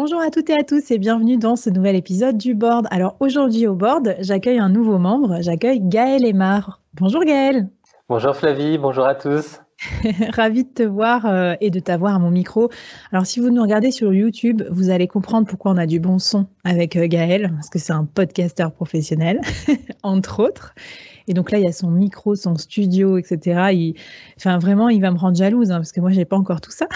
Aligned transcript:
Bonjour 0.00 0.20
à 0.20 0.30
toutes 0.30 0.48
et 0.48 0.54
à 0.54 0.62
tous 0.62 0.92
et 0.92 0.98
bienvenue 0.98 1.38
dans 1.38 1.56
ce 1.56 1.70
nouvel 1.70 1.96
épisode 1.96 2.38
du 2.38 2.54
board. 2.54 2.86
Alors 2.92 3.16
aujourd'hui 3.18 3.66
au 3.66 3.74
board, 3.74 4.14
j'accueille 4.20 4.60
un 4.60 4.68
nouveau 4.68 4.96
membre, 4.98 5.38
j'accueille 5.40 5.80
Gaël 5.82 6.24
Aymar. 6.24 6.80
Bonjour 6.94 7.24
Gaël. 7.24 7.68
Bonjour 8.08 8.36
Flavie, 8.36 8.78
bonjour 8.78 9.04
à 9.06 9.16
tous. 9.16 9.60
Ravi 10.36 10.62
de 10.62 10.68
te 10.68 10.82
voir 10.84 11.26
euh, 11.26 11.54
et 11.60 11.70
de 11.70 11.80
t'avoir 11.80 12.14
à 12.14 12.20
mon 12.20 12.30
micro. 12.30 12.70
Alors 13.10 13.26
si 13.26 13.40
vous 13.40 13.50
nous 13.50 13.60
regardez 13.60 13.90
sur 13.90 14.14
YouTube, 14.14 14.62
vous 14.70 14.90
allez 14.90 15.08
comprendre 15.08 15.48
pourquoi 15.48 15.72
on 15.72 15.76
a 15.76 15.86
du 15.86 15.98
bon 15.98 16.20
son 16.20 16.46
avec 16.62 16.94
euh, 16.94 17.08
Gaël, 17.08 17.50
parce 17.56 17.68
que 17.68 17.80
c'est 17.80 17.92
un 17.92 18.04
podcasteur 18.04 18.70
professionnel, 18.70 19.40
entre 20.04 20.44
autres. 20.44 20.76
Et 21.28 21.34
donc 21.34 21.50
là, 21.50 21.58
il 21.58 21.64
y 21.64 21.68
a 21.68 21.72
son 21.72 21.90
micro, 21.90 22.34
son 22.34 22.56
studio, 22.56 23.18
etc. 23.18 23.70
Il, 23.72 23.94
enfin, 24.38 24.58
vraiment, 24.58 24.88
il 24.88 25.00
va 25.00 25.10
me 25.10 25.18
rendre 25.18 25.36
jalouse, 25.36 25.70
hein, 25.70 25.76
parce 25.76 25.92
que 25.92 26.00
moi, 26.00 26.10
j'ai 26.10 26.24
pas 26.24 26.36
encore 26.36 26.60
tout 26.60 26.70
ça, 26.70 26.88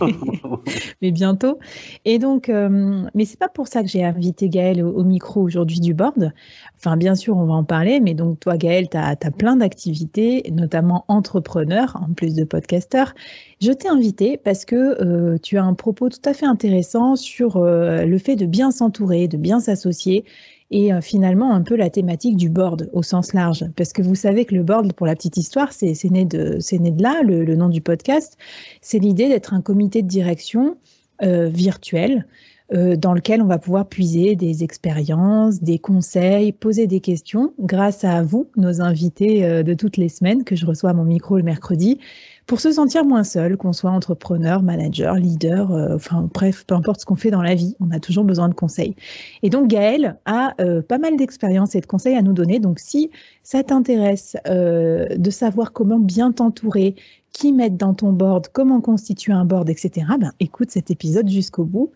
mais 1.02 1.12
bientôt. 1.12 1.58
Et 2.04 2.18
donc, 2.18 2.48
euh, 2.48 3.02
mais 3.14 3.24
c'est 3.24 3.38
pas 3.38 3.48
pour 3.48 3.68
ça 3.68 3.82
que 3.82 3.88
j'ai 3.88 4.04
invité 4.04 4.48
Gaël 4.48 4.84
au, 4.84 5.04
micro 5.04 5.40
aujourd'hui 5.40 5.80
du 5.80 5.94
board. 5.94 6.32
Enfin, 6.76 6.96
bien 6.96 7.14
sûr, 7.14 7.36
on 7.36 7.44
va 7.44 7.54
en 7.54 7.64
parler, 7.64 8.00
mais 8.00 8.14
donc 8.14 8.40
toi, 8.40 8.56
Gaël, 8.56 8.88
tu 8.88 8.96
as, 8.96 9.16
plein 9.36 9.56
d'activités, 9.56 10.42
notamment 10.52 11.04
entrepreneur, 11.08 11.96
en 12.00 12.12
plus 12.12 12.34
de 12.34 12.44
podcasteur. 12.44 13.14
Je 13.60 13.72
t'ai 13.72 13.88
invité 13.88 14.36
parce 14.36 14.64
que 14.64 15.02
euh, 15.02 15.38
tu 15.38 15.58
as 15.58 15.64
un 15.64 15.74
propos 15.74 16.08
tout 16.08 16.20
à 16.24 16.34
fait 16.34 16.46
intéressant 16.46 17.16
sur 17.16 17.56
euh, 17.56 18.04
le 18.04 18.18
fait 18.18 18.36
de 18.36 18.46
bien 18.46 18.70
s'entourer, 18.70 19.28
de 19.28 19.36
bien 19.36 19.60
s'associer 19.60 20.24
et 20.70 20.92
euh, 20.92 21.00
finalement 21.00 21.52
un 21.52 21.62
peu 21.62 21.76
la 21.76 21.90
thématique 21.90 22.36
du 22.36 22.48
board 22.48 22.90
au 22.92 23.02
sens 23.02 23.32
large. 23.32 23.64
Parce 23.76 23.92
que 23.92 24.02
vous 24.02 24.14
savez 24.14 24.44
que 24.44 24.54
le 24.54 24.62
board, 24.62 24.92
pour 24.92 25.06
la 25.06 25.14
petite 25.14 25.36
histoire, 25.36 25.72
c'est 25.72 25.92
né, 26.10 26.24
de, 26.24 26.58
né 26.78 26.90
de 26.90 27.02
là, 27.02 27.22
le, 27.22 27.54
nom 27.56 27.68
du 27.68 27.80
podcast. 27.80 28.36
C'est 28.80 28.98
l'idée 28.98 29.28
d'être 29.28 29.54
un 29.54 29.60
comité 29.60 30.02
de 30.02 30.08
direction 30.08 30.76
euh, 31.22 31.48
virtuel 31.48 32.26
euh, 32.74 32.96
dans 32.96 33.14
lequel 33.14 33.40
on 33.42 33.46
va 33.46 33.58
pouvoir 33.58 33.86
puiser 33.86 34.34
des 34.34 34.64
expériences, 34.64 35.62
des 35.62 35.78
conseils, 35.78 36.52
poser 36.52 36.88
des 36.88 37.00
questions 37.00 37.52
grâce 37.60 38.02
à 38.02 38.22
vous, 38.22 38.48
nos 38.56 38.80
invités 38.80 39.62
de 39.62 39.74
toutes 39.74 39.96
les 39.96 40.08
semaines 40.08 40.42
que 40.42 40.56
je 40.56 40.66
reçois 40.66 40.90
à 40.90 40.94
mon 40.94 41.04
micro 41.04 41.36
le 41.36 41.44
mercredi 41.44 42.00
pour 42.46 42.60
se 42.60 42.70
sentir 42.70 43.04
moins 43.04 43.24
seul, 43.24 43.56
qu'on 43.56 43.72
soit 43.72 43.90
entrepreneur, 43.90 44.62
manager, 44.62 45.14
leader, 45.14 45.72
euh, 45.72 45.96
enfin 45.96 46.28
bref, 46.32 46.64
peu 46.64 46.76
importe 46.76 47.00
ce 47.00 47.04
qu'on 47.04 47.16
fait 47.16 47.32
dans 47.32 47.42
la 47.42 47.54
vie, 47.56 47.74
on 47.80 47.90
a 47.90 47.98
toujours 47.98 48.24
besoin 48.24 48.48
de 48.48 48.54
conseils. 48.54 48.94
Et 49.42 49.50
donc 49.50 49.66
Gaël 49.66 50.16
a 50.26 50.54
euh, 50.60 50.80
pas 50.80 50.98
mal 50.98 51.16
d'expérience 51.16 51.74
et 51.74 51.80
de 51.80 51.86
conseils 51.86 52.14
à 52.14 52.22
nous 52.22 52.32
donner. 52.32 52.60
Donc 52.60 52.78
si 52.78 53.10
ça 53.42 53.64
t'intéresse 53.64 54.36
euh, 54.46 55.06
de 55.16 55.30
savoir 55.30 55.72
comment 55.72 55.98
bien 55.98 56.30
t'entourer, 56.30 56.94
qui 57.32 57.52
mettre 57.52 57.76
dans 57.76 57.94
ton 57.94 58.12
board, 58.12 58.46
comment 58.52 58.80
constituer 58.80 59.32
un 59.32 59.44
board, 59.44 59.68
etc., 59.68 60.06
ben, 60.18 60.32
écoute 60.40 60.70
cet 60.70 60.90
épisode 60.90 61.28
jusqu'au 61.28 61.64
bout. 61.64 61.90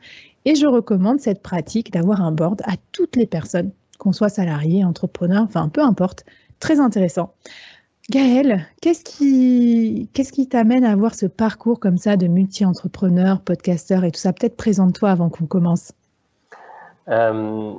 Et 0.45 0.55
je 0.55 0.67
recommande 0.67 1.21
cette 1.21 1.43
pratique 1.43 1.93
d'avoir 1.93 2.21
un 2.23 2.33
board 2.33 2.61
à 2.65 2.75
toutes 2.93 3.17
les 3.17 3.27
personnes, 3.27 3.71
qu'on 3.99 4.13
soit 4.13 4.29
salarié, 4.29 4.85
entrepreneur, 4.85 5.43
enfin 5.43 5.69
peu 5.69 5.83
importe. 5.83 6.25
Très 6.59 6.79
intéressant. 6.79 7.33
Gaël, 8.11 8.67
qu'est-ce 8.83 9.05
qui 9.05 10.11
qui 10.13 10.49
t'amène 10.49 10.85
à 10.85 10.91
avoir 10.91 11.15
ce 11.15 11.27
parcours 11.27 11.79
comme 11.79 11.97
ça 11.97 12.17
de 12.17 12.27
multi-entrepreneur, 12.27 13.41
podcasteur 13.41 14.03
et 14.03 14.11
tout 14.11 14.19
ça? 14.19 14.33
Peut-être 14.33 14.57
présente-toi 14.57 15.11
avant 15.11 15.29
qu'on 15.29 15.47
commence. 15.47 15.93
Euh, 17.09 17.73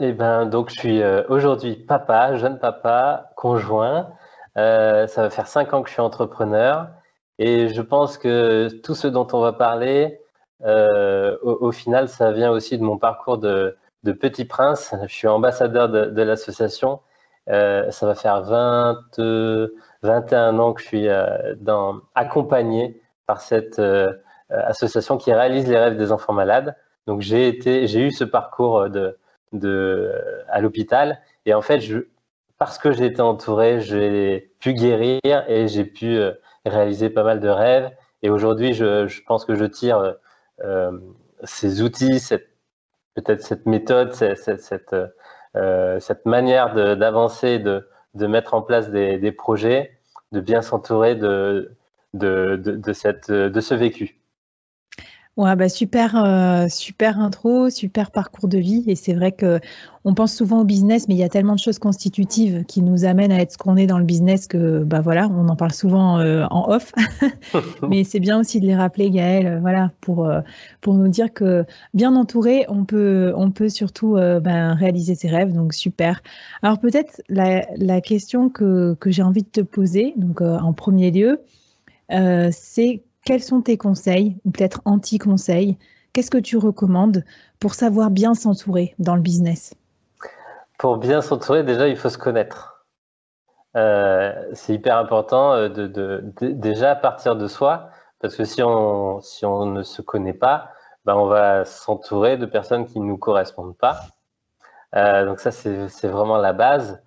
eh 0.00 0.12
ben, 0.12 0.44
donc 0.44 0.68
je 0.68 0.78
suis 0.78 1.02
euh, 1.02 1.22
aujourd'hui 1.30 1.76
papa, 1.76 2.36
jeune 2.36 2.58
papa, 2.58 3.30
conjoint. 3.36 4.10
Euh, 4.58 5.06
ça 5.06 5.22
va 5.22 5.30
faire 5.30 5.46
cinq 5.46 5.72
ans 5.72 5.80
que 5.80 5.88
je 5.88 5.94
suis 5.94 6.02
entrepreneur 6.02 6.88
et 7.38 7.68
je 7.68 7.80
pense 7.80 8.18
que 8.18 8.68
tout 8.82 8.94
ce 8.94 9.08
dont 9.08 9.28
on 9.32 9.40
va 9.40 9.54
parler, 9.54 10.20
au, 10.62 11.72
final, 11.72 12.10
ça 12.10 12.32
vient 12.32 12.50
aussi 12.50 12.76
de 12.76 12.82
mon 12.82 12.98
parcours 12.98 13.38
de, 13.38 13.78
petit 14.20 14.44
prince. 14.44 14.94
Je 15.06 15.14
suis 15.14 15.28
ambassadeur 15.28 15.88
de 15.88 16.22
l'association 16.22 17.00
euh, 17.50 17.90
ça 17.90 18.06
va 18.06 18.14
faire 18.14 18.42
20, 18.42 19.18
21 20.02 20.58
ans 20.58 20.72
que 20.72 20.82
je 20.82 20.86
suis 20.86 21.08
euh, 21.08 21.54
accompagné 22.14 23.00
par 23.26 23.40
cette 23.40 23.78
euh, 23.78 24.12
association 24.50 25.16
qui 25.16 25.32
réalise 25.32 25.68
les 25.68 25.78
rêves 25.78 25.96
des 25.96 26.12
enfants 26.12 26.32
malades. 26.32 26.76
Donc 27.06 27.20
j'ai 27.20 27.56
eu 27.58 28.10
ce 28.10 28.24
parcours 28.24 28.82
à 28.82 30.60
l'hôpital. 30.60 31.20
Et 31.46 31.54
en 31.54 31.62
fait, 31.62 31.80
parce 32.58 32.78
que 32.78 32.92
j'ai 32.92 33.06
été 33.06 33.22
entouré, 33.22 33.80
j'ai 33.80 34.52
pu 34.60 34.74
guérir 34.74 35.20
et 35.24 35.68
j'ai 35.68 35.84
pu 35.84 36.16
euh, 36.16 36.32
réaliser 36.66 37.08
pas 37.08 37.22
mal 37.22 37.40
de 37.40 37.48
rêves. 37.48 37.90
Et 38.22 38.30
aujourd'hui, 38.30 38.74
je, 38.74 39.22
pense 39.24 39.44
que 39.44 39.54
je 39.54 39.64
tire 39.64 40.16
euh, 40.64 40.92
ces 41.44 41.82
outils, 41.82 42.20
peut-être 43.14 43.42
cette 43.42 43.66
méthode, 43.66 44.12
cette, 44.12 44.92
euh, 44.92 45.06
cette 46.00 46.26
manière 46.26 46.74
d'avancer, 46.96 47.58
de, 47.58 47.86
mettre 48.14 48.54
en 48.54 48.62
place 48.62 48.90
des, 48.90 49.32
projets, 49.32 49.98
de 50.32 50.40
bien 50.40 50.62
s'entourer 50.62 51.14
de 51.14 51.76
ce 52.14 53.74
vécu. 53.74 54.17
Ouais, 55.38 55.54
bah 55.54 55.68
super, 55.68 56.16
euh, 56.16 56.66
super 56.68 57.20
intro, 57.20 57.70
super 57.70 58.10
parcours 58.10 58.48
de 58.48 58.58
vie. 58.58 58.82
Et 58.88 58.96
c'est 58.96 59.14
vrai 59.14 59.30
que 59.30 59.60
on 60.04 60.12
pense 60.12 60.34
souvent 60.34 60.62
au 60.62 60.64
business, 60.64 61.06
mais 61.06 61.14
il 61.14 61.18
y 61.18 61.22
a 61.22 61.28
tellement 61.28 61.54
de 61.54 61.60
choses 61.60 61.78
constitutives 61.78 62.64
qui 62.64 62.82
nous 62.82 63.04
amènent 63.04 63.30
à 63.30 63.38
être 63.38 63.52
ce 63.52 63.56
qu'on 63.56 63.76
est 63.76 63.86
dans 63.86 64.00
le 64.00 64.04
business 64.04 64.48
que, 64.48 64.82
bah 64.82 65.00
voilà, 65.00 65.28
on 65.28 65.48
en 65.48 65.54
parle 65.54 65.72
souvent 65.72 66.18
euh, 66.18 66.44
en 66.50 66.68
off. 66.72 66.92
mais 67.88 68.02
c'est 68.02 68.18
bien 68.18 68.40
aussi 68.40 68.58
de 68.58 68.66
les 68.66 68.74
rappeler, 68.74 69.10
Gaël, 69.10 69.46
euh, 69.46 69.60
voilà, 69.60 69.92
pour 70.00 70.28
pour 70.80 70.94
nous 70.94 71.06
dire 71.06 71.32
que 71.32 71.64
bien 71.94 72.16
entouré, 72.16 72.64
on 72.68 72.84
peut 72.84 73.32
on 73.36 73.52
peut 73.52 73.68
surtout 73.68 74.14
ben, 74.14 74.74
réaliser 74.74 75.14
ses 75.14 75.28
rêves. 75.28 75.52
Donc 75.52 75.72
super. 75.72 76.20
Alors 76.62 76.80
peut-être 76.80 77.22
la, 77.28 77.64
la 77.76 78.00
question 78.00 78.48
que 78.48 78.96
que 78.98 79.12
j'ai 79.12 79.22
envie 79.22 79.44
de 79.44 79.50
te 79.50 79.60
poser, 79.60 80.14
donc 80.16 80.40
en 80.40 80.72
premier 80.72 81.12
lieu, 81.12 81.42
c'est 82.50 83.02
quels 83.24 83.42
sont 83.42 83.62
tes 83.62 83.76
conseils, 83.76 84.40
ou 84.44 84.50
peut-être 84.50 84.80
anti-conseils 84.84 85.78
Qu'est-ce 86.12 86.30
que 86.30 86.38
tu 86.38 86.56
recommandes 86.56 87.24
pour 87.60 87.74
savoir 87.74 88.10
bien 88.10 88.34
s'entourer 88.34 88.94
dans 88.98 89.14
le 89.14 89.20
business? 89.20 89.74
Pour 90.78 90.96
bien 90.96 91.20
s'entourer, 91.20 91.62
déjà, 91.62 91.88
il 91.88 91.96
faut 91.96 92.08
se 92.08 92.18
connaître. 92.18 92.84
Euh, 93.76 94.32
c'est 94.52 94.74
hyper 94.74 94.96
important 94.96 95.52
euh, 95.52 95.68
de, 95.68 96.24
déjà 96.40 96.94
partir 96.94 97.36
de 97.36 97.46
soi, 97.46 97.90
parce 98.20 98.34
que 98.34 98.44
si 98.44 98.62
on, 98.62 99.20
si 99.20 99.44
on 99.44 99.66
ne 99.66 99.82
se 99.82 100.02
connaît 100.02 100.32
pas, 100.32 100.72
ben 101.04 101.14
on 101.14 101.26
va 101.26 101.64
s'entourer 101.64 102.36
de 102.36 102.46
personnes 102.46 102.86
qui 102.86 102.98
ne 103.00 103.06
nous 103.06 103.18
correspondent 103.18 103.76
pas. 103.76 104.00
Euh, 104.96 105.26
donc 105.26 105.40
ça, 105.40 105.50
c'est 105.50 106.08
vraiment 106.08 106.38
la 106.38 106.52
base. 106.52 107.00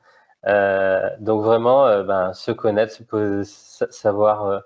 donc 1.19 1.43
vraiment, 1.43 2.03
ben, 2.03 2.33
se 2.33 2.51
connaître, 2.51 2.95
savoir 3.43 4.61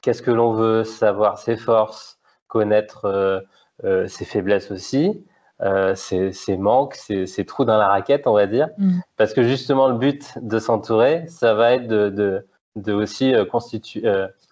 qu'est-ce 0.00 0.22
que 0.22 0.30
l'on 0.30 0.52
veut, 0.52 0.84
savoir? 0.84 1.38
Ses 1.38 1.56
forces, 1.56 2.18
connaître 2.48 3.06
euh, 3.06 3.40
euh, 3.84 4.06
ses 4.08 4.24
faiblesses 4.24 4.70
aussi, 4.70 5.24
euh, 5.62 5.94
ses, 5.94 6.56
manques, 6.56 6.96
ses, 6.96 7.44
trous 7.46 7.64
dans 7.64 7.78
la 7.78 7.88
raquette, 7.88 8.26
on 8.26 8.32
va 8.32 8.46
dire. 8.46 8.68
Mm. 8.78 9.00
Parce 9.16 9.32
que 9.32 9.42
justement, 9.42 9.88
le 9.88 9.96
but 9.96 10.38
de 10.40 10.58
s'entourer, 10.58 11.24
ça 11.28 11.54
va 11.54 11.72
être 11.72 11.86
de, 11.86 12.44
de, 12.76 12.92
aussi 12.92 13.32
constituer, 13.50 14.02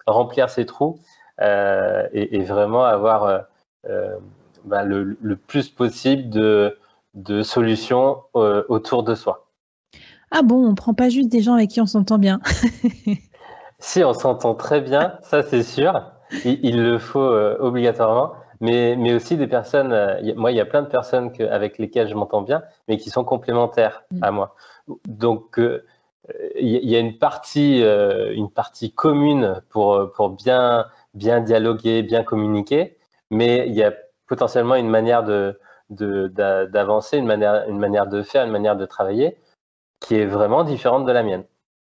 remplir 0.06 0.48
ses 0.48 0.64
trous 0.64 0.98
et, 1.40 2.44
vraiment 2.44 2.84
avoir 2.84 3.46
bah, 4.64 4.84
le, 4.84 5.16
le, 5.20 5.36
plus 5.36 5.68
possible 5.68 6.28
de, 6.30 6.78
de 7.14 7.42
solutions 7.42 8.22
autour 8.34 9.02
de 9.02 9.14
soi. 9.14 9.46
Ah 10.30 10.42
bon, 10.42 10.66
on 10.68 10.74
prend 10.74 10.92
pas 10.92 11.08
juste 11.08 11.30
des 11.30 11.40
gens 11.40 11.54
avec 11.54 11.70
qui 11.70 11.80
on 11.80 11.86
s'entend 11.86 12.18
bien. 12.18 12.40
Si, 13.80 14.02
on 14.02 14.12
s'entend 14.12 14.54
très 14.54 14.80
bien, 14.80 15.18
ça 15.22 15.42
c'est 15.42 15.62
sûr. 15.62 16.10
Il, 16.44 16.82
le 16.82 16.98
faut 16.98 17.20
euh, 17.20 17.56
obligatoirement. 17.60 18.32
Mais, 18.60 18.96
mais 18.96 19.14
aussi 19.14 19.36
des 19.36 19.46
personnes, 19.46 19.92
euh, 19.92 20.34
moi 20.34 20.50
il 20.50 20.56
y 20.56 20.60
a 20.60 20.64
plein 20.64 20.82
de 20.82 20.88
personnes 20.88 21.32
que, 21.32 21.44
avec 21.44 21.78
lesquelles 21.78 22.08
je 22.08 22.14
m'entends 22.14 22.42
bien, 22.42 22.62
mais 22.88 22.96
qui 22.96 23.08
sont 23.08 23.22
complémentaires 23.22 24.02
mm. 24.10 24.24
à 24.24 24.30
moi. 24.32 24.56
Donc 25.06 25.60
euh, 25.60 25.86
il 26.56 26.90
y, 26.90 26.96
a 26.96 26.98
une 26.98 27.16
partie, 27.16 27.80
une 27.80 28.50
partie 28.50 28.92
commune 28.92 29.62
pour, 29.70 30.12
pour 30.12 30.28
bien, 30.28 30.84
bien 31.14 31.40
dialoguer, 31.40 32.02
bien 32.02 32.22
communiquer, 32.22 32.98
mais 33.30 33.66
il 33.66 33.74
y 33.74 33.82
a 33.82 33.94
potentiellement 34.26 34.74
une 34.74 34.90
manière 34.90 35.22
de, 35.24 35.58
d'avancer, 35.90 37.16
une 37.16 37.24
manière, 37.26 37.66
une 37.66 37.78
manière 37.78 38.06
de 38.06 38.22
faire, 38.22 38.44
une 38.44 38.50
manière 38.50 38.76
de 38.76 38.84
travailler 38.84 39.38
qui 40.00 40.16
est 40.16 40.26
vraiment 40.26 40.64
différente 40.64 41.06
de 41.06 41.12
la 41.12 41.22
mienne. 41.22 41.44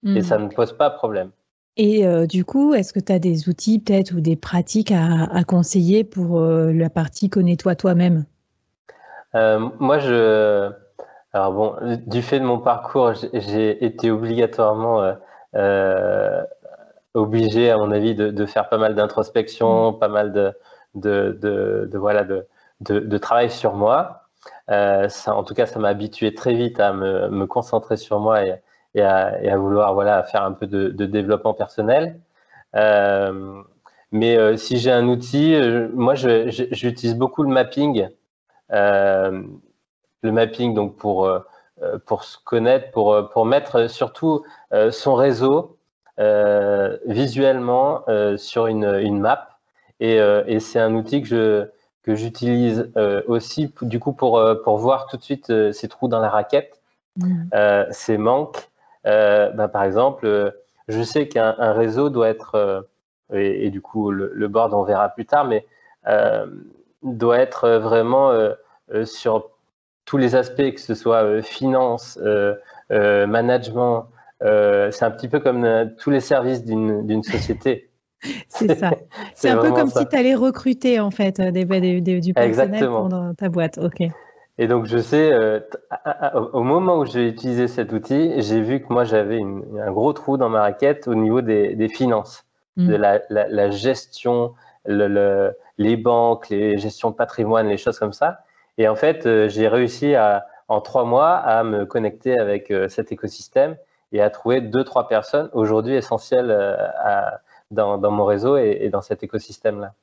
Et 0.05 0.19
mm. 0.19 0.23
ça 0.23 0.37
ne 0.37 0.47
pose 0.47 0.71
pas 0.71 0.89
problème. 0.89 1.31
Et 1.81 2.05
euh, 2.05 2.25
du 2.25 2.43
coup, 2.43 2.73
est-ce 2.73 2.91
que 2.91 2.99
tu 2.99 3.13
as 3.13 3.19
des 3.19 3.47
outils 3.47 3.79
peut-être 3.79 4.11
ou 4.11 4.19
des 4.19 4.35
pratiques 4.35 4.91
à, 4.91 5.45
conseiller 5.45 6.03
pour 6.03 6.41
euh, 6.41 6.73
la 6.73 6.89
partie 6.89 7.29
connais-toi 7.29 7.75
toi-même? 7.75 8.25
Euh, 9.33 9.69
Moi, 9.79 9.99
je. 9.99 10.69
Alors 11.31 11.53
bon, 11.53 11.75
du 12.05 12.21
fait 12.21 12.41
de 12.41 12.43
mon 12.43 12.59
parcours, 12.59 13.13
j'ai 13.31 13.85
été 13.85 14.11
obligatoirement 14.11 15.13
obligé, 17.13 17.71
à 17.71 17.77
mon 17.77 17.91
avis, 17.91 18.13
de, 18.13 18.45
faire 18.45 18.67
pas 18.67 18.77
mal 18.77 18.93
d'introspection, 18.93 19.93
mmh. 19.93 19.99
pas 19.99 20.09
mal 20.09 20.33
de, 20.33 20.53
de, 20.95 21.97
voilà, 21.97 22.25
de, 22.25 23.17
travail 23.19 23.49
sur 23.49 23.75
moi. 23.75 24.23
ça, 24.67 25.33
en 25.33 25.43
tout 25.45 25.53
cas, 25.53 25.65
ça 25.65 25.79
m'a 25.79 25.87
habitué 25.87 26.35
très 26.35 26.55
vite 26.55 26.81
à 26.81 26.91
me, 26.91 27.29
me 27.29 27.47
concentrer 27.47 27.95
sur 27.95 28.19
moi 28.19 28.43
et, 28.43 28.55
et 28.99 29.49
à, 29.49 29.57
vouloir 29.57 29.93
voilà, 29.93 30.23
faire 30.23 30.43
un 30.43 30.51
peu 30.51 30.67
de, 30.67 31.05
développement 31.05 31.53
personnel. 31.53 32.19
Euh, 32.75 33.61
mais 34.11 34.37
euh, 34.37 34.57
si 34.57 34.77
j'ai 34.77 34.91
un 34.91 35.07
outil, 35.07 35.53
euh, 35.55 35.87
moi 35.93 36.15
j'utilise 36.15 37.15
beaucoup 37.15 37.43
le 37.43 37.49
mapping. 37.49 38.07
le 38.69 39.41
mapping 40.23 40.73
donc 40.73 40.97
pour, 40.97 41.31
pour 42.05 42.23
se 42.23 42.37
connaître, 42.43 42.91
pour, 42.91 43.29
pour 43.29 43.45
mettre 43.45 43.89
surtout 43.89 44.43
son 44.91 45.15
réseau 45.15 45.77
visuellement 47.05 48.03
sur 48.37 48.67
une, 48.67 48.99
une 49.01 49.19
map. 49.19 49.47
Et, 50.01 50.15
et 50.15 50.59
c'est 50.59 50.79
un 50.79 50.95
outil 50.95 51.21
que 51.21 51.27
je, 51.27 51.65
que 52.03 52.15
j'utilise 52.15 52.91
aussi 53.27 53.73
du 53.81 53.99
coup 53.99 54.13
pour, 54.13 54.43
pour 54.63 54.77
voir 54.77 55.07
tout 55.07 55.17
de 55.17 55.23
suite 55.23 55.71
ces 55.71 55.87
trous 55.87 56.07
dans 56.07 56.19
la 56.19 56.29
raquette, 56.29 56.81
mmh. 57.17 57.49
ces 57.91 58.17
manques, 58.17 58.68
bah, 59.03 59.67
par 59.67 59.83
exemple, 59.83 60.25
euh, 60.25 60.51
je 60.87 61.01
sais 61.01 61.27
qu'un 61.27 61.53
réseau 61.73 62.09
doit 62.09 62.29
être, 62.29 62.55
euh, 62.55 62.81
et, 63.33 63.69
du 63.69 63.81
coup 63.81 64.11
le, 64.11 64.47
board 64.47 64.73
on 64.73 64.83
verra 64.83 65.09
plus 65.09 65.25
tard, 65.25 65.45
mais 65.45 65.65
doit 67.03 67.37
être 67.37 67.69
vraiment 67.69 68.31
sur 69.03 69.51
tous 70.05 70.17
les 70.17 70.35
aspects, 70.35 70.73
que 70.73 70.79
ce 70.79 70.95
soit 70.95 71.41
finance, 71.43 72.19
management. 72.89 74.07
c'est 74.41 75.03
un 75.03 75.11
petit 75.11 75.27
peu 75.27 75.39
comme 75.39 75.91
tous 75.99 76.09
les 76.09 76.21
services 76.21 76.65
d'une 76.65 77.23
société. 77.23 77.85
C'est 78.49 78.75
ça. 78.75 78.91
C'est 79.35 79.49
un 79.49 79.57
peu 79.57 79.71
comme 79.71 79.89
si 79.89 80.05
tu 80.07 80.15
allais 80.15 80.35
recruter 80.35 80.99
en 80.99 81.11
fait 81.11 81.39
des, 81.39 82.19
du 82.19 82.33
personnel 82.33 82.87
pour 82.87 83.09
ta 83.37 83.47
boîte. 83.49 83.77
Ok. 83.77 84.09
Et 84.61 84.67
donc, 84.67 84.87
je 84.87 84.97
sais, 84.97 85.31
euh, 85.31 85.61
au 86.51 86.63
moment 86.63 86.97
où 86.97 87.05
j'ai 87.05 87.29
utilisé 87.29 87.69
cet 87.69 87.93
outil, 87.93 88.41
j'ai 88.41 88.59
vu 88.59 88.81
que 88.81 88.91
moi, 88.91 89.05
j'avais 89.05 89.39
un 89.41 89.91
gros 89.91 90.11
trou 90.11 90.35
dans 90.35 90.49
ma 90.49 90.59
raquette 90.59 91.07
au 91.07 91.15
niveau 91.15 91.39
des, 91.39 91.87
finances, 91.87 92.43
mm. 92.75 92.87
de 92.89 92.95
la, 92.95 93.69
gestion, 93.69 94.53
les 94.85 95.95
banques, 95.95 96.49
les 96.49 96.77
gestions 96.77 97.09
de 97.09 97.15
patrimoine, 97.15 97.69
les 97.69 97.77
choses 97.77 97.97
comme 97.97 98.11
ça. 98.11 98.41
Et 98.77 98.89
en 98.89 98.97
fait, 98.97 99.25
euh, 99.25 99.47
j'ai 99.47 99.69
réussi 99.69 100.13
à, 100.15 100.45
en 100.67 100.81
trois 100.81 101.05
mois 101.05 101.35
à 101.35 101.63
me 101.63 101.85
connecter 101.85 102.37
avec 102.37 102.69
euh, 102.69 102.89
cet 102.89 103.13
écosystème 103.13 103.77
et 104.11 104.21
à 104.21 104.29
trouver 104.29 104.59
deux, 104.59 104.83
trois 104.83 105.07
personnes 105.07 105.49
aujourd'hui 105.53 105.95
essentielles 105.95 106.51
dans, 107.71 108.11
mon 108.11 108.25
réseau 108.25 108.57
et 108.57 108.89
dans 108.89 109.01
cet 109.01 109.23
écosystème-là. 109.23 109.93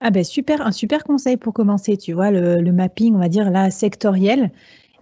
Ah 0.00 0.10
ben 0.10 0.22
super, 0.22 0.64
un 0.64 0.70
super 0.70 1.02
conseil 1.02 1.36
pour 1.36 1.52
commencer, 1.52 1.96
tu 1.96 2.12
vois, 2.12 2.30
le, 2.30 2.72
mapping, 2.72 3.16
on 3.16 3.18
va 3.18 3.28
dire 3.28 3.50
là, 3.50 3.70
sectoriel. 3.70 4.52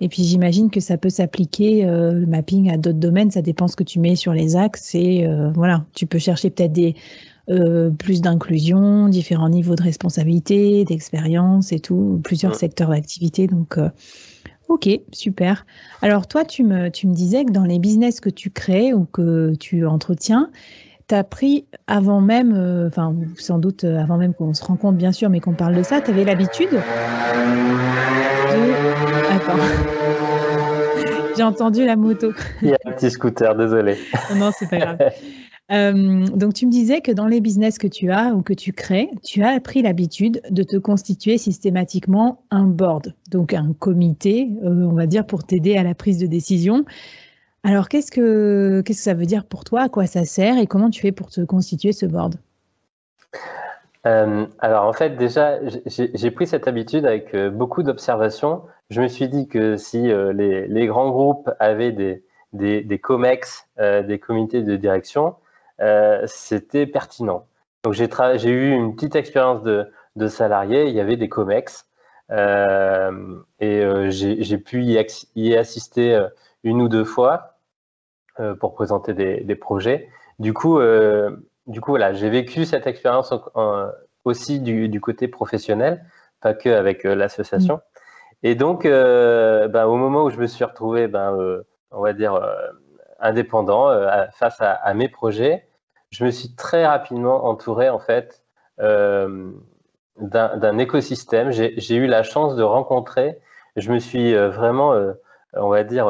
Et 0.01 0.09
puis 0.09 0.25
j'imagine 0.25 0.71
que 0.71 0.81
ça 0.81 0.97
peut 0.97 1.11
s'appliquer, 1.11 1.87
euh, 1.87 2.13
le 2.13 2.27
mapping 2.27 2.71
à 2.71 2.79
d'autres 2.79 2.99
domaines, 2.99 3.31
ça 3.31 3.43
dépend 3.43 3.69
ce 3.69 3.77
que 3.77 3.85
tu 3.85 3.99
mets 3.99 4.17
sur 4.17 4.33
les 4.33 4.57
axes. 4.57 4.95
Et 4.95 5.27
euh, 5.27 5.51
voilà, 5.55 5.85
tu 5.95 6.07
peux 6.07 6.19
chercher 6.19 6.49
peut-être 6.49 6.73
des 6.73 6.95
euh, 7.51 7.91
plus 7.91 8.23
d'inclusion, 8.23 9.09
différents 9.09 9.51
niveaux 9.51 9.75
de 9.75 9.83
responsabilité, 9.83 10.85
d'expérience 10.85 11.73
et 11.73 11.81
tout, 11.81 12.21
plusieurs 12.25 12.55
secteurs 12.55 12.89
d'activité. 12.89 13.47
Donc, 13.47 13.79
ok, 14.69 14.89
super. 15.13 15.67
Alors 16.01 16.27
toi, 16.27 16.45
tu 16.47 16.65
me, 16.65 16.89
tu 16.89 17.07
me 17.07 17.15
disais 17.15 17.45
que 17.45 17.53
dans 17.53 17.65
les 17.65 17.79
business 17.79 18.21
que 18.21 18.31
tu 18.31 18.51
crées 18.51 18.95
ou 18.95 19.05
que 19.05 19.55
tu 19.57 19.87
entretiens, 19.87 20.51
tu 21.09 21.15
as 21.15 21.25
pris 21.25 21.67
avant 21.87 22.21
même, 22.21 22.53
euh, 22.53 22.91
sans 23.37 23.59
doute 23.59 23.85
euh, 23.85 23.99
avant 24.01 24.17
même 24.17 24.35
qu'on 24.35 24.55
se 24.55 24.65
rencontre 24.65 24.97
bien 24.97 25.13
sûr, 25.13 25.31
mais 25.31 25.41
qu'on 25.41 25.55
parle 25.55 25.75
de 25.75 25.83
ça, 25.83 26.01
tu 26.01 26.11
avais 26.11 26.25
l'habitude 26.25 26.71
de... 26.71 26.77
Attends. 29.31 29.59
J'ai 31.37 31.43
entendu 31.43 31.85
la 31.85 31.97
moto. 31.97 32.33
Il 32.63 32.69
y 32.69 32.73
a 32.73 32.79
un 32.87 32.93
petit 32.93 33.11
scooter, 33.11 33.55
désolé. 33.55 33.97
non, 34.37 34.51
c'est 34.57 34.69
pas 34.69 34.79
grave. 34.79 34.99
Euh, 35.73 36.25
donc, 36.29 36.55
tu 36.55 36.67
me 36.67 36.71
disais 36.71 37.01
que 37.01 37.11
dans 37.11 37.27
les 37.27 37.41
business 37.41 37.79
que 37.79 37.89
tu 37.89 38.13
as 38.13 38.35
ou 38.35 38.43
que 38.43 38.53
tu 38.53 38.73
crées, 38.73 39.11
tu 39.25 39.43
as 39.43 39.59
pris 39.59 39.83
l'habitude 39.83 40.41
de 40.49 40.63
te 40.63 40.77
constituer 40.77 41.39
systématiquement 41.39 42.45
un 42.51 42.67
board, 42.67 43.15
donc 43.31 43.53
un 43.53 43.73
comité, 43.73 44.49
euh, 44.63 44.69
on 44.69 44.93
va 44.93 45.07
dire, 45.07 45.27
pour 45.27 45.45
t'aider 45.45 45.77
à 45.77 45.83
la 45.83 45.95
prise 45.95 46.19
de 46.19 46.27
décision. 46.27 46.85
Alors, 47.67 47.89
qu'est-ce 47.89 48.13
que, 48.13 48.81
qu'est-ce 48.83 48.99
que 48.99 49.05
ça 49.05 49.15
veut 49.15 49.27
dire 49.27 49.45
pour 49.45 49.65
toi? 49.65 49.83
À 49.83 49.89
quoi 49.89 50.07
ça 50.07 50.25
sert? 50.25 50.57
Et 50.59 50.67
comment 50.67 50.89
tu 50.89 51.01
fais 51.01 51.13
pour 51.13 51.31
te 51.31 51.41
constituer 51.41 51.93
ce 51.93 52.07
board? 52.07 52.37
Euh, 54.07 54.47
alors 54.61 54.85
en 54.85 54.93
fait 54.93 55.17
déjà 55.17 55.59
j'ai 55.85 56.31
pris 56.31 56.47
cette 56.47 56.69
habitude 56.69 57.05
avec 57.05 57.35
beaucoup 57.35 57.83
d'observations. 57.83 58.63
Je 58.89 59.03
me 59.03 59.09
suis 59.09 59.29
dit 59.29 59.49
que 59.49 59.77
si 59.77 59.99
les, 60.01 60.69
les, 60.69 60.87
grands 60.87 61.11
groupes 61.11 61.51
avaient 61.59 61.91
des, 61.91 62.23
des, 62.53 62.99
COMEX, 63.01 63.67
des 63.79 64.21
comités 64.21 64.63
de 64.63 64.77
direction, 64.77 65.35
euh, 65.81 66.23
c'était 66.27 66.87
pertinent. 66.87 67.47
Donc 67.85 67.95
j'ai 67.95 68.07
eu 68.51 68.71
une 68.73 68.95
petite 68.95 69.17
expérience 69.17 69.63
de, 69.63 69.91
de, 70.17 70.29
salarié, 70.29 70.87
il 70.87 70.95
y 70.95 71.01
avait 71.01 71.17
des 71.17 71.29
COMEX. 71.29 71.87
Euh, 72.33 73.37
et 73.61 73.81
euh, 73.85 74.11
j'ai 74.11 74.59
pu 74.59 74.83
y, 74.83 75.57
assister 75.57 76.27
une 76.65 76.83
ou 76.83 76.89
deux 76.89 77.05
fois 77.05 77.56
pour 78.61 78.75
présenter 78.75 79.15
des, 79.15 79.55
projets. 79.55 80.09
Du 80.39 80.53
coup, 80.53 80.79
du 81.67 81.81
coup 81.81 81.93
voilà, 81.93 82.13
j'ai 82.13 82.29
vécu 82.29 82.65
cette 82.65 82.87
expérience 82.87 83.33
aussi 84.25 84.61
du, 84.61 85.01
côté 85.01 85.29
professionnel, 85.29 86.05
pas 86.41 86.55
que 86.55 86.69
avec 86.69 87.05
l'association. 87.05 87.81
Et 88.43 88.55
donc, 88.55 88.85
ben, 88.85 89.85
au 89.87 89.97
moment 89.97 90.25
où 90.25 90.31
je 90.31 90.39
me 90.39 90.47
suis 90.47 90.65
retrouvé, 90.65 91.09
ben, 91.09 91.63
on 91.91 92.03
va 92.03 92.13
dire, 92.13 92.41
indépendant 93.21 93.91
face 94.33 94.61
à, 94.61 94.95
mes 94.95 95.09
projets, 95.09 95.67
je 96.11 96.25
me 96.25 96.31
suis 96.31 96.55
très 96.55 96.87
rapidement 96.87 97.47
entouré 97.47 97.89
en 97.89 97.99
fait 97.99 98.43
euh, 98.81 99.51
d'un 100.19 100.79
écosystème. 100.79 101.51
J'ai 101.51 101.95
eu 101.95 102.07
la 102.07 102.23
chance 102.23 102.57
de 102.57 102.63
rencontrer. 102.63 103.39
Je 103.77 103.93
me 103.93 103.99
suis 103.99 104.35
euh, 104.35 104.49
vraiment, 104.49 104.95
euh, 104.95 105.13
on 105.53 105.69
va 105.69 105.85
dire, 105.85 106.07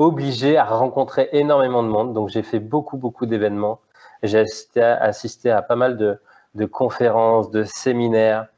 obligé 0.00 0.56
à 0.56 0.64
rencontrer 0.64 1.28
énormément 1.32 1.82
de 1.82 1.88
monde. 1.88 2.12
Donc 2.14 2.28
j'ai 2.30 2.42
fait 2.42 2.60
beaucoup 2.60 2.96
beaucoup 2.96 3.26
d'événements. 3.26 3.80
J'ai 4.22 4.44
assisté, 4.84 5.50
à 5.50 5.62
pas 5.62 5.76
mal 5.76 5.96
de, 5.96 6.66
conférences, 6.66 7.50
de 7.50 7.64
séminaires. 7.64 8.48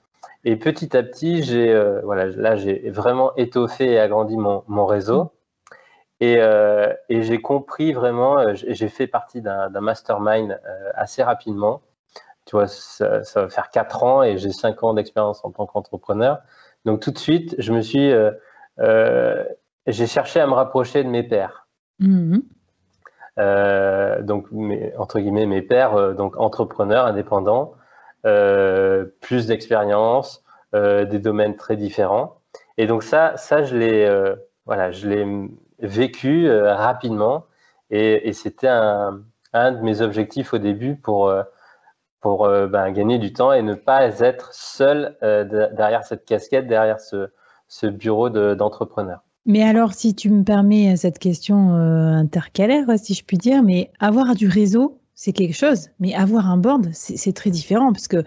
Et 0.45 0.57
petit 0.57 0.97
à 0.97 1.03
petit, 1.03 1.43
j'ai 1.43 1.73
voilà, 2.05 2.27
là 2.27 2.57
j'ai 2.57 2.91
vraiment 2.91 3.35
étoffé 3.37 3.93
et 3.93 3.99
agrandi 4.01 4.37
mon, 4.37 4.65
mon 4.69 4.87
réseau. 4.87 5.33
Euh, 6.23 6.95
et, 7.09 7.23
j'ai 7.23 7.41
compris 7.41 7.93
vraiment, 7.93 8.39
euh, 8.39 8.55
j'ai 8.55 8.89
fait 8.89 9.07
partie 9.07 9.43
d'un 9.43 9.69
mastermind 9.81 10.53
euh, 10.53 10.91
assez 10.95 11.23
rapidement. 11.23 11.83
Tu 12.47 12.57
vois, 12.57 12.69
ça, 12.69 13.23
va 13.37 13.49
faire 13.49 13.71
quatre 13.71 14.03
ans 14.05 14.23
et 14.23 14.39
j'ai 14.39 14.53
cinq 14.53 14.83
ans 14.83 14.95
d'expérience 14.95 15.45
en 15.45 15.51
tant 15.51 15.67
qu'entrepreneur. 15.67 16.41
Donc 16.85 17.01
tout 17.01 17.11
de 17.13 17.19
suite, 17.19 17.55
je 17.59 17.73
me 17.73 17.81
suis, 17.81 18.13
j'ai 19.87 20.07
cherché 20.07 20.41
à 20.41 20.47
me 20.47 20.53
rapprocher 20.53 21.05
de 21.05 21.09
mes 21.09 21.23
pairs. 21.23 21.67
Mmh 21.99 22.39
donc 23.39 24.47
entre 24.99 25.21
guillemets 25.21 25.47
mes 25.47 25.63
pairs, 25.63 26.15
donc 26.15 26.37
entrepreneurs, 26.37 27.07
indépendants, 27.07 27.73
plus 28.23 29.47
d'expérience, 29.47 30.45
des 30.75 31.19
domaines 31.19 31.57
très 31.57 31.77
différents. 31.77 32.37
Et 32.77 32.87
donc 32.87 33.03
ça, 33.03 33.39
ça 33.39 33.63
je 33.63 33.75
l'ai, 33.75 34.35
voilà, 34.67 34.91
je 34.91 35.09
l'ai 35.09 35.25
vécu 35.83 36.49
euh, 36.49 36.75
rapidement. 36.75 37.47
Et, 37.91 38.33
c'était 38.33 38.69
un, 38.69 39.23
un, 39.53 39.73
de 39.73 39.83
mes 39.83 40.01
objectifs 40.01 40.55
au 40.55 40.59
début 40.59 40.97
pour, 40.97 41.29
euh, 41.29 41.43
pour 42.21 42.47
euh, 42.47 42.67
ben, 42.67 42.91
gagner 42.91 43.19
du 43.19 43.35
temps 43.35 43.53
et 43.53 43.61
ne 43.61 43.75
pas 43.75 44.19
être 44.21 44.55
seul 44.55 45.19
derrière 45.21 46.03
cette 46.05 46.25
casquette, 46.25 46.67
derrière 46.67 47.01
ce, 47.01 47.31
ce 47.69 47.87
bureau 47.87 48.31
d'entrepreneur. 48.31 49.21
Mais 49.47 49.63
alors, 49.63 49.93
si 49.93 50.15
tu 50.15 50.31
me 50.31 50.45
permets 50.45 50.97
cette 50.97 51.19
question 51.19 51.75
intercalaire, 51.75 52.87
si 52.97 53.15
je 53.15 53.25
puis 53.25 53.39
dire, 53.39 53.63
mais 53.63 53.91
avoir 54.01 54.35
du 54.35 54.49
réseau, 54.49 54.99
c'est 55.15 55.33
quelque 55.33 55.55
chose, 55.55 55.89
mais 56.01 56.15
avoir 56.15 56.51
un 56.51 56.57
board, 56.57 56.89
c'est 56.93 57.33
très 57.33 57.51
différent 57.51 57.93
parce 57.93 58.09
que 58.09 58.25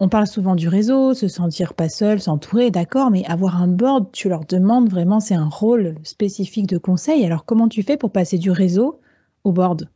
on 0.00 0.08
parle 0.08 0.26
souvent 0.26 0.56
du 0.56 0.66
réseau, 0.66 1.14
se 1.14 1.28
sentir 1.28 1.74
pas 1.74 1.88
seul, 1.88 2.20
s'entourer, 2.20 2.72
d'accord, 2.72 3.12
mais 3.12 3.24
avoir 3.26 3.62
un 3.62 3.68
board, 3.68 4.10
tu 4.10 4.28
leur 4.28 4.44
demandes 4.44 4.90
vraiment, 4.90 5.20
c'est 5.20 5.36
un 5.36 5.48
rôle 5.48 5.94
spécifique 6.02 6.66
de 6.66 6.76
conseil. 6.76 7.24
Alors 7.24 7.44
comment 7.44 7.68
tu 7.68 7.84
fais 7.84 7.96
pour 7.96 8.10
passer 8.10 8.36
du 8.36 8.50
réseau 8.50 9.00
au 9.44 9.52
board? 9.52 9.88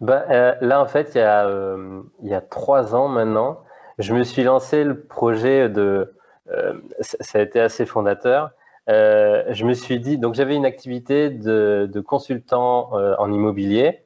Bah, 0.00 0.24
euh, 0.30 0.54
Là, 0.60 0.80
en 0.80 0.86
fait, 0.86 1.12
il 1.14 1.18
y, 1.18 1.22
a, 1.22 1.44
euh, 1.46 2.02
il 2.22 2.28
y, 2.28 2.34
a, 2.34 2.40
trois 2.40 2.94
ans 2.94 3.08
maintenant, 3.08 3.58
je 3.98 4.14
me 4.14 4.22
suis 4.22 4.44
lancé 4.44 4.84
le 4.84 5.00
projet 5.00 5.68
de... 5.68 6.14
Euh, 6.52 6.74
ça 7.00 7.40
a 7.40 7.42
été 7.42 7.58
assez 7.58 7.84
fondateur. 7.84 8.50
Je 8.88 9.64
me 9.64 9.74
suis 9.74 9.98
dit, 10.00 10.18
donc 10.18 10.34
j'avais 10.34 10.54
une 10.54 10.66
activité 10.66 11.30
de, 11.30 11.88
de 11.92 12.00
consultant 12.00 12.92
en 12.92 13.32
immobilier 13.32 14.02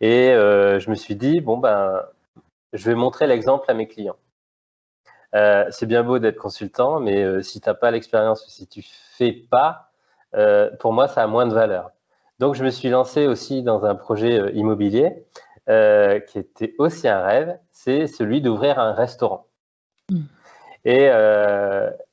et 0.00 0.30
je 0.32 0.90
me 0.90 0.94
suis 0.94 1.16
dit, 1.16 1.40
bon, 1.40 1.58
ben, 1.58 2.02
je 2.72 2.88
vais 2.88 2.94
montrer 2.94 3.26
l'exemple 3.26 3.70
à 3.70 3.74
mes 3.74 3.86
clients. 3.86 4.16
Euh, 5.34 5.66
c'est 5.70 5.86
bien 5.86 6.02
beau 6.02 6.18
d'être 6.18 6.38
consultant, 6.38 7.00
mais 7.00 7.22
euh, 7.22 7.42
si 7.42 7.60
tu 7.60 7.68
n'as 7.68 7.74
pas 7.74 7.90
l'expérience 7.90 8.46
ou 8.46 8.50
si 8.50 8.66
tu 8.66 8.82
fais 9.16 9.32
pas, 9.32 9.92
euh, 10.34 10.70
pour 10.78 10.92
moi, 10.92 11.08
ça 11.08 11.22
a 11.22 11.26
moins 11.26 11.46
de 11.46 11.54
valeur. 11.54 11.90
Donc, 12.38 12.54
je 12.54 12.64
me 12.64 12.70
suis 12.70 12.88
lancé 12.88 13.26
aussi 13.26 13.62
dans 13.62 13.84
un 13.84 13.94
projet 13.94 14.52
immobilier 14.54 15.24
qui 16.26 16.38
était 16.40 16.74
aussi 16.78 17.06
un 17.06 17.20
rêve, 17.20 17.56
c'est 17.70 18.08
celui 18.08 18.40
d'ouvrir 18.40 18.80
un 18.80 18.92
restaurant. 18.92 19.46
Hmm. 20.08 20.22
Et 20.84 21.08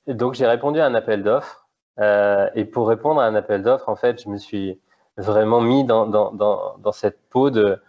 donc, 0.08 0.36
j'ai 0.36 0.46
répondu 0.46 0.80
à 0.80 0.86
un 0.86 0.94
appel 0.94 1.24
d'offres. 1.24 1.67
Et 2.00 2.66
pour 2.66 2.88
répondre 2.88 3.22
à 3.22 3.25
un 3.25 3.36
appel 3.36 3.63
d'offres, 3.63 3.89
en 3.89 3.96
fait, 3.96 4.22
je 4.22 4.30
me 4.30 4.38
suis 4.38 4.80
vraiment 5.18 5.62
mis 5.62 5.84
dans, 5.84 6.06
dans, 6.06 6.32
dans, 6.32 6.77
dans 6.77 6.92
cette 6.92 7.20
peau 7.30 7.50
de, 7.50 7.80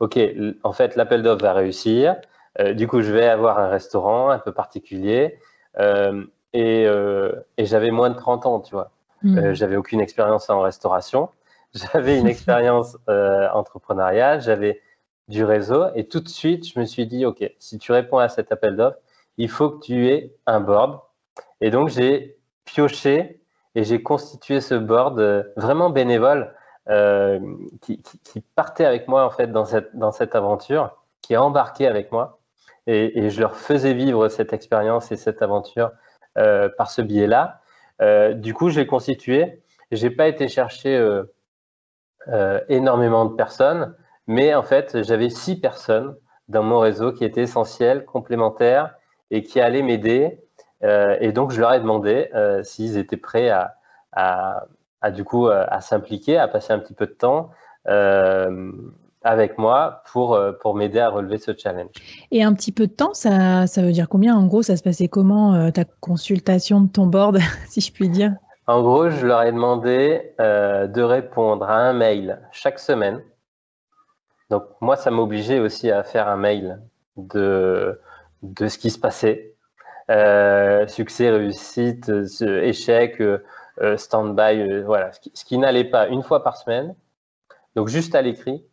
OK, 0.00 0.18
en 0.62 0.72
fait, 0.72 0.96
l'appel 0.96 1.22
d'offres 1.22 1.42
va 1.42 1.52
réussir. 1.52 2.16
Euh, 2.60 2.72
du 2.72 2.86
coup, 2.86 3.02
je 3.02 3.12
vais 3.12 3.26
avoir 3.26 3.58
un 3.58 3.68
restaurant 3.68 4.30
un 4.30 4.38
peu 4.38 4.52
particulier. 4.52 5.38
Euh, 5.78 6.24
euh, 6.56 7.32
et, 7.56 7.64
j'avais 7.66 7.90
moins 7.90 8.10
de 8.10 8.16
30 8.16 8.46
ans, 8.46 8.60
tu 8.60 8.74
vois. 8.74 8.90
Hmm. 9.22 9.52
j'avais 9.52 9.76
aucune 9.76 10.00
expérience 10.00 10.48
en 10.48 10.60
restauration. 10.60 11.30
J'avais 11.74 12.18
une 12.18 12.28
expérience 12.28 12.96
entrepreneuriale. 13.52 14.40
J'avais 14.40 14.80
du 15.26 15.44
réseau. 15.44 15.86
Et 15.96 16.06
tout 16.06 16.20
de 16.20 16.28
suite, 16.28 16.66
je 16.66 16.78
me 16.80 16.86
suis 16.86 17.06
dit, 17.06 17.26
OK, 17.26 17.44
si 17.58 17.78
tu 17.78 17.92
réponds 17.92 18.18
à 18.18 18.28
cet 18.28 18.52
appel 18.52 18.76
d'offres, 18.76 18.98
il 19.36 19.50
faut 19.50 19.70
que 19.70 19.84
tu 19.84 20.08
aies 20.08 20.34
un 20.46 20.60
board. 20.60 21.00
Et 21.60 21.70
donc, 21.70 21.88
j'ai 21.88 22.38
pioché 22.64 23.40
et 23.78 23.84
j'ai 23.84 24.02
constitué 24.02 24.60
ce 24.60 24.74
board 24.74 25.20
vraiment 25.56 25.90
bénévole 25.90 26.52
qui, 27.82 28.00
partait 28.56 28.84
avec 28.84 29.08
moi, 29.08 29.24
en 29.24 29.30
fait, 29.30 29.52
dans 29.52 29.64
cette, 29.64 29.94
dans 29.94 30.10
cette 30.10 30.34
aventure, 30.34 30.96
qui 31.22 31.34
est 31.34 31.36
embarqué 31.36 31.86
avec 31.86 32.10
moi 32.10 32.38
et, 32.88 33.28
je 33.30 33.40
leur 33.40 33.54
faisais 33.56 33.92
vivre 33.92 34.28
cette 34.28 34.52
expérience 34.52 35.12
et 35.12 35.16
cette 35.16 35.42
aventure 35.42 35.92
euh, 36.38 36.68
par 36.76 36.90
ce 36.90 37.02
biais-là. 37.02 37.60
Euh, 38.00 38.32
du 38.32 38.54
coup, 38.54 38.70
j'ai 38.70 38.86
constitué. 38.86 39.62
J'ai 39.92 40.10
pas 40.10 40.26
été 40.26 40.48
chercher 40.48 40.96
euh, 42.28 42.60
énormément 42.68 43.26
de 43.26 43.34
personnes, 43.34 43.94
mais 44.26 44.54
en 44.54 44.62
fait, 44.62 45.02
j'avais 45.02 45.28
six 45.28 45.60
personnes 45.60 46.16
dans 46.48 46.62
mon 46.62 46.78
réseau 46.78 47.12
qui 47.12 47.24
étaient 47.24 47.42
essentielles, 47.42 48.06
complémentaires 48.06 48.94
et 49.30 49.42
qui 49.42 49.60
allaient 49.60 49.82
m'aider. 49.82 50.40
Et 50.82 51.32
donc, 51.32 51.50
je 51.50 51.60
leur 51.60 51.72
ai 51.72 51.80
demandé 51.80 52.30
s'ils 52.62 52.96
étaient 52.96 53.16
prêts 53.16 53.50
à, 53.50 53.76
à, 54.12 54.64
à 55.00 55.10
du 55.10 55.24
coup 55.24 55.48
à 55.48 55.80
s'impliquer, 55.80 56.38
à 56.38 56.48
passer 56.48 56.72
un 56.72 56.78
petit 56.78 56.94
peu 56.94 57.06
de 57.06 57.12
temps 57.12 57.50
avec 59.22 59.58
moi 59.58 60.02
pour, 60.12 60.34
euh, 60.34 60.52
pour 60.52 60.74
m'aider 60.74 61.00
à 61.00 61.08
relever 61.08 61.38
ce 61.38 61.52
challenge. 61.56 61.90
Et 62.30 62.42
un 62.42 62.54
petit 62.54 62.72
peu 62.72 62.86
de 62.86 62.92
temps, 62.92 63.14
ça, 63.14 63.66
ça 63.66 63.82
veut 63.82 63.92
dire 63.92 64.08
combien? 64.08 64.36
En 64.36 64.46
gros, 64.46 64.62
ça 64.62 64.76
se 64.76 64.82
passait 64.82 65.08
comment 65.08 65.54
euh, 65.54 65.70
ta 65.70 65.84
consultation 65.84 66.80
de 66.80 66.88
ton 66.88 67.06
board, 67.06 67.38
si 67.68 67.80
je 67.80 67.92
puis 67.92 68.08
dire? 68.08 68.34
En 68.66 68.82
gros, 68.82 69.10
je 69.10 69.26
leur 69.26 69.42
ai 69.42 69.52
demandé 69.52 70.34
euh, 70.40 70.86
de 70.86 71.02
répondre 71.02 71.68
à 71.68 71.76
un 71.76 71.92
mail 71.92 72.40
chaque 72.52 72.78
semaine. 72.78 73.22
Donc 74.50 74.64
moi, 74.80 74.96
ça 74.96 75.10
m'obligeait 75.10 75.58
aussi 75.58 75.90
à 75.90 76.02
faire 76.02 76.28
un 76.28 76.36
mail 76.36 76.80
de, 77.16 78.00
de 78.42 78.68
ce 78.68 78.78
qui 78.78 78.90
se 78.90 78.98
passait. 78.98 79.54
Succès, 80.88 81.30
réussite, 81.30 82.10
échec, 82.40 83.22
stand-by, 83.96 84.82
voilà, 84.82 85.12
ce 85.12 85.20
qui, 85.20 85.30
ce 85.34 85.44
qui 85.44 85.58
n'allait 85.58 85.84
pas 85.84 86.08
une 86.08 86.22
fois 86.22 86.42
par 86.42 86.56
semaine. 86.56 86.94
Donc 87.76 87.88
juste 87.88 88.14
à 88.14 88.22
l'écrit. 88.22 88.64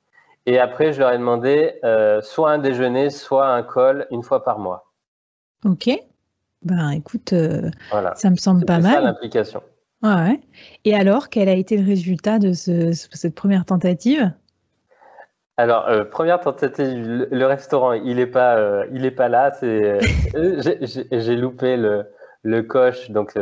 Et 0.48 0.60
après, 0.60 0.94
je 0.94 1.00
leur 1.00 1.12
ai 1.12 1.18
demandé 1.18 1.80
euh, 1.84 2.22
soit 2.22 2.52
un 2.52 2.60
déjeuner, 2.60 3.10
soit 3.10 3.48
un 3.48 3.64
call 3.64 4.08
une 4.12 4.22
fois 4.24 4.44
par 4.44 4.60
mois. 4.60 4.92
Ok. 5.64 5.90
Ben 6.62 6.92
écoute, 6.92 7.34
euh, 7.34 7.70
ça 8.16 8.30
me 8.30 8.36
semble 8.36 8.66
pas 8.66 8.80
mal. 8.80 8.94
C'est 8.94 9.02
l'implication. 9.02 9.64
Ouais. 10.04 10.40
Et 10.84 10.96
alors, 10.96 11.30
quel 11.30 11.50
a 11.50 11.54
été 11.54 11.78
le 11.78 11.86
résultat 11.86 12.38
de 12.40 12.54
cette 12.54 13.36
première 13.36 13.66
tentative? 13.66 14.32
Alors, 15.58 15.88
première 16.10 16.42
tentative, 16.42 17.28
le, 17.32 17.46
restaurant, 17.46 17.94
il 17.94 18.18
n'est 18.18 18.26
pas, 18.28 18.86
il 18.92 19.06
est 19.06 19.12
pas 19.12 19.30
là. 19.30 19.52
C'est, 19.52 20.00
j'ai 21.12 21.36
loupé 21.36 21.78
le, 21.78 22.06
le 22.44 22.62
coche, 22.62 23.10
donc 23.10 23.38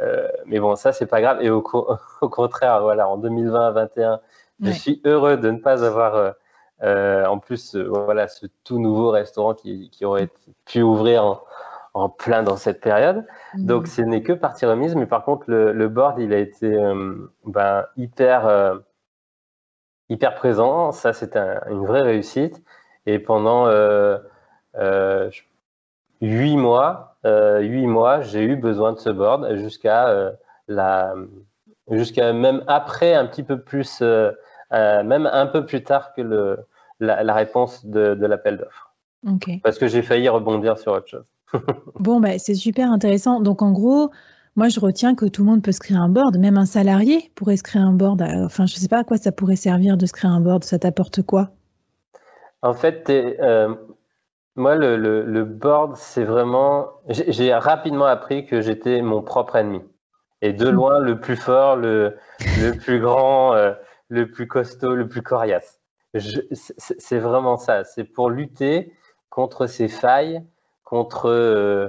euh, 0.00 0.28
mais 0.46 0.60
bon, 0.60 0.76
ça, 0.76 0.92
c'est 0.92 1.06
pas 1.06 1.20
grave. 1.20 1.38
Et 1.42 1.50
au, 1.50 1.62
au 2.20 2.28
contraire, 2.28 2.80
voilà, 2.82 3.08
en 3.08 3.18
2020-2021, 3.18 4.20
je 4.62 4.70
suis 4.70 5.00
heureux 5.04 5.36
de 5.36 5.50
ne 5.50 5.58
pas 5.58 5.84
avoir, 5.84 6.14
euh, 6.16 6.30
euh, 6.82 7.26
en 7.26 7.38
plus, 7.38 7.76
voilà, 7.76 8.28
ce 8.28 8.46
tout 8.64 8.78
nouveau 8.78 9.10
restaurant 9.10 9.54
qui, 9.54 9.90
qui 9.90 10.04
aurait 10.04 10.28
pu 10.66 10.82
ouvrir 10.82 11.24
en, 11.24 11.40
en, 11.94 12.08
plein 12.08 12.42
dans 12.42 12.56
cette 12.56 12.80
période. 12.80 13.26
Mmh. 13.54 13.66
Donc, 13.66 13.86
ce 13.86 14.02
n'est 14.02 14.22
que 14.22 14.32
partie 14.32 14.66
remise. 14.66 14.94
Mais 14.94 15.06
par 15.06 15.24
contre, 15.24 15.44
le, 15.48 15.72
le 15.72 15.88
board, 15.88 16.18
il 16.18 16.32
a 16.32 16.38
été 16.38 16.76
ben, 17.44 17.84
hyper, 17.96 18.80
hyper 20.10 20.34
présent. 20.34 20.92
Ça, 20.92 21.12
c'était 21.12 21.56
une 21.70 21.86
vraie 21.86 22.02
réussite. 22.02 22.62
Et 23.06 23.18
pendant 23.18 23.66
huit 26.20 26.56
mois, 26.56 27.10
euh, 27.26 27.60
huit 27.60 27.86
mois, 27.86 28.20
j'ai 28.20 28.42
eu 28.42 28.56
besoin 28.56 28.92
de 28.92 28.98
ce 28.98 29.10
board 29.10 29.56
jusqu'à 29.56 30.08
euh, 30.08 30.30
la, 30.68 31.14
jusqu'à 31.90 32.32
même 32.32 32.62
après 32.66 33.14
un 33.14 33.26
petit 33.26 33.42
peu 33.42 33.60
plus, 33.60 33.98
euh, 34.02 34.32
même 34.70 35.28
un 35.30 35.46
peu 35.46 35.66
plus 35.66 35.82
tard 35.82 36.14
que 36.14 36.22
le, 36.22 36.58
la, 37.00 37.34
réponse 37.34 37.84
de, 37.86 38.14
de 38.14 38.26
l'appel 38.26 38.56
d'offres. 38.58 38.92
Parce 39.62 39.78
que 39.78 39.86
j'ai 39.86 40.02
failli 40.02 40.28
rebondir 40.28 40.78
sur 40.78 40.92
autre 40.92 41.08
chose. 41.08 41.26
bon, 41.98 42.20
bah, 42.20 42.38
c'est 42.38 42.54
super 42.54 42.90
intéressant. 42.90 43.40
Donc, 43.40 43.60
en 43.60 43.72
gros, 43.72 44.10
moi, 44.60 44.68
je 44.68 44.78
retiens 44.78 45.14
que 45.14 45.24
tout 45.24 45.40
le 45.40 45.50
monde 45.50 45.62
peut 45.62 45.72
se 45.72 45.80
créer 45.80 45.96
un 45.96 46.10
board, 46.10 46.36
même 46.36 46.58
un 46.58 46.66
salarié 46.66 47.32
pourrait 47.34 47.56
se 47.56 47.62
créer 47.62 47.80
un 47.80 47.92
board. 47.92 48.20
Enfin, 48.20 48.66
je 48.66 48.74
ne 48.74 48.78
sais 48.78 48.88
pas 48.88 48.98
à 48.98 49.04
quoi 49.04 49.16
ça 49.16 49.32
pourrait 49.32 49.56
servir 49.56 49.96
de 49.96 50.04
se 50.04 50.12
créer 50.12 50.30
un 50.30 50.42
board. 50.42 50.64
Ça 50.64 50.78
t'apporte 50.78 51.22
quoi? 51.22 51.48
En 52.60 52.74
fait, 52.74 53.10
moi, 54.56 54.74
le, 54.74 55.44
board, 55.44 55.96
c'est 55.96 56.24
vraiment. 56.24 56.88
J'ai 57.08 57.54
rapidement 57.54 58.04
appris 58.04 58.44
que 58.44 58.60
j'étais 58.60 59.00
mon 59.00 59.22
propre 59.22 59.56
ennemi. 59.56 59.80
Et 60.42 60.52
de 60.52 60.68
loin, 60.68 61.00
le 61.00 61.18
plus 61.18 61.36
fort, 61.36 61.76
le, 61.76 62.18
le 62.60 62.72
plus 62.72 63.00
grand, 63.00 63.54
euh, 63.54 63.72
le 64.08 64.30
plus 64.30 64.46
costaud, 64.46 64.94
le 64.94 65.08
plus 65.08 65.22
coriace. 65.22 65.80
C'est 66.12 67.18
vraiment 67.18 67.56
ça. 67.56 67.84
C'est 67.84 68.04
pour 68.04 68.28
lutter 68.28 68.92
contre 69.30 69.66
ses 69.66 69.88
failles, 69.88 70.44
contre 70.84 71.30
euh, 71.30 71.54
euh, 71.54 71.88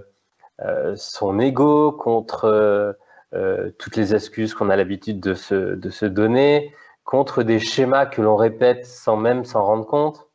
son 0.96 1.39
ego, 1.39 1.91
contre 1.91 2.98
toutes 3.77 3.96
les 3.96 4.13
excuses 4.13 4.53
qu'on 4.53 4.70
a 4.70 4.75
l'habitude 4.75 5.20
de 5.20 5.34
se, 5.34 5.75
de 5.75 5.89
se 5.89 6.06
donner, 6.06 6.74
contre 7.03 7.44
des 7.44 7.60
schémas 7.60 8.06
que 8.06 8.22
l'on 8.22 8.36
répète 8.36 8.86
sans 8.86 9.18
même 9.18 9.46
s'en 9.46 9.63
rendre 9.63 9.86
compte 9.86 10.27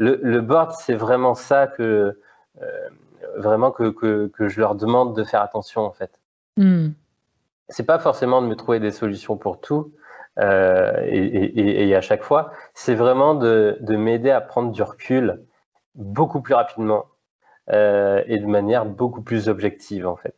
le, 0.00 0.40
board, 0.40 0.72
c'est 0.72 0.94
vraiment 0.94 1.34
ça 1.34 1.66
que, 1.66 2.18
euh, 2.62 2.88
vraiment 3.36 3.70
que, 3.70 3.90
que, 3.90 4.48
je 4.48 4.60
leur 4.60 4.74
demande 4.74 5.14
de 5.14 5.24
faire 5.24 5.42
attention 5.42 5.82
en 5.82 5.92
fait. 5.92 6.10
Hmm. 6.56 6.88
C'est 7.68 7.84
pas 7.84 7.98
forcément 7.98 8.42
de 8.42 8.46
me 8.46 8.56
trouver 8.56 8.80
des 8.80 8.90
solutions 8.90 9.36
pour 9.36 9.60
tout 9.60 9.92
euh, 10.38 11.04
et, 11.06 11.88
et, 11.88 11.94
à 11.94 12.00
chaque 12.00 12.22
fois, 12.22 12.52
c'est 12.72 12.94
vraiment 12.94 13.34
de, 13.34 13.76
de 13.80 13.96
m'aider 13.96 14.30
à 14.30 14.40
prendre 14.40 14.72
du 14.72 14.82
recul 14.82 15.44
beaucoup 15.94 16.40
plus 16.40 16.54
rapidement 16.54 17.06
euh, 17.72 18.22
et 18.26 18.38
de 18.38 18.46
manière 18.46 18.86
beaucoup 18.86 19.22
plus 19.22 19.48
objective 19.48 20.06
en 20.06 20.16
fait. 20.16 20.34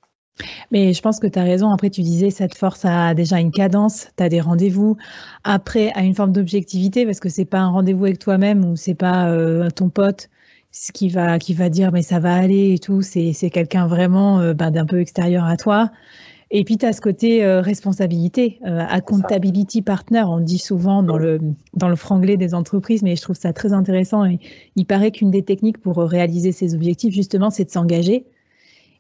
Mais 0.71 0.93
je 0.93 1.03
pense 1.03 1.21
que 1.21 1.27
tu 1.27 1.39
as 1.39 1.43
raison. 1.43 1.71
Après, 1.71 1.91
tu 1.91 2.01
disais, 2.01 2.31
cette 2.31 2.57
force 2.57 2.85
a 2.85 3.15
déjà 3.15 3.39
une 3.39 3.51
cadence, 3.51 4.09
tu 4.17 4.23
as 4.23 4.29
des 4.29 4.41
rendez-vous. 4.41 4.97
Après, 5.45 5.93
à 5.95 6.03
une 6.03 6.15
forme 6.15 6.33
d'objectivité, 6.33 7.05
parce 7.05 7.21
que 7.21 7.29
c'est 7.29 7.45
pas 7.45 7.59
un 7.61 7.69
rendez-vous 7.69 8.07
avec 8.07 8.19
toi-même 8.19 8.65
ou 8.65 8.77
c'est 8.77 8.95
pas 8.95 9.29
euh, 9.29 9.69
ton 9.71 9.91
pote 9.91 10.31
qui 10.95 11.11
va, 11.11 11.39
qui 11.39 11.53
va 11.53 11.69
dire, 11.69 11.93
mais 11.93 12.03
ça 12.03 12.19
va 12.19 12.35
aller 12.35 12.73
et 12.73 12.79
tout. 12.79 13.03
C'est 13.03 13.51
quelqu'un 13.51 13.87
vraiment 13.87 14.41
euh, 14.41 14.55
ben, 14.55 14.71
d'un 14.71 14.87
peu 14.87 15.01
extérieur 15.01 15.45
à 15.45 15.57
toi. 15.57 15.91
Et 16.55 16.65
puis, 16.65 16.77
tu 16.77 16.85
as 16.85 16.93
ce 16.93 17.01
côté 17.01 17.43
euh, 17.43 17.63
responsabilité, 17.63 18.61
accountability 18.63 19.81
partner, 19.81 20.23
on 20.27 20.39
dit 20.39 20.59
souvent 20.59 21.03
dans 21.03 21.17
le, 21.17 21.41
dans 21.75 21.89
le 21.89 21.97
franglais 21.97 22.37
des 22.37 22.55
entreprises, 22.55 23.03
mais 23.03 23.17
je 23.17 23.23
trouve 23.23 23.37
ça 23.37 23.55
très 23.55 23.73
intéressant. 23.73 24.27
Et 24.27 24.39
il 24.77 24.85
paraît 24.85 25.11
qu'une 25.13 25.31
des 25.31 25.43
techniques 25.43 25.79
pour 25.79 25.97
réaliser 25.97 26.53
ces 26.53 26.75
objectifs, 26.75 27.15
justement, 27.15 27.49
c'est 27.49 27.65
de 27.65 27.71
s'engager. 27.71 28.27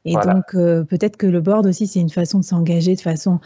Et 0.04 0.14
donc, 0.14 0.54
euh, 0.54 0.84
peut-être 0.84 1.16
que 1.16 1.26
le 1.26 1.40
board 1.40 1.66
aussi, 1.66 1.86
c'est 1.86 2.00
une 2.00 2.10
façon 2.10 2.40
de 2.40 2.44
s'engager 2.44 2.94
de 2.94 3.00
façon 3.00 3.38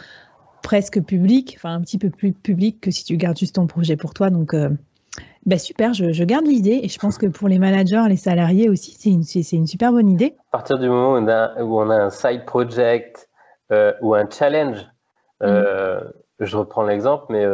presque 0.62 1.00
publique, 1.02 1.54
enfin 1.58 1.74
un 1.74 1.80
petit 1.80 1.98
peu 1.98 2.10
plus 2.10 2.32
publique 2.32 2.80
que 2.80 2.90
si 2.90 3.04
tu 3.04 3.16
gardes 3.16 3.36
juste 3.36 3.56
ton 3.56 3.66
projet 3.66 3.96
pour 3.96 4.14
toi. 4.14 4.30
Donc, 4.30 4.54
euh, 4.54 4.70
bah, 5.44 5.58
super, 5.58 5.92
je, 5.92 6.24
garde 6.24 6.46
l'idée 6.46 6.80
et 6.82 6.88
je 6.88 6.98
pense 6.98 7.18
que 7.18 7.26
pour 7.26 7.48
les 7.48 7.58
managers, 7.58 8.04
les 8.08 8.16
salariés 8.16 8.68
aussi, 8.68 8.96
c'est 8.98 9.10
une, 9.10 9.22
une, 9.60 9.66
super 9.66 9.92
bonne 9.92 10.10
idée. 10.10 10.34
À 10.52 10.58
partir 10.58 10.78
du 10.78 10.88
moment 10.88 11.12
où 11.12 11.16
on 11.16 11.28
a, 11.28 11.62
où 11.62 11.78
on 11.78 11.90
a 11.90 11.96
un 11.96 12.10
side 12.10 12.44
project 12.46 13.25
euh, 13.72 13.92
ou 14.00 14.14
un 14.14 14.28
challenge, 14.30 14.86
mmh. 15.40 15.46
je 16.40 16.56
reprends 16.56 16.84
l'exemple, 16.84 17.26
mais 17.30 17.46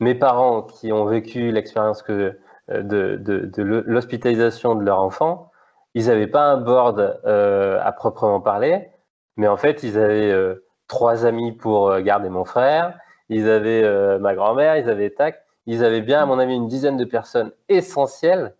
mes 0.00 0.14
parents 0.14 0.62
qui 0.62 0.92
ont 0.92 1.04
vécu 1.04 1.52
l'expérience 1.52 2.04
de, 2.04 2.38
de, 2.68 3.16
de 3.16 3.62
l'hospitalisation 3.62 4.74
de 4.74 4.84
leur 4.84 5.00
enfant, 5.00 5.52
ils 5.94 6.06
n'avaient 6.06 6.26
pas 6.26 6.44
un 6.44 6.56
board 6.56 7.20
euh, 7.24 7.78
à 7.82 7.92
proprement 7.92 8.40
parler, 8.40 8.88
mais 9.36 9.46
en 9.46 9.56
fait, 9.56 9.82
ils 9.82 9.98
avaient 9.98 10.30
euh, 10.30 10.64
trois 10.88 11.26
amis 11.26 11.52
pour 11.52 11.90
euh, 11.90 12.00
garder 12.00 12.28
mon 12.28 12.44
frère, 12.44 12.98
ils 13.28 13.48
avaient 13.48 14.18
ma 14.18 14.34
grand-mère, 14.34 14.76
ils 14.76 14.90
avaient 14.90 15.08
TAC, 15.08 15.42
ils 15.64 15.84
avaient 15.84 16.02
bien, 16.02 16.22
à 16.22 16.26
mon 16.26 16.38
avis, 16.38 16.54
une 16.54 16.68
dizaine 16.68 16.98
de 16.98 17.04
personnes 17.04 17.50
essentielles 17.70 18.54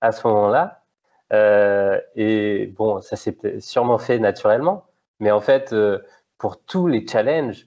à 0.00 0.10
ce 0.10 0.26
moment-là. 0.26 0.82
et 2.16 2.66
bon, 2.76 3.00
ça 3.02 3.14
s'est 3.14 3.36
sûrement 3.60 3.98
fait 3.98 4.18
naturellement, 4.18 4.85
mais 5.20 5.30
en 5.30 5.40
fait, 5.40 5.74
pour 6.38 6.60
tous 6.60 6.86
les 6.86 7.06
challenges, 7.06 7.66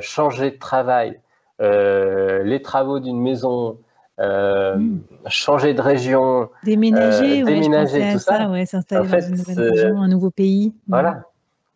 changer 0.00 0.50
de 0.52 0.58
travail, 0.58 1.20
les 1.60 2.60
travaux 2.62 3.00
d'une 3.00 3.20
maison, 3.20 3.78
euh, 4.18 4.76
hmm. 4.76 5.00
changer 5.28 5.74
de 5.74 5.82
région, 5.82 6.48
déménager, 6.64 7.42
euh, 7.42 7.44
déménager 7.44 8.12
tout 8.12 8.18
ça, 8.18 8.48
ouais, 8.48 8.64
s'installer 8.64 9.06
dans 9.06 9.20
une 9.20 9.36
nouvelle 9.36 9.70
région, 9.70 10.00
un 10.00 10.08
nouveau 10.08 10.30
pays. 10.30 10.72
Voilà. 10.88 11.24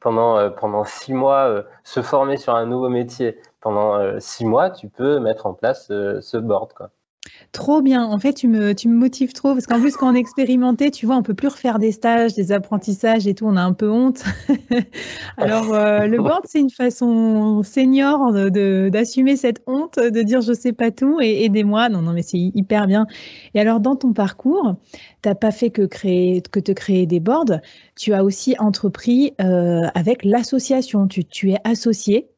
Pendant, 0.00 0.38
euh, 0.38 0.48
pendant 0.48 0.84
six 0.84 1.12
mois, 1.12 1.64
se 1.84 2.00
former 2.00 2.38
sur 2.38 2.54
un 2.54 2.64
nouveau 2.64 2.88
métier. 2.88 3.38
Pendant 3.60 4.18
six 4.20 4.46
mois, 4.46 4.70
tu 4.70 4.88
peux 4.88 5.18
mettre 5.18 5.44
en 5.44 5.52
place 5.52 5.88
ce 5.88 6.36
board. 6.38 6.72
Quoi. 6.72 6.88
Trop 7.52 7.82
bien. 7.82 8.04
En 8.04 8.18
fait, 8.20 8.32
tu 8.32 8.46
me, 8.46 8.74
tu 8.74 8.88
me 8.88 8.94
motives 8.94 9.32
trop 9.32 9.54
parce 9.54 9.66
qu'en 9.66 9.80
plus, 9.80 9.96
quand 9.96 10.12
on 10.12 10.14
est 10.14 10.20
expérimenté, 10.20 10.92
tu 10.92 11.04
vois, 11.06 11.16
on 11.16 11.22
peut 11.22 11.34
plus 11.34 11.48
refaire 11.48 11.80
des 11.80 11.90
stages, 11.90 12.34
des 12.34 12.52
apprentissages 12.52 13.26
et 13.26 13.34
tout. 13.34 13.44
On 13.46 13.56
a 13.56 13.62
un 13.62 13.72
peu 13.72 13.90
honte. 13.90 14.22
Alors, 15.36 15.74
euh, 15.74 16.06
le 16.06 16.18
board, 16.18 16.42
c'est 16.44 16.60
une 16.60 16.70
façon 16.70 17.62
senior 17.64 18.32
de, 18.32 18.88
d'assumer 18.88 19.36
cette 19.36 19.62
honte, 19.66 19.98
de 19.98 20.22
dire 20.22 20.42
je 20.42 20.52
sais 20.52 20.72
pas 20.72 20.92
tout 20.92 21.20
et 21.20 21.44
aidez-moi. 21.44 21.88
Non, 21.88 22.02
non, 22.02 22.12
mais 22.12 22.22
c'est 22.22 22.38
hyper 22.38 22.86
bien. 22.86 23.06
Et 23.54 23.60
alors, 23.60 23.80
dans 23.80 23.96
ton 23.96 24.12
parcours, 24.12 24.76
tu 25.22 25.28
n'as 25.28 25.34
pas 25.34 25.50
fait 25.50 25.70
que 25.70 25.82
créer, 25.82 26.42
que 26.42 26.60
te 26.60 26.72
créer 26.72 27.06
des 27.06 27.18
boards. 27.18 27.60
Tu 27.96 28.12
as 28.12 28.22
aussi 28.22 28.54
entrepris 28.60 29.34
euh, 29.40 29.88
avec 29.94 30.24
l'association. 30.24 31.08
Tu, 31.08 31.24
tu 31.24 31.50
es 31.50 31.58
associé 31.64 32.30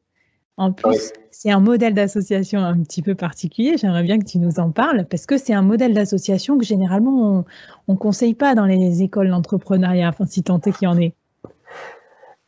en 0.57 0.71
plus, 0.71 1.13
c'est 1.31 1.51
un 1.51 1.59
modèle 1.59 1.95
d'association 1.95 2.59
un 2.59 2.77
petit 2.83 3.01
peu 3.01 3.15
particulier. 3.15 3.75
J'aimerais 3.77 4.03
bien 4.03 4.19
que 4.19 4.25
tu 4.25 4.37
nous 4.37 4.59
en 4.59 4.71
parles 4.71 5.05
parce 5.09 5.25
que 5.25 5.37
c'est 5.37 5.53
un 5.53 5.63
modèle 5.63 5.93
d'association 5.93 6.59
que 6.59 6.63
généralement 6.63 7.43
on 7.87 7.93
ne 7.93 7.97
conseille 7.97 8.35
pas 8.35 8.53
dans 8.53 8.65
les 8.65 9.01
écoles 9.01 9.29
d'entrepreneuriat, 9.29 10.09
enfin, 10.09 10.25
si 10.25 10.43
tant 10.43 10.59
est 10.59 10.71
qu'il 10.71 10.87
y 10.87 10.91
en 10.91 10.97
ait. 10.97 11.13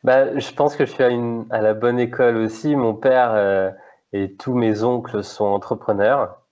Bah, 0.04 0.38
je 0.38 0.52
pense 0.52 0.76
que 0.76 0.86
je 0.86 0.92
suis 0.92 1.02
à, 1.02 1.08
une, 1.08 1.46
à 1.50 1.60
la 1.60 1.74
bonne 1.74 1.98
école 1.98 2.36
aussi. 2.36 2.76
Mon 2.76 2.94
père 2.94 3.32
euh, 3.34 3.70
et 4.12 4.34
tous 4.34 4.54
mes 4.54 4.84
oncles 4.84 5.24
sont 5.24 5.46
entrepreneurs. 5.46 6.42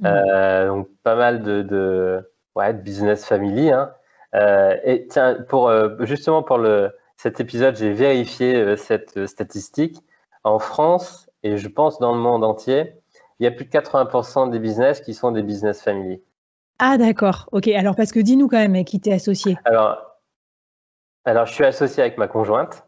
Mmh. 0.00 0.06
Euh, 0.06 0.68
donc, 0.68 0.88
pas 1.02 1.16
mal 1.16 1.42
de, 1.42 1.62
de, 1.62 2.30
ouais, 2.56 2.74
de 2.74 2.82
business 2.82 3.24
family. 3.24 3.70
Hein. 3.70 3.90
Euh, 4.34 4.76
et 4.84 5.06
tiens, 5.06 5.38
pour, 5.48 5.72
justement 6.00 6.42
pour 6.42 6.58
le, 6.58 6.90
cet 7.16 7.40
épisode, 7.40 7.74
j'ai 7.76 7.94
vérifié 7.94 8.76
cette 8.76 9.26
statistique 9.26 10.02
en 10.44 10.58
France, 10.58 11.30
et 11.42 11.56
je 11.56 11.68
pense 11.68 11.98
dans 11.98 12.14
le 12.14 12.20
monde 12.20 12.44
entier, 12.44 12.94
il 13.38 13.44
y 13.44 13.46
a 13.46 13.50
plus 13.50 13.64
de 13.64 13.70
80% 13.70 14.50
des 14.50 14.58
business 14.58 15.00
qui 15.00 15.14
sont 15.14 15.32
des 15.32 15.42
business 15.42 15.82
family. 15.82 16.22
Ah 16.78 16.96
d'accord, 16.98 17.48
ok. 17.52 17.68
Alors 17.68 17.96
parce 17.96 18.12
que 18.12 18.20
dis-nous 18.20 18.48
quand 18.48 18.56
même 18.56 18.84
qui 18.84 19.00
t'es 19.00 19.12
associé? 19.12 19.58
Alors, 19.64 19.98
alors 21.24 21.46
je 21.46 21.52
suis 21.52 21.64
associé 21.64 22.02
avec 22.02 22.16
ma 22.16 22.26
conjointe 22.26 22.86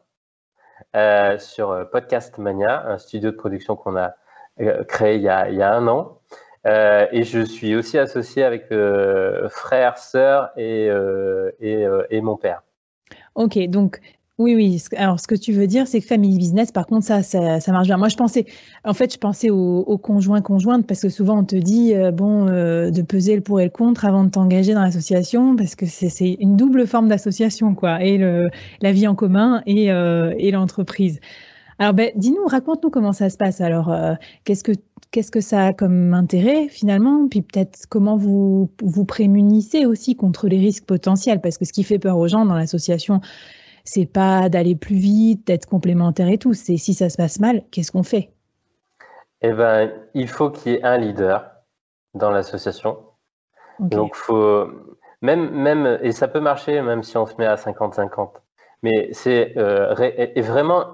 euh, 0.97 1.39
sur 1.39 1.71
euh, 1.71 1.85
Podcast 1.85 2.39
Mania, 2.39 2.87
un 2.87 2.99
studio 2.99 3.31
de 3.31 3.37
production 3.37 3.77
qu'on 3.77 3.97
a 3.97 4.15
euh, 4.61 4.85
créé 4.85 5.17
il 5.17 5.23
y 5.23 5.29
a, 5.29 5.49
il 5.49 5.57
y 5.57 5.63
a 5.63 5.75
un 5.75 5.87
an. 5.89 6.21
et 6.65 7.23
je 7.23 7.41
suis 7.41 7.75
aussi 7.75 7.99
associé 7.99 8.45
avec 8.45 8.69
frère, 9.51 9.99
sœur 9.99 10.51
et, 10.57 10.87
et, 11.61 11.87
et, 12.11 12.21
mon 12.21 12.37
père. 12.37 12.63
Ok, 13.35 13.59
donc 13.69 14.01
Oui, 14.39 14.55
oui. 14.55 14.83
Alors, 14.97 15.21
ce 15.21 15.27
que 15.27 15.35
tu 15.35 15.53
veux 15.53 15.67
dire, 15.67 15.87
c'est 15.87 16.01
que 16.01 16.07
family 16.07 16.39
business, 16.39 16.73
par 16.73 16.87
contre, 16.87 17.05
ça, 17.05 17.23
ça, 17.23 17.61
marche 17.69 17.87
bien. 17.87 17.99
Moi, 17.99 18.09
je 18.09 18.17
pensais, 18.17 18.47
en 18.83 18.95
fait, 18.95 19.13
je 19.13 19.19
pensais 19.19 19.51
aux, 19.51 19.99
conjoints, 19.99 20.41
conjointes, 20.41 20.87
parce 20.87 21.03
que 21.03 21.11
souvent, 21.11 21.41
on 21.41 21.45
te 21.45 21.55
dit, 21.57 21.95
euh, 21.95 22.11
bon, 22.11 22.49
euh, 22.49 22.91
de 22.91 23.03
peser 23.03 23.37
le 23.37 23.43
pour 23.43 23.61
et 23.61 23.65
le 23.65 23.71
contre 23.71 24.07
avant 24.07 24.25
de 24.25 24.31
t'engager 24.31 24.73
dans 24.73 24.81
l'association, 24.81 25.55
parce 25.55 25.75
que 25.75 25.85
c'est 25.85 26.37
une 26.41 26.57
double 26.57 26.87
forme 26.87 27.09
d'association, 27.09 27.75
quoi, 27.75 28.03
et 28.03 28.19
la 28.81 28.93
vie 28.93 29.07
en 29.07 29.15
commun 29.15 29.63
et, 29.67 29.93
euh, 29.93 30.35
et 30.39 30.51
l'entreprise. 30.51 31.21
Alors, 31.79 31.93
ben, 31.93 32.11
dis-nous, 32.17 32.47
raconte-nous 32.47 32.91
comment 32.91 33.13
ça 33.13 33.29
se 33.29 33.37
passe. 33.37 33.61
Alors, 33.61 33.95
qu'est-ce 34.45 34.65
que 34.65 34.73
qu'est-ce 35.11 35.31
que 35.31 35.41
ça 35.43 35.67
a 35.67 35.73
comme 35.75 36.15
intérêt 36.15 36.69
finalement? 36.69 37.29
Puis 37.29 37.43
peut-être 37.43 37.81
comment 37.91 38.17
vous 38.17 38.71
vous 38.83 39.05
prémunissez 39.05 39.85
aussi 39.85 40.17
contre 40.17 40.49
les 40.49 40.59
risques 40.59 40.87
potentiels, 40.87 41.41
parce 41.41 41.59
que 41.59 41.67
ce 41.67 41.73
qui 41.73 41.83
fait 41.85 41.99
peur 41.99 42.17
aux 42.17 42.29
gens 42.29 42.47
dans 42.47 42.55
l'association, 42.55 43.21
c'est 43.85 44.07
pas 44.07 44.49
d'aller 44.49 44.77
plus 44.77 44.97
vite, 44.97 45.47
d'être 45.47 45.67
complémentaire 45.67 46.29
et 46.29 46.39
tout. 46.39 46.55
C'est 46.55 46.77
si 46.77 46.95
ça 46.95 47.11
se 47.11 47.17
passe 47.17 47.41
mal, 47.41 47.63
qu'est-ce 47.71 47.93
qu'on 47.93 48.03
fait? 48.03 48.31
Eh 49.41 49.53
ben, 49.53 49.93
il 50.15 50.29
faut 50.29 50.51
qu'il 50.51 50.73
y 50.73 50.75
ait 50.77 50.85
un 50.85 50.99
leader 50.99 51.51
dans 52.15 52.31
l'association. 52.31 52.99
Donc, 53.81 54.15
faut 54.15 54.69
même, 55.23 55.51
même, 55.51 55.99
et 56.03 56.13
ça 56.13 56.29
peut 56.29 56.41
marcher 56.41 56.81
même 56.83 57.03
si 57.03 57.17
on 57.17 57.27
se 57.27 57.35
met 57.39 57.47
à 57.47 57.55
50-50. 57.55 58.31
Mais 58.83 59.09
c'est 59.13 59.57
euh, 59.57 59.95
vraiment. 60.37 60.87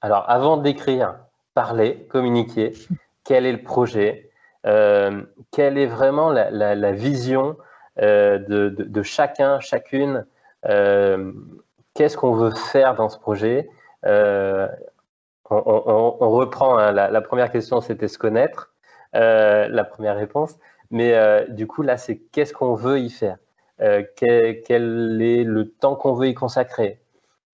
Alors, 0.00 0.28
avant 0.28 0.56
d'écrire, 0.56 1.18
parler, 1.54 2.06
communiquer. 2.10 2.72
Quel 3.24 3.44
est 3.44 3.52
le 3.52 3.62
projet 3.62 4.30
euh, 4.66 5.22
Quelle 5.50 5.78
est 5.78 5.86
vraiment 5.86 6.30
la, 6.30 6.92
vision 6.92 7.56
euh, 8.00 8.38
de, 8.38 9.02
chacun, 9.02 9.58
chacune 9.60 10.26
qu'est-ce 10.66 12.16
qu'on 12.16 12.32
veut 12.32 12.50
faire 12.50 12.94
dans 12.94 13.08
ce 13.08 13.18
projet 13.18 13.68
euh, 14.04 14.68
on, 15.48 16.30
reprend, 16.30 16.76
hein, 16.76 16.92
la, 16.92 17.20
première 17.20 17.50
question, 17.52 17.80
c'était 17.80 18.08
se 18.08 18.18
connaître, 18.18 18.74
euh, 19.14 19.68
la 19.68 19.84
première 19.84 20.16
réponse. 20.16 20.58
Mais 20.90 21.14
du 21.50 21.66
coup, 21.66 21.82
là, 21.82 21.96
c'est 21.96 22.18
qu'est-ce 22.18 22.52
qu'on 22.52 22.74
veut 22.74 22.98
y 23.00 23.10
faire 23.10 23.38
quel, 23.78 24.62
quel, 24.62 25.20
est 25.22 25.44
le 25.44 25.70
temps 25.70 25.96
qu'on 25.96 26.14
veut 26.14 26.28
y 26.28 26.34
consacrer 26.34 27.00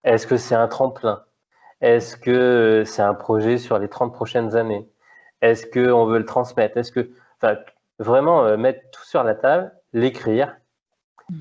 Est-ce 0.04 0.26
que 0.26 0.36
c'est 0.36 0.54
un 0.54 0.68
tremplin 0.68 1.24
Est-ce 1.80 2.16
que 2.16 2.84
c'est 2.86 3.02
un 3.02 3.14
projet 3.14 3.58
sur 3.58 3.78
les 3.78 3.88
30 3.88 4.14
prochaines 4.14 4.56
années 4.56 4.88
Est-ce 5.42 5.66
qu'on 5.66 6.06
veut 6.06 6.18
le 6.18 6.26
transmettre 6.26 6.78
Est-ce 6.78 6.92
que, 6.92 7.10
vraiment 7.98 8.56
mettre 8.56 8.80
tout 8.92 9.04
sur 9.04 9.22
la 9.22 9.34
table, 9.34 9.72
l'écrire, 9.92 10.56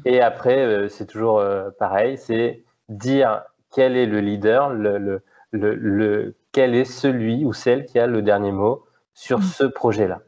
et 0.06 0.22
après, 0.22 0.60
euh, 0.60 0.90
c'est 0.90 1.06
toujours 1.06 1.40
euh, 1.40 1.70
pareil, 1.80 2.18
c'est 2.18 2.64
dire 2.90 3.44
quel 3.74 3.96
est 3.96 4.06
le 4.06 4.20
leader, 4.20 4.70
le, 4.70 5.22
le, 5.52 6.36
quel 6.52 6.76
est 6.76 6.86
celui 6.86 7.46
ou 7.46 7.54
celle 7.54 7.86
qui 7.86 8.00
a 8.00 8.08
le 8.08 8.22
dernier 8.22 8.52
mot 8.52 8.84
sur 9.14 9.40
mm. 9.40 9.44
ce 9.44 9.64
projet-là. 9.66 10.20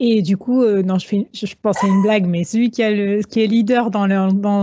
Et 0.00 0.22
du 0.22 0.36
coup, 0.36 0.62
euh, 0.62 0.82
non, 0.82 0.98
je, 0.98 1.06
fais, 1.06 1.28
je, 1.32 1.54
pense 1.62 1.82
à 1.82 1.86
une 1.86 2.02
blague, 2.02 2.26
mais 2.26 2.42
celui 2.42 2.70
qui, 2.70 2.82
a 2.82 2.90
le, 2.90 3.22
qui 3.22 3.44
est 3.44 3.46
leader 3.46 3.90
dans 3.92 4.06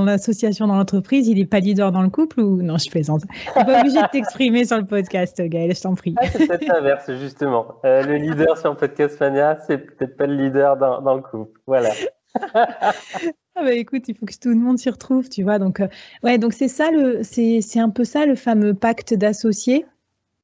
l'association, 0.03 0.67
dans 0.67 0.75
l'entreprise, 0.75 1.29
il 1.29 1.37
n'est 1.37 1.45
pas 1.45 1.61
leader 1.61 1.93
dans 1.93 2.01
le 2.01 2.09
couple 2.09 2.41
ou 2.41 2.61
non, 2.61 2.77
je 2.77 2.89
plaisante. 2.89 3.21
Tu 3.21 3.59
n'es 3.59 3.65
pas 3.65 3.79
obligé 3.79 4.01
de 4.01 4.07
t'exprimer 4.11 4.65
sur 4.65 4.77
le 4.77 4.85
podcast, 4.85 5.41
Gaël, 5.41 5.73
je 5.73 5.81
t'en 5.81 5.95
prie. 5.95 6.15
Ah, 6.17 6.27
c'est 6.27 6.47
peut-être 6.47 6.67
l'inverse, 6.67 7.09
justement. 7.17 7.75
le 7.83 8.17
leader 8.17 8.57
sur 8.57 8.71
le 8.71 8.77
podcast 8.77 9.17
Fania, 9.17 9.57
c'est 9.65 9.77
peut-être 9.77 10.17
pas 10.17 10.27
le 10.27 10.35
leader 10.35 10.75
dans, 10.75 11.01
dans 11.01 11.15
le 11.15 11.21
couple. 11.21 11.59
Voilà. 11.65 11.91
Ah 13.55 13.63
bah 13.63 13.73
écoute, 13.73 14.07
il 14.07 14.15
faut 14.15 14.25
que 14.25 14.33
tout 14.39 14.49
le 14.49 14.55
monde 14.55 14.77
s'y 14.77 14.89
retrouve, 14.89 15.27
tu 15.27 15.43
vois. 15.43 15.59
Donc, 15.59 15.81
euh, 15.81 15.87
ouais, 16.23 16.37
donc 16.37 16.53
c'est 16.53 16.69
ça 16.69 16.89
le, 16.89 17.21
c'est, 17.23 17.61
un 17.79 17.89
peu 17.89 18.05
ça 18.05 18.25
le 18.25 18.35
fameux 18.35 18.73
pacte 18.73 19.13
d'associés. 19.13 19.85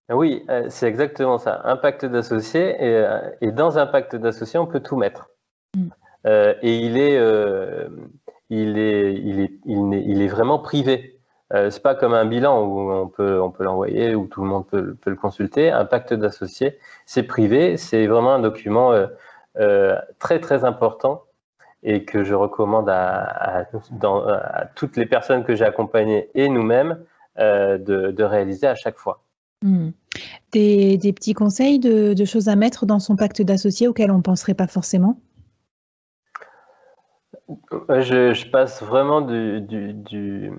Oui, 0.09 0.43
euh, 0.49 0.65
c'est 0.69 0.87
exactement 0.87 1.37
ça. 1.37 1.61
Un 1.63 1.77
pacte 1.77 2.05
d'associés 2.05 2.75
et, 2.79 2.95
euh, 2.97 3.19
et, 3.41 3.51
dans 3.51 3.77
un 3.77 3.85
pacte 3.85 4.15
d'associés, 4.15 4.59
on 4.59 4.65
peut 4.65 4.81
tout 4.81 4.97
mettre. 4.97 5.29
Mm. 5.75 5.89
et 6.61 6.75
il 6.77 6.97
est, 6.97 7.17
il 8.49 8.77
est, 8.77 9.13
il 9.13 9.39
est, 9.39 9.51
il 9.65 10.21
est, 10.21 10.27
vraiment 10.27 10.59
privé. 10.59 11.19
c'est 11.51 11.81
pas 11.81 11.95
comme 11.95 12.13
un 12.13 12.25
bilan 12.25 12.65
où 12.65 12.91
on 12.91 13.07
peut, 13.07 13.39
on 13.41 13.51
peut 13.51 13.63
l'envoyer, 13.63 14.15
où 14.15 14.27
tout 14.27 14.41
le 14.41 14.47
monde 14.47 14.67
peut, 14.67 14.95
peut 14.95 15.09
le 15.09 15.15
consulter. 15.15 15.71
Un 15.71 15.85
pacte 15.85 16.13
d'associés, 16.13 16.77
c'est 17.05 17.23
privé, 17.23 17.77
c'est 17.77 18.07
vraiment 18.07 18.33
un 18.33 18.39
document 18.39 18.93
très 20.19 20.39
très 20.39 20.65
important 20.65 21.26
et 21.83 22.05
que 22.05 22.23
je 22.23 22.33
recommande 22.33 22.89
à, 22.89 23.65
toutes 24.75 24.97
les 24.97 25.05
personnes 25.05 25.43
que 25.43 25.55
j'ai 25.55 25.65
accompagnées 25.65 26.29
et 26.33 26.49
nous-mêmes 26.49 26.99
euh, 27.39 27.77
de, 27.77 28.23
réaliser 28.23 28.67
à 28.67 28.75
chaque 28.75 28.97
fois. 28.97 29.21
Hmm. 29.63 29.89
Des, 30.51 30.97
petits 31.13 31.33
conseils 31.33 31.79
de, 31.79 32.25
choses 32.25 32.49
à 32.49 32.55
mettre 32.55 32.85
dans 32.85 32.99
son 32.99 33.15
pacte 33.15 33.41
d'associés 33.41 33.87
auxquels 33.87 34.11
on 34.11 34.17
ne 34.17 34.23
penserait 34.23 34.53
pas 34.53 34.67
forcément? 34.67 35.19
Euh, 37.89 38.01
je, 38.01 38.49
passe 38.49 38.81
vraiment 38.83 39.21
du, 39.21 39.61
du, 39.61 40.51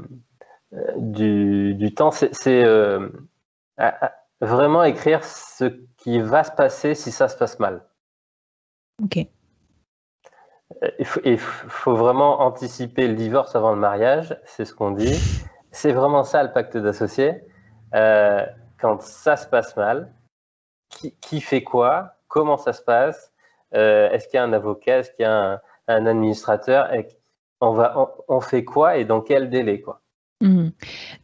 du, 0.96 1.94
temps. 1.94 2.10
C'est 2.10 2.64
vraiment 4.40 4.84
écrire 4.84 5.24
ce 5.24 5.64
qui 5.96 6.20
va 6.20 6.44
se 6.44 6.52
passer 6.52 6.94
si 6.94 7.10
ça 7.10 7.28
se 7.28 7.36
passe 7.36 7.58
mal. 7.58 7.82
Ok 9.02 9.26
il 11.24 11.38
faut, 11.38 11.94
vraiment 11.94 12.40
anticiper 12.40 13.08
le 13.08 13.14
divorce 13.14 13.54
avant 13.56 13.72
le 13.72 13.78
mariage, 13.78 14.36
c'est 14.44 14.64
ce 14.64 14.74
qu'on 14.74 14.90
dit. 14.90 15.18
C'est 15.70 15.92
vraiment 15.92 16.24
ça 16.24 16.42
le 16.42 16.52
pacte 16.52 16.76
d'associés. 16.76 17.34
Euh, 17.94 18.44
quand 18.80 19.02
ça 19.02 19.36
se 19.36 19.46
passe 19.46 19.76
mal, 19.76 20.12
qui, 21.20 21.40
fait 21.40 21.62
quoi? 21.62 22.14
Comment 22.28 22.56
ça 22.56 22.72
se 22.72 22.82
passe? 22.82 23.32
Euh, 23.74 24.10
Est-ce 24.10 24.28
qu'il 24.28 24.38
y 24.38 24.40
a 24.40 24.44
un 24.44 24.52
avocat? 24.52 24.98
Est-ce 24.98 25.10
qu'il 25.12 25.24
y 25.24 25.26
a 25.26 25.60
un, 25.88 26.06
administrateur? 26.06 26.88
On, 27.60 27.72
va, 27.72 28.14
on, 28.28 28.40
fait 28.40 28.64
quoi 28.64 28.96
et 28.96 29.04
dans 29.04 29.20
quel 29.20 29.50
délai 29.50 29.80
quoi? 29.80 30.00
Mmh. 30.40 30.68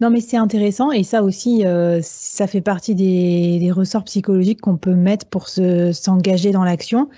Non, 0.01 0.11
mais 0.11 0.21
c'est 0.21 0.37
intéressant 0.37 0.91
et 0.91 1.05
ça 1.05 1.23
aussi, 1.23 1.65
euh, 1.65 2.01
ça 2.03 2.49
fait 2.49 2.61
partie 2.61 2.97
des, 2.97 3.59
des 3.61 3.71
ressorts 3.71 4.05
psychologiques 4.05 4.61
qu'on 4.61 4.77
peut 4.77 4.95
mettre 4.95 5.27
pour 5.27 5.49
s'engager 5.49 6.51
dans 6.51 6.65
l'action 6.65 7.09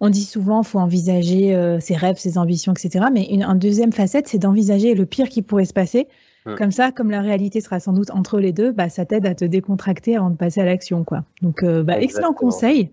on 0.00 0.10
dit 0.10 0.24
souvent 0.24 0.60
qu'il 0.62 0.70
faut 0.70 0.78
envisager 0.78 1.54
euh, 1.54 1.80
ses 1.80 1.96
rêves, 1.96 2.18
ses 2.18 2.38
ambitions, 2.38 2.72
etc. 2.72 3.06
Mais 3.12 3.24
une, 3.24 3.46
deuxième 3.58 3.92
facette, 3.92 4.28
c'est 4.28 4.38
d'envisager 4.38 4.94
le 4.94 5.06
pire 5.06 5.28
qui 5.28 5.42
pourrait 5.42 5.64
se 5.64 5.72
passer. 5.72 6.08
Mmh. 6.46 6.54
Comme 6.54 6.70
ça, 6.70 6.92
comme 6.92 7.10
la 7.10 7.20
réalité 7.20 7.60
sera 7.60 7.80
sans 7.80 7.92
doute 7.92 8.10
entre 8.10 8.38
les 8.38 8.52
deux, 8.52 8.70
bah, 8.70 8.88
ça 8.88 9.04
t'aide 9.04 9.26
à 9.26 9.34
te 9.34 9.44
décontracter 9.44 10.16
avant 10.16 10.30
de 10.30 10.36
passer 10.36 10.60
à 10.60 10.64
l'action. 10.64 11.04
quoi. 11.04 11.24
Donc, 11.42 11.62
euh, 11.62 11.82
bah, 11.82 12.00
excellent 12.00 12.32
conseil. 12.32 12.90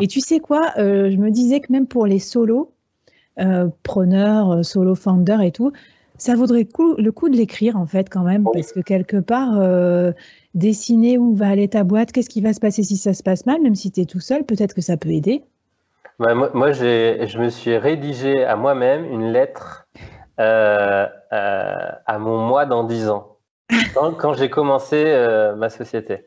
Et 0.00 0.08
tu 0.08 0.20
sais 0.20 0.40
quoi, 0.40 0.72
euh, 0.78 1.10
je 1.10 1.16
me 1.16 1.30
disais 1.30 1.60
que 1.60 1.72
même 1.72 1.86
pour 1.86 2.06
les 2.06 2.18
solos, 2.18 2.72
preneurs, 3.84 4.64
solo 4.64 4.96
founders 4.96 5.42
et 5.42 5.52
tout, 5.52 5.70
ça 6.16 6.34
vaudrait 6.34 6.66
le 6.98 7.10
coup 7.12 7.28
de 7.28 7.36
l'écrire 7.36 7.76
en 7.76 7.86
fait 7.86 8.08
quand 8.10 8.24
même, 8.24 8.42
parce 8.52 8.72
que 8.72 8.80
quelque 8.80 9.18
part, 9.18 9.62
dessiner 10.56 11.18
où 11.18 11.36
va 11.36 11.46
aller 11.46 11.68
ta 11.68 11.84
boîte, 11.84 12.10
qu'est-ce 12.10 12.28
qui 12.28 12.40
va 12.40 12.52
se 12.52 12.58
passer 12.58 12.82
si 12.82 12.96
ça 12.96 13.14
se 13.14 13.22
passe 13.22 13.46
mal, 13.46 13.62
même 13.62 13.76
si 13.76 13.92
tu 13.92 14.00
es 14.00 14.06
tout 14.06 14.18
seul, 14.18 14.42
peut-être 14.42 14.74
que 14.74 14.80
ça 14.80 14.96
peut 14.96 15.10
aider 15.10 15.44
moi, 16.18 16.72
je 16.72 17.38
me 17.38 17.48
suis 17.48 17.76
rédigé 17.76 18.44
à 18.44 18.56
moi-même 18.56 19.04
une 19.04 19.32
lettre 19.32 19.86
euh, 20.40 21.06
euh, 21.32 21.90
à 22.06 22.18
mon 22.18 22.38
moi 22.38 22.64
dans 22.66 22.84
10 22.84 23.08
ans, 23.08 23.38
quand, 23.94 24.34
j'ai 24.34 24.50
commencé 24.50 25.04
euh, 25.06 25.54
ma 25.56 25.68
société. 25.68 26.26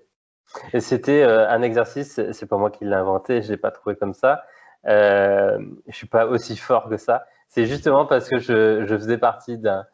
Et 0.73 0.81
c'était 0.81 1.23
un 1.23 1.61
exercice, 1.61 2.19
c'est 2.33 2.45
pas 2.45 2.57
moi 2.57 2.71
qui 2.71 2.83
l'ai 2.83 2.93
inventé, 2.93 3.41
je 3.41 3.51
l'ai 3.51 3.57
pas 3.57 3.71
trouvé 3.71 3.95
comme 3.95 4.13
ça. 4.13 4.43
je 4.85 5.61
suis 5.89 6.07
pas 6.07 6.25
aussi 6.25 6.57
fort 6.57 6.89
que 6.89 6.97
ça. 6.97 7.25
C'est 7.47 7.65
justement 7.65 8.05
parce 8.05 8.27
que 8.29 8.39
je, 8.39 8.85
faisais 8.85 9.17
partie 9.17 9.57
d'un, 9.57 9.85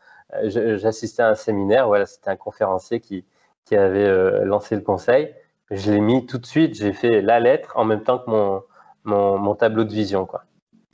j'assistais 0.43 1.21
à 1.21 1.29
un 1.29 1.35
séminaire. 1.35 1.89
C'était 2.07 2.31
un 2.31 2.35
conférencier 2.35 3.01
qui, 3.01 3.23
qui 3.65 3.75
avait 3.75 4.45
lancé 4.45 4.75
le 4.75 4.81
conseil. 4.81 5.33
Je 5.69 5.91
l'ai 5.91 6.01
mis 6.01 6.25
tout 6.25 6.39
de 6.39 6.45
suite. 6.47 6.73
J'ai 6.73 6.93
fait 6.93 7.21
la 7.21 7.39
lettre 7.39 7.73
en 7.75 7.85
même 7.85 8.01
temps 8.01 8.17
que 8.17 8.29
mon 8.31 8.63
mon, 9.07 9.55
tableau 9.55 9.83
de 9.83 9.91
vision. 9.91 10.25
Quoi. 10.25 10.43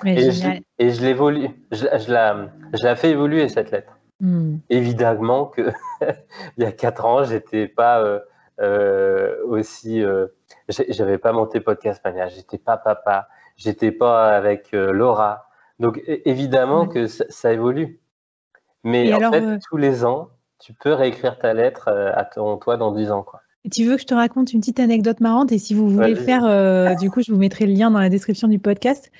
et, 0.05 0.31
je, 0.31 0.47
et 0.79 0.91
je 0.91 1.01
l'évolue, 1.01 1.49
je, 1.71 1.85
je, 1.97 2.11
la, 2.11 2.49
je 2.73 2.83
la 2.83 2.95
fais 2.95 3.11
évoluer 3.11 3.49
cette 3.49 3.71
lettre. 3.71 3.93
Hmm. 4.19 4.57
Évidemment 4.69 5.47
que 5.47 5.71
il 6.57 6.63
y 6.63 6.65
a 6.65 6.71
quatre 6.71 7.05
ans, 7.05 7.23
j'étais 7.23 7.67
pas 7.67 8.01
euh, 8.01 8.19
euh, 8.61 9.35
aussi, 9.45 10.01
euh, 10.01 10.27
j'avais 10.69 11.17
pas 11.17 11.33
monté 11.33 11.59
podcast 11.59 12.01
mania, 12.05 12.27
j'étais 12.27 12.57
pas 12.57 12.77
papa, 12.77 13.27
j'étais 13.57 13.91
pas 13.91 14.33
avec 14.33 14.71
Laura. 14.71 15.49
Donc 15.79 16.01
évidemment 16.07 16.87
que 16.87 17.07
ça, 17.07 17.51
évolue. 17.51 17.99
Mais 18.83 19.13
en 19.13 19.31
fait, 19.31 19.59
tous 19.67 19.77
les 19.77 20.05
ans, 20.05 20.29
tu 20.59 20.73
peux 20.73 20.93
réécrire 20.93 21.39
ta 21.39 21.53
lettre 21.53 21.89
à 21.89 22.23
ton 22.23 22.57
toi 22.57 22.77
dans 22.77 22.91
dix 22.91 23.11
ans, 23.11 23.23
quoi. 23.23 23.41
Tu 23.71 23.85
veux 23.85 23.95
que 23.95 24.01
je 24.01 24.05
te 24.07 24.13
raconte 24.13 24.51
une 24.53 24.59
petite 24.59 24.79
anecdote 24.79 25.19
marrante? 25.21 25.51
Et 25.51 25.57
si 25.57 25.73
vous 25.73 25.87
voulez 25.89 26.15
faire, 26.15 26.43
euh, 26.45 26.95
du 26.95 27.09
coup, 27.09 27.21
je 27.21 27.31
vous 27.31 27.37
mettrai 27.37 27.65
le 27.65 27.73
lien 27.73 27.89
dans 27.91 27.99
la 27.99 28.09
description 28.09 28.47
du 28.47 28.59
podcast. 28.59 29.11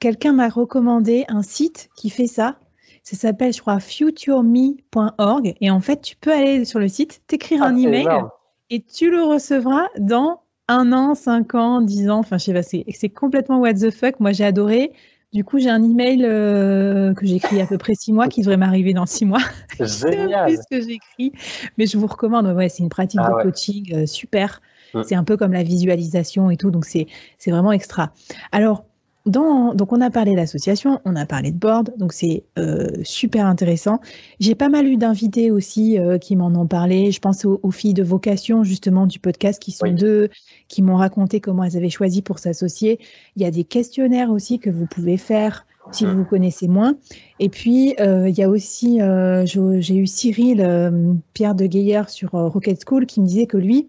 Quelqu'un 0.00 0.32
m'a 0.32 0.48
recommandé 0.48 1.24
un 1.28 1.42
site 1.42 1.88
qui 1.96 2.10
fait 2.10 2.26
ça. 2.26 2.58
Ça 3.04 3.16
s'appelle, 3.16 3.52
je 3.52 3.60
crois, 3.60 3.78
futureme.org. 3.78 5.54
Et 5.60 5.70
en 5.70 5.80
fait, 5.80 6.00
tu 6.02 6.16
peux 6.16 6.32
aller 6.32 6.64
sur 6.64 6.80
le 6.80 6.88
site, 6.88 7.22
t'écrire 7.26 7.62
Ah, 7.62 7.68
un 7.68 7.76
c'est 7.76 7.82
email 7.82 8.02
énorme. 8.02 8.30
et 8.70 8.82
tu 8.82 9.10
le 9.10 9.22
recevras 9.22 9.86
dans 9.98 10.40
un 10.68 10.92
an, 10.92 11.14
cinq 11.14 11.54
ans, 11.54 11.80
dix 11.80 12.10
ans. 12.10 12.18
Enfin, 12.18 12.38
je 12.38 12.44
sais 12.46 12.52
pas, 12.52 12.62
c'est 12.64 12.84
c'est 12.92 13.08
complètement 13.08 13.58
what 13.60 13.74
the 13.74 13.90
fuck. 13.90 14.18
Moi, 14.20 14.32
j'ai 14.32 14.44
adoré. 14.44 14.92
Du 15.32 15.44
coup, 15.44 15.58
j'ai 15.58 15.68
un 15.68 15.82
email 15.82 16.24
euh, 16.24 17.12
que 17.14 17.26
j'écris 17.26 17.60
à 17.60 17.66
peu 17.66 17.78
près 17.78 17.94
six 17.94 18.12
mois 18.12 18.28
qui 18.28 18.40
devrait 18.40 18.56
m'arriver 18.56 18.94
dans 18.94 19.06
six 19.06 19.26
mois. 19.26 19.40
Je 19.78 19.84
sais 19.84 20.10
même 20.10 20.20
Génial. 20.20 20.46
plus 20.46 20.56
ce 20.56 20.76
que 20.78 20.80
j'écris, 20.88 21.32
mais 21.76 21.86
je 21.86 21.98
vous 21.98 22.06
recommande. 22.06 22.46
Ouais, 22.56 22.68
c'est 22.68 22.82
une 22.82 22.88
pratique 22.88 23.20
Ah 23.22 23.30
de 23.30 23.34
ouais. 23.34 23.42
coaching 23.42 23.94
euh, 23.94 24.06
super. 24.06 24.62
Mm. 24.94 25.02
C'est 25.02 25.14
un 25.14 25.24
peu 25.24 25.36
comme 25.36 25.52
la 25.52 25.62
visualisation 25.62 26.50
et 26.50 26.56
tout, 26.56 26.70
donc 26.70 26.84
c'est 26.86 27.06
c'est 27.38 27.50
vraiment 27.50 27.72
extra. 27.72 28.12
Alors, 28.52 28.84
dans, 29.26 29.74
donc 29.74 29.92
on 29.92 30.00
a 30.00 30.10
parlé 30.10 30.34
d'association, 30.34 31.00
on 31.04 31.16
a 31.16 31.26
parlé 31.26 31.50
de 31.50 31.58
board, 31.58 31.92
donc 31.98 32.12
c'est 32.12 32.44
euh, 32.58 32.88
super 33.02 33.46
intéressant. 33.46 34.00
J'ai 34.40 34.54
pas 34.54 34.68
mal 34.68 34.86
eu 34.86 34.96
d'invités 34.96 35.50
aussi 35.50 35.98
euh, 35.98 36.18
qui 36.18 36.36
m'en 36.36 36.48
ont 36.54 36.66
parlé. 36.66 37.10
Je 37.10 37.20
pense 37.20 37.44
aux, 37.44 37.60
aux 37.62 37.70
filles 37.70 37.94
de 37.94 38.02
vocation 38.04 38.62
justement 38.64 39.06
du 39.06 39.18
podcast 39.18 39.60
qui 39.60 39.72
sont 39.72 39.86
Oui. 39.86 39.94
deux, 39.94 40.28
qui 40.68 40.82
m'ont 40.82 40.96
raconté 40.96 41.40
comment 41.40 41.64
elles 41.64 41.76
avaient 41.76 41.90
choisi 41.90 42.22
pour 42.22 42.38
s'associer. 42.38 42.98
Il 43.36 43.42
y 43.42 43.44
a 43.44 43.50
des 43.50 43.64
questionnaires 43.64 44.30
aussi 44.30 44.58
que 44.58 44.70
vous 44.70 44.86
pouvez 44.86 45.16
faire 45.16 45.66
si 45.92 46.04
Mm. 46.04 46.10
vous 46.16 46.24
connaissez 46.24 46.66
moins. 46.68 46.96
Et 47.38 47.48
puis, 47.48 47.94
euh, 48.00 48.28
il 48.28 48.36
y 48.36 48.42
a 48.42 48.48
aussi, 48.48 49.00
euh, 49.00 49.44
j'ai 49.46 49.96
eu 49.96 50.06
Cyril 50.06 50.60
euh, 50.60 51.14
Pierre 51.32 51.54
de 51.54 51.66
Gaillard 51.66 52.10
sur 52.10 52.34
euh, 52.34 52.48
Rocket 52.48 52.80
School 52.84 53.06
qui 53.06 53.20
me 53.20 53.26
disait 53.26 53.46
que 53.46 53.56
lui, 53.56 53.88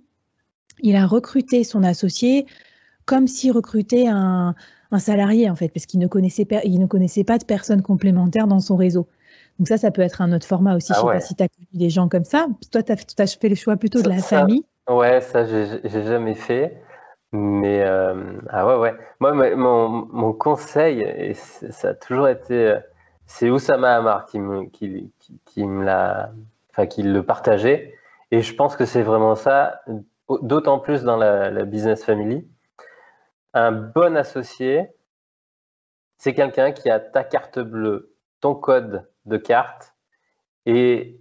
il 0.84 0.95
a 0.95 1.08
recruté 1.08 1.63
son 1.63 1.84
associé 1.84 2.45
comme 3.06 3.28
s'il 3.28 3.52
recrutait 3.52 4.06
un, 4.08 4.54
un 4.91 5.00
salarié, 5.00 5.50
en 5.50 5.56
fait, 5.56 5.69
parce 5.69 5.86
qu'il 5.86 6.00
ne, 6.00 6.08
connaissait 6.08 6.47
il 6.63 6.80
ne 6.80 6.86
connaissait 6.86 7.23
pas 7.23 7.38
de 7.38 7.45
personnes 7.45 7.82
complémentaires 7.82 8.47
dans 8.47 8.60
son 8.60 8.76
réseau. 8.76 9.08
Donc 9.60 9.67
ça, 9.67 9.78
ça 9.78 9.91
peut 9.91 10.02
être 10.02 10.21
un 10.21 10.32
autre 10.34 10.45
format 10.45 10.76
aussi. 10.76 10.91
Ah 10.91 10.95
je 10.95 11.00
ne 11.00 11.04
sais 11.04 11.08
ouais. 11.08 11.13
pas 11.15 11.26
si 11.26 11.36
tu 11.36 11.43
as 11.43 11.47
connu 11.47 11.67
des 11.73 11.89
gens 11.89 12.10
comme 12.10 12.23
ça. 12.23 12.47
Toi, 12.71 12.84
tu 12.84 12.91
as, 12.91 13.38
fait 13.39 13.50
le 13.50 13.56
choix 13.56 13.76
plutôt 13.76 14.02
de 14.02 14.10
la 14.10 14.19
ça- 14.19 14.39
famille. 14.39 14.63
Ouais, 14.88 15.19
ça, 15.21 15.45
j'ai 15.45 16.04
jamais 16.04 16.36
fait. 16.36 16.82
Mais 17.34 17.84
euh, 17.84 18.39
ah 18.50 18.65
ouais, 18.65 18.78
ouais. 18.78 18.95
Moi, 19.19 19.34
mon, 19.56 19.89
mon 19.89 20.34
conseil, 20.34 21.02
et 21.02 21.34
ça 21.34 21.89
a 21.89 21.93
toujours 21.93 22.30
été, 22.30 22.54
euh, 22.54 22.80
c'est 23.26 23.50
Oussama 23.50 23.97
Hamar 23.97 24.26
qui 24.26 24.39
me, 24.39 24.65
qui, 24.69 25.12
qui, 25.19 25.39
qui 25.45 25.65
me 25.65 25.84
l'a, 25.84 26.32
enfin, 26.71 26.86
qui 26.86 27.04
le 27.04 27.23
partageait. 27.23 27.95
Et 28.32 28.41
je 28.41 28.56
pense 28.56 28.78
que 28.78 28.86
c'est 28.86 29.02
vraiment 29.04 29.36
ça, 29.36 29.82
d'autant 30.41 30.80
plus 30.80 31.04
dans 31.04 31.17
la, 31.17 31.52
la 31.52 31.65
business 31.65 32.04
family. 32.06 32.47
Un 33.53 33.71
bon 33.71 34.15
associé, 34.15 34.88
c'est 36.17 36.33
quelqu'un 36.33 36.71
qui 36.71 36.89
a 36.89 36.99
ta 36.99 37.23
carte 37.23 37.60
bleue, 37.60 38.15
ton 38.41 38.55
code 38.55 39.10
de 39.25 39.38
carte, 39.38 39.95
et, 40.65 41.19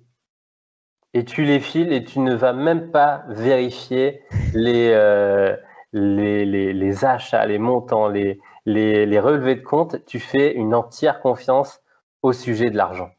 tu 1.27 1.45
les 1.45 1.61
files 1.61 1.93
et 1.93 2.05
tu 2.05 2.21
ne 2.21 2.35
vas 2.35 2.53
même 2.53 2.91
pas 2.91 3.25
vérifier 3.29 4.23
les, 4.53 4.91
euh, 4.93 5.57
les 5.93 7.05
achats, 7.07 7.47
les 7.47 7.59
montants, 7.59 8.09
les, 8.09 8.39
les, 8.67 9.07
les 9.07 9.21
relevés 9.21 9.55
de 9.55 9.63
compte. 9.63 10.05
Tu 10.05 10.21
fais 10.21 10.53
une 10.53 10.75
entière 10.75 11.21
confiance 11.21 11.81
au 12.23 12.33
sujet 12.33 12.69
de 12.69 12.77
l'argent. 12.77 13.16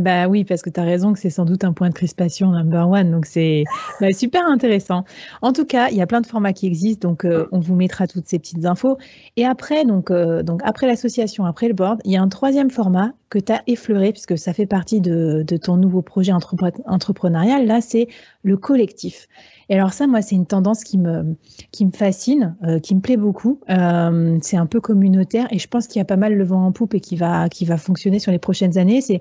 Bah 0.00 0.26
oui, 0.26 0.44
parce 0.44 0.62
que 0.62 0.70
tu 0.70 0.80
as 0.80 0.84
raison 0.84 1.12
que 1.12 1.20
c'est 1.20 1.30
sans 1.30 1.44
doute 1.44 1.62
un 1.62 1.72
point 1.72 1.88
de 1.88 1.94
crispation 1.94 2.50
number 2.50 2.88
one. 2.88 3.12
Donc 3.12 3.26
c'est 3.26 3.62
bah, 4.00 4.12
super 4.12 4.44
intéressant. 4.46 5.04
En 5.40 5.52
tout 5.52 5.64
cas, 5.64 5.88
il 5.90 5.96
y 5.96 6.02
a 6.02 6.06
plein 6.06 6.20
de 6.20 6.26
formats 6.26 6.52
qui 6.52 6.66
existent. 6.66 7.08
Donc 7.08 7.24
euh, 7.24 7.46
on 7.52 7.60
vous 7.60 7.76
mettra 7.76 8.08
toutes 8.08 8.26
ces 8.26 8.40
petites 8.40 8.64
infos. 8.64 8.98
Et 9.36 9.46
après, 9.46 9.84
donc, 9.84 10.10
euh, 10.10 10.42
donc 10.42 10.60
après 10.64 10.88
l'association, 10.88 11.44
après 11.44 11.68
le 11.68 11.74
board, 11.74 12.00
il 12.04 12.10
y 12.10 12.16
a 12.16 12.22
un 12.22 12.28
troisième 12.28 12.70
format 12.70 13.12
que 13.30 13.38
tu 13.38 13.52
as 13.52 13.62
effleuré, 13.66 14.12
puisque 14.12 14.36
ça 14.36 14.52
fait 14.52 14.66
partie 14.66 15.00
de, 15.00 15.44
de 15.46 15.56
ton 15.56 15.76
nouveau 15.76 16.02
projet 16.02 16.32
entrepre- 16.32 16.82
entrepreneurial. 16.86 17.66
Là, 17.66 17.80
c'est 17.80 18.08
le 18.42 18.56
collectif. 18.56 19.28
Et 19.68 19.76
alors 19.76 19.92
ça, 19.92 20.06
moi, 20.06 20.22
c'est 20.22 20.34
une 20.34 20.46
tendance 20.46 20.84
qui 20.84 20.98
me, 20.98 21.36
qui 21.70 21.86
me 21.86 21.90
fascine, 21.92 22.56
euh, 22.64 22.80
qui 22.80 22.94
me 22.94 23.00
plaît 23.00 23.16
beaucoup. 23.16 23.60
Euh, 23.70 24.38
c'est 24.42 24.56
un 24.56 24.66
peu 24.66 24.80
communautaire 24.80 25.46
et 25.50 25.58
je 25.58 25.68
pense 25.68 25.86
qu'il 25.86 26.00
y 26.00 26.02
a 26.02 26.04
pas 26.04 26.16
mal 26.16 26.34
le 26.34 26.44
vent 26.44 26.66
en 26.66 26.72
poupe 26.72 26.94
et 26.94 27.00
qui 27.00 27.16
va, 27.16 27.48
qui 27.48 27.64
va 27.64 27.76
fonctionner 27.76 28.18
sur 28.18 28.32
les 28.32 28.38
prochaines 28.38 28.76
années. 28.76 29.00
C'est 29.00 29.20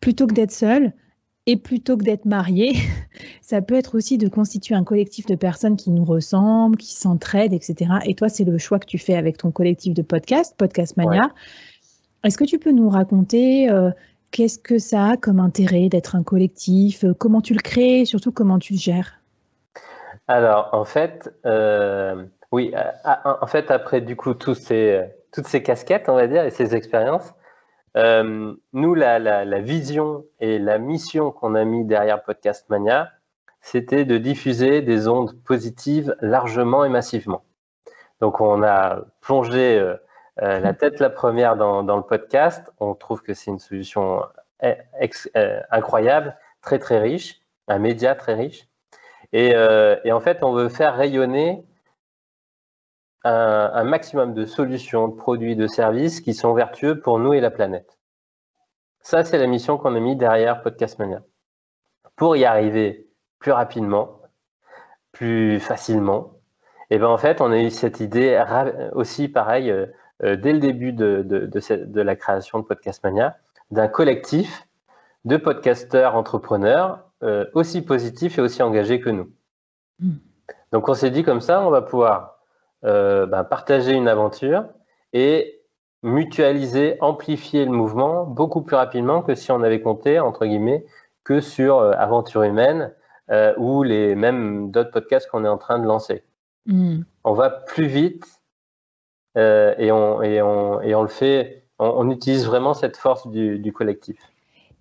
plutôt 0.00 0.26
que 0.26 0.34
d'être 0.34 0.52
seul 0.52 0.92
et 1.46 1.56
plutôt 1.56 1.96
que 1.96 2.04
d'être 2.04 2.26
marié, 2.26 2.74
ça 3.42 3.62
peut 3.62 3.74
être 3.74 3.96
aussi 3.96 4.18
de 4.18 4.28
constituer 4.28 4.74
un 4.74 4.84
collectif 4.84 5.26
de 5.26 5.34
personnes 5.34 5.76
qui 5.76 5.90
nous 5.90 6.04
ressemblent, 6.04 6.76
qui 6.76 6.94
s'entraident, 6.94 7.54
etc. 7.54 7.90
Et 8.04 8.14
toi, 8.14 8.28
c'est 8.28 8.44
le 8.44 8.58
choix 8.58 8.78
que 8.78 8.86
tu 8.86 8.98
fais 8.98 9.14
avec 9.14 9.38
ton 9.38 9.50
collectif 9.50 9.94
de 9.94 10.02
podcast, 10.02 10.54
Podcast 10.56 10.96
Mania. 10.96 11.22
Ouais. 11.22 11.28
Est-ce 12.24 12.36
que 12.36 12.44
tu 12.44 12.58
peux 12.58 12.72
nous 12.72 12.88
raconter 12.88 13.70
euh, 13.70 13.90
qu'est-ce 14.30 14.58
que 14.58 14.78
ça 14.78 15.10
a 15.10 15.16
comme 15.16 15.40
intérêt 15.40 15.88
d'être 15.88 16.14
un 16.14 16.22
collectif, 16.22 17.04
euh, 17.04 17.14
comment 17.14 17.40
tu 17.40 17.54
le 17.54 17.60
crées 17.60 18.00
et 18.00 18.04
surtout 18.04 18.32
comment 18.32 18.58
tu 18.58 18.74
le 18.74 18.78
gères? 18.78 19.20
Alors, 20.28 20.68
en 20.72 20.84
fait, 20.84 21.34
euh, 21.46 22.24
oui, 22.52 22.72
ah, 23.04 23.38
en 23.40 23.46
fait, 23.46 23.70
après 23.70 24.00
du 24.00 24.14
coup 24.14 24.34
tous 24.34 24.54
ces, 24.54 25.00
toutes 25.32 25.46
ces 25.46 25.62
casquettes, 25.62 26.08
on 26.08 26.14
va 26.14 26.26
dire, 26.28 26.44
et 26.44 26.50
ces 26.50 26.74
expériences, 26.74 27.32
euh, 27.96 28.54
nous, 28.72 28.94
la, 28.94 29.18
la, 29.18 29.44
la 29.44 29.60
vision 29.60 30.24
et 30.38 30.58
la 30.58 30.78
mission 30.78 31.32
qu'on 31.32 31.54
a 31.54 31.64
mis 31.64 31.84
derrière 31.84 32.22
Podcast 32.22 32.68
Mania, 32.68 33.10
c'était 33.60 34.04
de 34.04 34.18
diffuser 34.18 34.80
des 34.80 35.08
ondes 35.08 35.34
positives 35.44 36.16
largement 36.20 36.84
et 36.84 36.88
massivement. 36.88 37.42
Donc, 38.20 38.40
on 38.40 38.62
a 38.62 39.00
plongé 39.20 39.78
euh, 39.78 39.96
euh, 40.42 40.60
la 40.60 40.72
tête 40.74 41.00
la 41.00 41.10
première 41.10 41.56
dans, 41.56 41.82
dans 41.82 41.96
le 41.96 42.02
podcast. 42.02 42.70
On 42.78 42.94
trouve 42.94 43.22
que 43.22 43.34
c'est 43.34 43.50
une 43.50 43.58
solution 43.58 44.22
ex, 44.98 45.28
euh, 45.36 45.60
incroyable, 45.70 46.36
très 46.62 46.78
très 46.78 46.98
riche, 46.98 47.40
un 47.68 47.78
média 47.78 48.14
très 48.14 48.34
riche. 48.34 48.66
Et, 49.32 49.50
et, 50.04 50.10
en 50.10 50.18
fait, 50.18 50.42
on 50.42 50.52
veut 50.52 50.68
faire 50.68 50.96
rayonner 50.96 51.64
un, 53.24 53.70
un, 53.74 53.84
maximum 53.84 54.34
de 54.34 54.46
solutions, 54.46 55.08
de 55.08 55.14
produits, 55.14 55.56
de 55.56 55.66
services 55.66 56.20
qui 56.20 56.34
sont 56.34 56.54
vertueux 56.54 57.00
pour 57.00 57.18
nous 57.18 57.32
et 57.32 57.40
la 57.40 57.50
planète. 57.50 57.98
Ça, 59.02 59.24
c'est 59.24 59.38
la 59.38 59.46
mission 59.46 59.78
qu'on 59.78 59.94
a 59.94 60.00
mis 60.00 60.16
derrière 60.16 60.62
Podcast 60.62 60.98
Mania. 60.98 61.22
Pour 62.16 62.36
y 62.36 62.44
arriver 62.44 63.08
plus 63.38 63.52
rapidement, 63.52 64.20
plus 65.12 65.58
facilement, 65.60 66.34
et 66.90 66.98
ben 66.98 67.06
en 67.06 67.18
fait, 67.18 67.40
on 67.40 67.52
a 67.52 67.58
eu 67.58 67.70
cette 67.70 68.00
idée 68.00 68.42
aussi, 68.92 69.28
pareil, 69.28 69.70
euh, 69.70 69.86
dès 70.36 70.52
le 70.52 70.58
début 70.58 70.92
de, 70.92 71.22
de, 71.22 71.46
de, 71.46 71.60
cette, 71.60 71.92
de, 71.92 72.00
la 72.00 72.16
création 72.16 72.58
de 72.58 72.64
Podcast 72.64 73.02
Mania, 73.04 73.36
d'un 73.70 73.88
collectif 73.88 74.66
de 75.24 75.36
podcasteurs 75.36 76.16
entrepreneurs 76.16 77.04
euh, 77.22 77.46
aussi 77.54 77.82
positifs 77.82 78.38
et 78.38 78.40
aussi 78.40 78.62
engagés 78.62 79.00
que 79.00 79.10
nous. 79.10 79.30
Mmh. 80.00 80.12
Donc 80.72 80.88
on 80.88 80.94
s'est 80.94 81.10
dit 81.10 81.22
comme 81.22 81.40
ça, 81.40 81.62
on 81.62 81.70
va 81.70 81.82
pouvoir 81.82 82.39
euh, 82.84 83.26
ben, 83.26 83.44
partager 83.44 83.92
une 83.92 84.08
aventure 84.08 84.64
et 85.12 85.60
mutualiser, 86.02 86.96
amplifier 87.00 87.64
le 87.64 87.70
mouvement 87.70 88.24
beaucoup 88.24 88.62
plus 88.62 88.76
rapidement 88.76 89.22
que 89.22 89.34
si 89.34 89.52
on 89.52 89.62
avait 89.62 89.82
compté, 89.82 90.18
entre 90.18 90.46
guillemets, 90.46 90.86
que 91.24 91.40
sur 91.40 91.78
euh, 91.78 91.92
Aventure 91.92 92.42
Humaine 92.42 92.94
euh, 93.30 93.54
ou 93.58 93.82
les 93.82 94.14
mêmes 94.14 94.70
d'autres 94.70 94.90
podcasts 94.90 95.28
qu'on 95.28 95.44
est 95.44 95.48
en 95.48 95.58
train 95.58 95.78
de 95.78 95.86
lancer. 95.86 96.24
Mmh. 96.66 97.00
On 97.24 97.32
va 97.32 97.50
plus 97.50 97.86
vite 97.86 98.24
et 99.36 99.92
on, 99.92 100.22
et, 100.22 100.42
on, 100.42 100.80
et 100.80 100.94
on 100.94 101.02
le 101.02 101.08
fait, 101.08 101.64
on, 101.78 101.86
on 101.86 102.10
utilise 102.10 102.46
vraiment 102.46 102.74
cette 102.74 102.96
force 102.96 103.28
du, 103.28 103.58
du 103.58 103.72
collectif. 103.72 104.18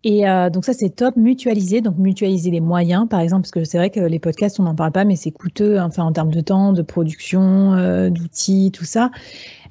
Et 0.03 0.27
euh, 0.27 0.49
donc 0.49 0.65
ça, 0.65 0.73
c'est 0.73 0.89
top, 0.89 1.15
mutualiser, 1.17 1.81
donc 1.81 1.97
mutualiser 1.97 2.51
les 2.51 2.62
moyens, 2.62 3.07
par 3.09 3.19
exemple, 3.19 3.41
parce 3.43 3.51
que 3.51 3.63
c'est 3.65 3.77
vrai 3.77 3.89
que 3.89 3.99
les 3.99 4.19
podcasts, 4.19 4.59
on 4.59 4.63
n'en 4.63 4.75
parle 4.75 4.91
pas, 4.91 5.03
mais 5.03 5.15
c'est 5.15 5.31
coûteux, 5.31 5.79
enfin, 5.79 6.03
en 6.03 6.12
termes 6.13 6.31
de 6.31 6.41
temps, 6.41 6.71
de 6.71 6.81
production, 6.81 7.73
euh, 7.73 8.09
d'outils, 8.09 8.71
tout 8.73 8.85
ça. 8.85 9.12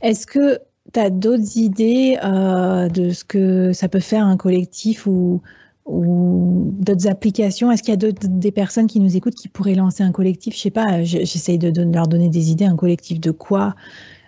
Est-ce 0.03 0.27
que 0.27 0.59
tu 0.93 1.01
as 1.01 1.11
d'autres 1.11 1.57
idées 1.57 2.19
euh, 2.23 2.89
de 2.89 3.11
ce 3.11 3.25
que 3.25 3.73
ça 3.73 3.89
peut 3.89 4.01
faire 4.01 4.27
un 4.27 4.37
collectif 4.37 5.07
ou, 5.07 5.41
ou 5.87 6.75
d'autres 6.79 7.09
applications? 7.09 7.73
Est-ce 7.73 7.83
qu'il 7.83 7.95
y 7.95 8.07
a 8.07 8.13
des 8.13 8.53
personnes 8.53 8.87
qui 8.87 9.01
nous 9.01 9.17
écoutent 9.17 9.35
qui 9.35 9.49
pourraient 9.49 9.75
lancer 9.75 10.03
un 10.03 10.13
collectif? 10.13 10.55
Je 10.55 10.61
sais 10.61 10.71
pas, 10.71 11.03
j'essaye 11.05 11.59
de, 11.59 11.71
de, 11.71 11.83
leur 11.91 12.07
donner 12.07 12.29
des 12.29 12.51
idées, 12.51 12.67
un 12.67 12.77
collectif 12.77 13.19
de 13.19 13.31
quoi 13.31 13.75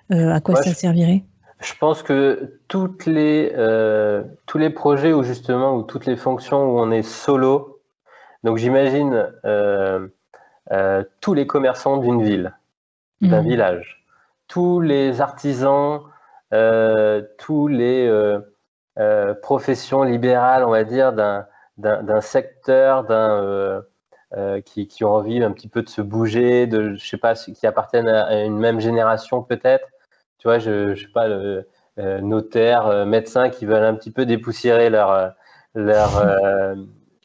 À 0.09 0.41
quoi 0.41 0.55
ouais, 0.55 0.63
ça 0.63 0.73
je... 0.73 0.77
servirait? 0.77 1.25
Je 1.61 1.75
pense 1.75 2.03
que 2.03 2.59
toutes 2.69 3.07
les, 3.07 3.53
euh, 3.57 4.23
tous 4.47 4.59
les 4.59 4.71
projets 4.71 5.13
où 5.13 5.23
justement, 5.23 5.77
ou 5.77 5.83
toutes 5.83 6.07
les 6.07 6.17
fonctions 6.17 6.63
où 6.65 6.79
on 6.79 6.91
est 6.91 7.03
solo, 7.03 7.81
donc 8.43 8.57
j'imagine 8.57 9.33
euh, 9.45 10.09
euh, 10.73 11.05
tous 11.21 11.35
les 11.35 11.47
commerçants 11.47 11.99
d'une 11.99 12.23
ville, 12.23 12.57
d'un 13.21 13.43
mmh. 13.43 13.49
village, 13.49 14.07
tous 14.49 14.81
les 14.81 15.21
artisans, 15.21 16.03
tous 17.39 17.69
les 17.69 18.39
professions 19.43 20.03
libérales, 20.03 20.65
on 20.65 20.71
va 20.71 20.85
dire, 20.85 21.13
d'un 21.13 22.21
secteur, 22.21 23.05
d'un 23.05 23.85
euh, 24.37 24.61
qui, 24.61 24.87
qui, 24.87 25.03
ont 25.03 25.13
envie 25.13 25.43
un 25.43 25.51
petit 25.51 25.67
peu 25.67 25.83
de 25.83 25.89
se 25.89 26.01
bouger, 26.01 26.69
de, 26.69 26.95
je 26.95 27.05
sais 27.05 27.17
pas, 27.17 27.35
qui 27.35 27.67
appartiennent 27.67 28.07
à 28.07 28.45
une 28.45 28.59
même 28.59 28.79
génération 28.79 29.43
peut-être 29.43 29.89
tu 30.41 30.49
vois, 30.49 30.59
je, 30.59 30.95
je 30.95 31.03
sais 31.03 31.13
pas, 31.13 31.29
le, 31.29 31.67
notaires, 31.97 33.05
médecins 33.05 33.51
qui 33.51 33.67
veulent 33.67 33.85
un 33.85 33.95
petit 33.95 34.11
peu 34.11 34.25
dépoussiérer 34.25 34.89
leur, 34.89 35.35
leur, 35.75 36.11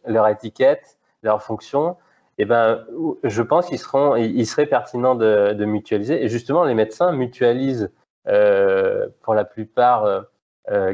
leur 0.06 0.28
étiquette, 0.28 0.98
leur 1.24 1.42
fonction, 1.42 1.96
eh 2.38 2.44
ben, 2.44 2.86
je 3.24 3.42
pense 3.42 3.68
qu'il 3.68 3.80
seront, 3.80 4.18
il 4.18 4.46
serait 4.46 4.66
pertinent 4.66 5.16
de, 5.16 5.54
de, 5.54 5.66
mutualiser. 5.66 6.22
Et 6.22 6.28
justement, 6.28 6.66
les 6.66 6.74
médecins 6.74 7.14
mutualisent 7.14 7.90
pour 8.26 9.34
la 9.34 9.46
plupart 9.46 10.26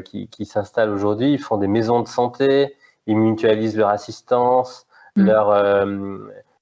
qui, 0.04 0.28
qui 0.28 0.46
s'installent 0.46 0.90
aujourd'hui. 0.90 1.32
Ils 1.32 1.40
font 1.42 1.56
des 1.56 1.66
maisons 1.66 2.02
de 2.02 2.08
santé, 2.08 2.76
ils 3.08 3.16
mutualisent 3.16 3.76
leur 3.76 3.88
assistance, 3.88 4.86
mm. 5.16 5.24
leur, 5.26 5.86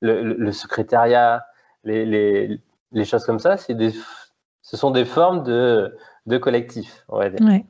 le, 0.00 0.52
secrétariat, 0.52 1.44
les, 1.84 2.06
les, 2.06 2.60
les, 2.92 3.04
choses 3.04 3.24
comme 3.24 3.38
ça. 3.38 3.56
C'est 3.56 3.74
des, 3.74 3.92
ce 4.70 4.76
sont 4.76 4.92
des 4.92 5.04
formes 5.04 5.42
de, 5.42 5.96
de 6.26 6.38
collectif, 6.38 7.04
on 7.08 7.18
va 7.18 7.28
dire. 7.28 7.44
Ouais. 7.44 7.64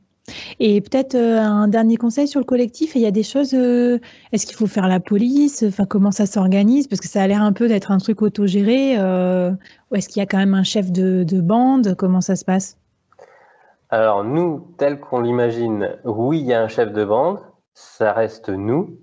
Et 0.58 0.82
peut-être 0.82 1.14
euh, 1.14 1.40
un 1.40 1.66
dernier 1.66 1.96
conseil 1.96 2.28
sur 2.28 2.40
le 2.40 2.44
collectif. 2.44 2.94
Il 2.94 3.00
y 3.00 3.06
a 3.06 3.10
des 3.10 3.22
choses. 3.22 3.54
Euh, 3.54 3.98
est-ce 4.32 4.44
qu'il 4.44 4.54
faut 4.54 4.66
faire 4.66 4.86
la 4.86 5.00
police 5.00 5.64
Enfin, 5.66 5.86
comment 5.86 6.10
ça 6.10 6.26
s'organise 6.26 6.88
Parce 6.88 7.00
que 7.00 7.08
ça 7.08 7.22
a 7.22 7.26
l'air 7.26 7.40
un 7.40 7.54
peu 7.54 7.68
d'être 7.68 7.90
un 7.90 7.96
truc 7.96 8.20
autogéré. 8.20 8.96
Euh, 8.98 9.50
ou 9.90 9.96
est-ce 9.96 10.10
qu'il 10.10 10.20
y 10.20 10.22
a 10.22 10.26
quand 10.26 10.36
même 10.36 10.52
un 10.52 10.62
chef 10.62 10.92
de, 10.92 11.24
de 11.24 11.40
bande 11.40 11.94
Comment 11.96 12.20
ça 12.20 12.36
se 12.36 12.44
passe? 12.44 12.76
Alors 13.88 14.22
nous, 14.22 14.74
tel 14.76 15.00
qu'on 15.00 15.22
l'imagine, 15.22 15.96
oui, 16.04 16.40
il 16.40 16.46
y 16.46 16.52
a 16.52 16.62
un 16.62 16.68
chef 16.68 16.92
de 16.92 17.04
bande. 17.04 17.38
Ça 17.72 18.12
reste 18.12 18.50
nous, 18.50 18.98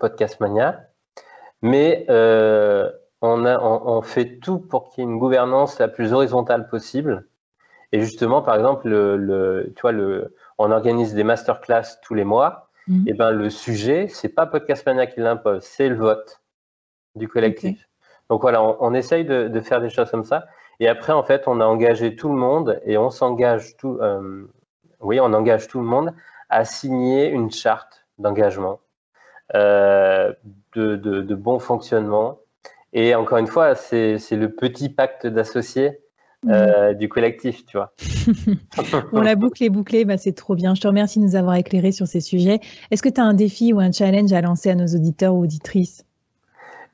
Podcast 0.00 0.38
Mania. 0.38 0.84
Mais 1.62 2.06
on, 3.24 3.44
a, 3.44 3.58
on, 3.58 4.02
fait 4.02 4.38
tout 4.38 4.58
pour 4.58 4.90
qu'il 4.90 5.02
y 5.02 5.06
ait 5.06 5.10
une 5.10 5.18
gouvernance 5.18 5.78
la 5.78 5.88
plus 5.88 6.12
horizontale 6.12 6.68
possible. 6.68 7.26
Et 7.92 8.00
justement, 8.00 8.42
par 8.42 8.54
exemple, 8.56 8.88
le, 8.88 9.72
tu 9.74 9.82
vois, 9.82 9.92
le, 9.92 10.34
on 10.58 10.70
organise 10.70 11.14
des 11.14 11.24
masterclass 11.24 12.00
tous 12.02 12.14
les 12.14 12.24
mois. 12.24 12.68
Mhm. 12.86 13.04
Et 13.06 13.14
ben 13.14 13.30
le 13.30 13.48
sujet, 13.48 14.08
c'est 14.08 14.28
pas 14.28 14.46
Podcast 14.46 14.84
Mania 14.84 15.06
qui 15.06 15.20
l'impose, 15.20 15.62
c'est 15.62 15.88
le 15.88 15.96
vote 15.96 16.42
du 17.14 17.28
collectif. 17.28 17.88
Donc 18.28 18.42
voilà, 18.42 18.62
on, 18.62 18.92
essaye 18.94 19.24
de, 19.24 19.60
faire 19.60 19.80
des 19.80 19.90
choses 19.90 20.10
comme 20.10 20.24
ça. 20.24 20.46
Et 20.80 20.88
après, 20.88 21.12
en 21.12 21.22
fait, 21.22 21.44
on 21.46 21.60
a 21.60 21.64
engagé 21.64 22.16
tout 22.16 22.28
le 22.28 22.34
monde 22.34 22.80
et 22.84 22.98
on 22.98 23.10
s'engage 23.10 23.76
tout, 23.76 23.98
euh, 24.00 24.50
oui, 25.00 25.20
on 25.20 25.32
engage 25.32 25.68
tout 25.68 25.78
le 25.78 25.86
monde 25.86 26.12
à 26.48 26.64
signer 26.64 27.28
une 27.28 27.50
charte 27.50 28.04
d'engagement 28.18 28.80
euh, 29.54 30.32
de, 30.74 30.96
de, 30.96 31.34
bon 31.34 31.58
fonctionnement. 31.58 32.38
Et 32.94 33.14
encore 33.14 33.38
une 33.38 33.46
fois, 33.46 33.74
c'est 33.74 34.18
le 34.30 34.48
petit 34.48 34.88
pacte 34.88 35.26
d'associés 35.26 35.98
mmh. 36.44 36.50
euh, 36.50 36.94
du 36.94 37.08
collectif, 37.08 37.66
tu 37.66 37.76
vois. 37.76 37.92
On 39.12 39.20
la 39.20 39.34
boucle 39.34 39.62
est 39.64 39.68
bouclée, 39.68 40.04
bah, 40.04 40.16
c'est 40.16 40.32
trop 40.32 40.54
bien. 40.54 40.74
Je 40.74 40.80
te 40.80 40.86
remercie 40.86 41.18
de 41.18 41.24
nous 41.24 41.36
avoir 41.36 41.56
éclairé 41.56 41.92
sur 41.92 42.06
ces 42.06 42.20
sujets. 42.20 42.60
Est-ce 42.90 43.02
que 43.02 43.08
tu 43.08 43.20
as 43.20 43.24
un 43.24 43.34
défi 43.34 43.72
ou 43.72 43.80
un 43.80 43.92
challenge 43.92 44.32
à 44.32 44.40
lancer 44.40 44.70
à 44.70 44.74
nos 44.76 44.86
auditeurs 44.86 45.34
ou 45.34 45.42
auditrices? 45.42 46.04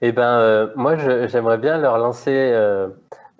Eh 0.01 0.13
ben, 0.13 0.39
euh, 0.39 0.69
moi, 0.75 0.97
j'aimerais 1.27 1.59
bien 1.59 1.77
leur 1.77 1.99
lancer 1.99 2.55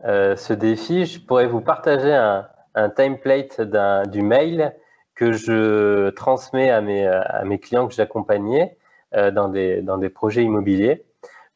ce 0.05 0.53
défi. 0.53 1.07
Je 1.07 1.19
pourrais 1.19 1.47
vous 1.47 1.63
partager 1.63 2.13
un, 2.13 2.47
un 2.75 2.91
template 2.91 3.63
du 4.11 4.23
mail 4.23 4.75
que 5.15 5.33
je 5.33 6.11
transmets 6.11 6.71
à 6.71 6.83
mes, 6.83 7.07
à 7.07 7.43
mes 7.45 7.59
clients 7.59 7.89
que 7.89 7.95
j'accompagnais. 7.95 8.77
Euh, 9.17 9.33
dans, 9.33 9.49
des, 9.49 9.83
dans 9.83 9.99
des 9.99 10.09
projets 10.09 10.45
immobiliers 10.45 11.03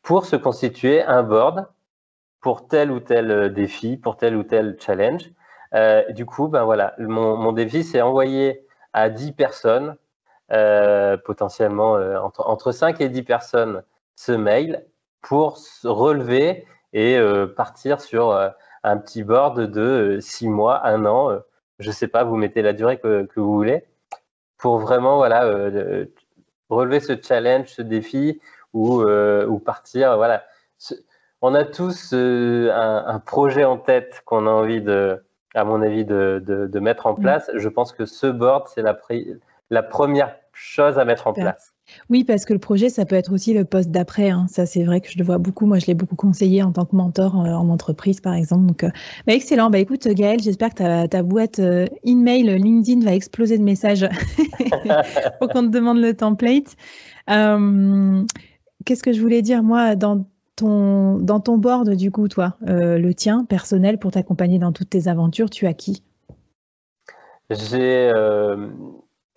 pour 0.04 0.26
se 0.26 0.36
constituer 0.36 1.02
un 1.02 1.24
board 1.24 1.66
pour 2.40 2.68
tel 2.68 2.92
ou 2.92 3.00
tel 3.00 3.30
euh, 3.30 3.48
défi, 3.48 3.96
pour 3.96 4.16
tel 4.16 4.36
ou 4.36 4.44
tel 4.44 4.76
challenge. 4.78 5.32
Euh, 5.72 6.04
du 6.12 6.26
coup, 6.26 6.46
ben 6.46 6.62
voilà, 6.64 6.94
mon, 6.98 7.52
défi, 7.52 7.82
c'est 7.82 8.02
envoyer 8.02 8.66
à 8.92 9.08
10 9.08 9.32
personnes, 9.32 9.96
euh, 10.52 11.16
potentiellement 11.16 11.94
entre, 12.22 12.46
entre 12.46 12.70
5 12.70 13.00
et 13.00 13.08
10 13.08 13.22
personnes, 13.22 13.82
ce 14.14 14.30
mail 14.30 14.84
pour 15.22 15.58
relever 15.82 16.66
et 16.92 17.18
partir 17.56 18.00
sur 18.00 18.32
un 18.84 18.96
petit 18.98 19.24
board 19.24 19.58
de 19.58 20.18
6 20.20 20.48
mois, 20.48 20.86
1 20.86 21.06
an, 21.06 21.40
je 21.80 21.90
sais 21.90 22.06
pas, 22.06 22.22
vous 22.22 22.36
mettez 22.36 22.62
la 22.62 22.72
durée 22.72 22.98
que, 22.98 23.24
que 23.24 23.40
vous 23.40 23.54
voulez, 23.54 23.84
pour 24.58 24.78
vraiment 24.78 25.16
voilà, 25.16 25.44
relever 26.68 27.00
ce 27.00 27.14
challenge, 27.20 27.68
ce 27.68 27.82
défi 27.82 28.40
ou, 28.74 29.00
euh, 29.00 29.46
ou 29.46 29.58
partir. 29.58 30.16
Voilà. 30.16 30.44
On 31.40 31.54
a 31.54 31.64
tous 31.64 32.12
euh, 32.12 32.70
un, 32.72 33.18
projet 33.18 33.64
en 33.64 33.78
tête 33.78 34.22
qu'on 34.24 34.46
a 34.46 34.50
envie 34.50 34.82
de, 34.82 35.22
à 35.54 35.64
mon 35.64 35.80
avis, 35.82 36.04
de, 36.04 36.42
de, 36.44 36.80
mettre 36.80 37.06
en 37.06 37.14
mm. 37.14 37.20
place. 37.20 37.50
Je 37.54 37.68
pense 37.68 37.92
que 37.92 38.04
ce 38.04 38.26
board, 38.26 38.68
c'est 38.68 38.82
la, 38.82 38.98
la 39.70 39.82
première 39.82 40.36
chose 40.52 40.98
à 40.98 41.04
mettre 41.04 41.26
en 41.26 41.32
place. 41.32 41.74
Oui, 42.10 42.24
parce 42.24 42.44
que 42.44 42.52
le 42.52 42.58
projet, 42.58 42.88
ça 42.88 43.04
peut 43.04 43.16
être 43.16 43.32
aussi 43.32 43.52
le 43.52 43.64
poste 43.64 43.90
d'après. 43.90 44.30
Hein. 44.30 44.46
Ça, 44.48 44.66
c'est 44.66 44.84
vrai 44.84 45.00
que 45.00 45.10
je 45.10 45.18
le 45.18 45.24
vois 45.24 45.38
beaucoup. 45.38 45.66
Moi, 45.66 45.78
je 45.78 45.86
l'ai 45.86 45.94
beaucoup 45.94 46.16
conseillé 46.16 46.62
en 46.62 46.72
tant 46.72 46.84
que 46.84 46.96
mentor 46.96 47.40
euh, 47.40 47.50
en 47.50 47.68
entreprise, 47.68 48.20
par 48.20 48.34
exemple. 48.34 48.66
Donc, 48.66 48.84
euh, 48.84 48.90
bah, 49.26 49.34
excellent. 49.34 49.70
Bah, 49.70 49.78
écoute, 49.78 50.06
Gaël, 50.08 50.40
j'espère 50.40 50.70
que 50.70 50.76
ta, 50.76 51.08
ta 51.08 51.22
boîte 51.22 51.58
euh, 51.58 51.86
email 52.04 52.58
LinkedIn 52.58 53.04
va 53.04 53.14
exploser 53.14 53.58
de 53.58 53.62
messages 53.62 54.08
pour 55.38 55.48
qu'on 55.48 55.62
te 55.62 55.70
demande 55.70 55.98
le 55.98 56.14
template. 56.14 56.74
Qu'est-ce 58.84 59.02
que 59.02 59.12
je 59.12 59.20
voulais 59.20 59.42
dire, 59.42 59.62
moi, 59.62 59.96
dans 59.96 60.26
ton, 60.56 61.18
dans 61.18 61.40
ton 61.40 61.58
board, 61.58 61.90
du 61.90 62.10
coup, 62.10 62.28
toi, 62.28 62.56
le 62.60 63.12
tien, 63.12 63.44
personnel, 63.44 63.98
pour 63.98 64.12
t'accompagner 64.12 64.58
dans 64.58 64.72
toutes 64.72 64.90
tes 64.90 65.08
aventures, 65.08 65.50
tu 65.50 65.66
as 65.66 65.74
qui? 65.74 66.02
J'ai 67.50 68.10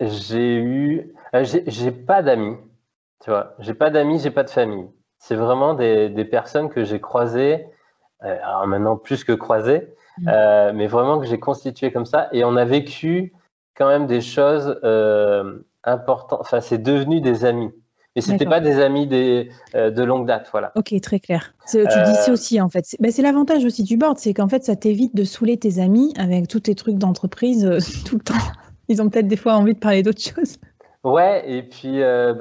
j'ai 0.00 0.56
eu, 0.56 1.14
euh, 1.34 1.44
j'ai 1.44 1.90
pas 1.90 2.22
d'amis, 2.22 2.56
tu 3.22 3.30
vois. 3.30 3.54
J'ai 3.58 3.74
pas 3.74 3.90
d'amis, 3.90 4.20
j'ai 4.20 4.30
pas 4.30 4.44
de 4.44 4.50
famille. 4.50 4.86
C'est 5.18 5.34
vraiment 5.34 5.74
des, 5.74 6.08
des, 6.08 6.24
personnes 6.24 6.68
que 6.68 6.84
j'ai 6.84 7.00
croisées, 7.00 7.66
euh, 8.22 8.36
alors 8.42 8.66
maintenant 8.66 8.96
plus 8.96 9.24
que 9.24 9.32
croisées, 9.32 9.92
mmh. 10.18 10.28
euh, 10.28 10.72
mais 10.72 10.86
vraiment 10.86 11.18
que 11.18 11.26
j'ai 11.26 11.40
constituées 11.40 11.90
comme 11.90 12.06
ça. 12.06 12.28
Et 12.32 12.44
on 12.44 12.54
a 12.56 12.64
vécu 12.64 13.32
quand 13.76 13.88
même 13.88 14.06
des 14.06 14.20
choses 14.20 14.78
euh, 14.84 15.58
importantes. 15.82 16.40
Enfin, 16.40 16.60
c'est 16.60 16.78
devenu 16.78 17.20
des 17.20 17.44
amis. 17.44 17.70
Mais 18.18 18.32
c'était 18.32 18.46
pas 18.46 18.60
des 18.60 18.80
amis 18.80 19.06
des, 19.06 19.50
euh, 19.74 19.90
de 19.90 20.02
longue 20.02 20.26
date, 20.26 20.48
voilà. 20.52 20.72
Ok, 20.74 20.94
très 21.00 21.20
clair. 21.20 21.54
Tu 21.70 21.78
dis 21.78 22.14
ça 22.14 22.32
aussi 22.32 22.60
en 22.60 22.68
fait. 22.68 22.84
Ben, 23.00 23.10
c'est 23.10 23.22
l'avantage 23.22 23.64
aussi 23.64 23.82
du 23.82 23.96
board, 23.96 24.18
c'est 24.18 24.34
qu'en 24.34 24.48
fait 24.48 24.64
ça 24.64 24.76
t'évite 24.76 25.14
de 25.14 25.24
saouler 25.24 25.56
tes 25.56 25.80
amis 25.80 26.12
avec 26.18 26.48
tous 26.48 26.60
tes 26.60 26.74
trucs 26.74 26.96
d'entreprise 26.96 27.64
tout 28.06 28.16
le 28.16 28.22
temps 28.22 28.34
ils 28.88 29.02
ont 29.02 29.08
peut-être 29.08 29.28
des 29.28 29.36
fois 29.36 29.54
envie 29.54 29.74
de 29.74 29.78
parler 29.78 30.02
d'autres 30.02 30.22
choses. 30.22 30.56
Ouais, 31.04 31.48
et 31.48 31.62
puis 31.62 32.02
euh, 32.02 32.34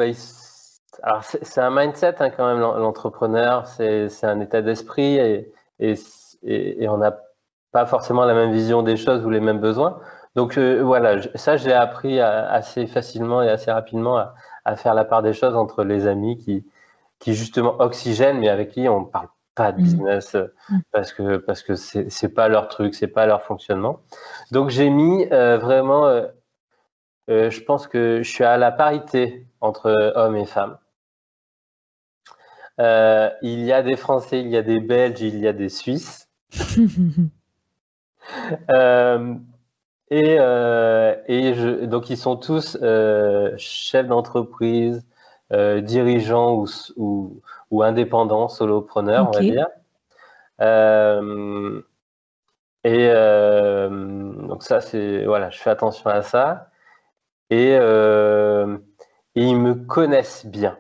alors 1.04 1.24
c'est 1.24 1.62
un 1.62 1.70
mindset 1.70 2.16
hein, 2.20 2.32
quand 2.32 2.48
même 2.48 2.60
l'entrepreneur, 2.60 3.68
c'est 3.68 4.10
un 4.24 4.40
état 4.40 4.62
d'esprit 4.62 5.18
et, 5.18 5.52
et, 5.80 5.96
et, 6.44 6.90
on 6.90 6.98
n'a 6.98 7.18
pas 7.72 7.86
forcément 7.86 8.26
la 8.26 8.34
même 8.34 8.52
vision 8.52 8.82
des 8.82 8.98
choses 8.98 9.24
ou 9.24 9.30
les 9.30 9.40
mêmes 9.40 9.60
besoins. 9.60 10.00
Donc 10.36 10.58
euh, 10.58 10.82
voilà, 10.82 11.22
ça 11.36 11.58
j'ai 11.58 11.74
appris 11.74 12.20
assez 12.20 12.88
facilement 12.88 13.44
et 13.44 13.50
assez 13.50 13.72
rapidement 13.72 14.18
à, 14.18 14.34
à, 14.67 14.75
faire 14.75 14.93
la 14.93 15.06
part 15.06 15.21
des 15.21 15.34
choses 15.34 15.56
entre 15.56 15.84
les 15.84 16.08
amis 16.08 16.38
qui, 16.38 16.65
qui 17.19 17.34
justement 17.34 17.75
oxygènent, 17.80 18.39
mais 18.39 18.49
avec 18.49 18.71
qui 18.71 18.88
on 18.89 19.06
parle 19.06 19.30
pas 19.56 19.71
de 19.71 19.80
mmh. 19.80 19.84
business 19.84 20.36
euh, 20.36 20.53
mmh. 20.69 20.77
parce 20.91 21.13
que 21.13 21.38
parce 21.38 21.63
que 21.63 21.75
c'est 21.75 22.34
pas 22.34 22.47
leur 22.47 22.67
truc, 22.67 22.93
c'est 22.93 23.08
pas 23.08 23.25
leur 23.25 23.43
fonctionnement. 23.43 23.99
Donc 24.51 24.69
j'ai 24.69 24.89
mis 24.89 25.25
euh, 25.32 25.58
vraiment, 25.58 26.06
euh, 26.08 26.30
je 27.27 27.60
pense 27.62 27.88
que 27.88 28.21
je 28.23 28.30
suis 28.30 28.43
à 28.43 28.58
la 28.58 28.71
parité 28.71 29.47
entre 29.60 29.93
hommes 30.15 30.38
et 30.38 30.45
femmes. 30.45 30.77
il 33.41 33.63
y 33.63 33.73
a 33.73 33.82
des 33.82 33.95
Français, 33.95 34.39
il 34.39 34.49
y 34.49 34.58
a 34.58 34.62
des 34.62 34.80
Belges, 34.80 35.21
il 35.21 35.39
y 35.39 35.47
a 35.47 35.53
des 35.53 35.69
Suisses. 35.69 36.30
et 40.10 40.36
et 41.28 41.54
je, 41.54 41.86
donc 41.86 42.10
ils 42.10 42.17
sont 42.17 42.38
tous 42.38 42.78
chefs 43.58 44.08
d'entreprise, 44.08 45.06
dirigeants 45.52 46.56
ou, 46.56 46.67
ou 46.98 47.41
ou 47.72 47.84
indépendant, 47.84 48.48
solopreneur, 48.48 49.28
on 49.30 49.32
va 49.32 49.39
dire. 49.41 49.67
Euh, 50.62 51.82
et 52.84 53.10
euh, 53.10 53.89
donc 54.48 54.63
ça, 54.63 54.82
c'est 54.82 55.26
voilà, 55.26 55.50
je 55.50 55.60
fais 55.60 55.70
attention 55.70 56.10
à 56.10 56.22
ça. 56.22 56.70
Et, 57.50 57.76
euh, 57.80 58.78
ils 59.36 59.55
me 59.55 59.76
connaissent 59.76 60.45
bien. 60.45 60.78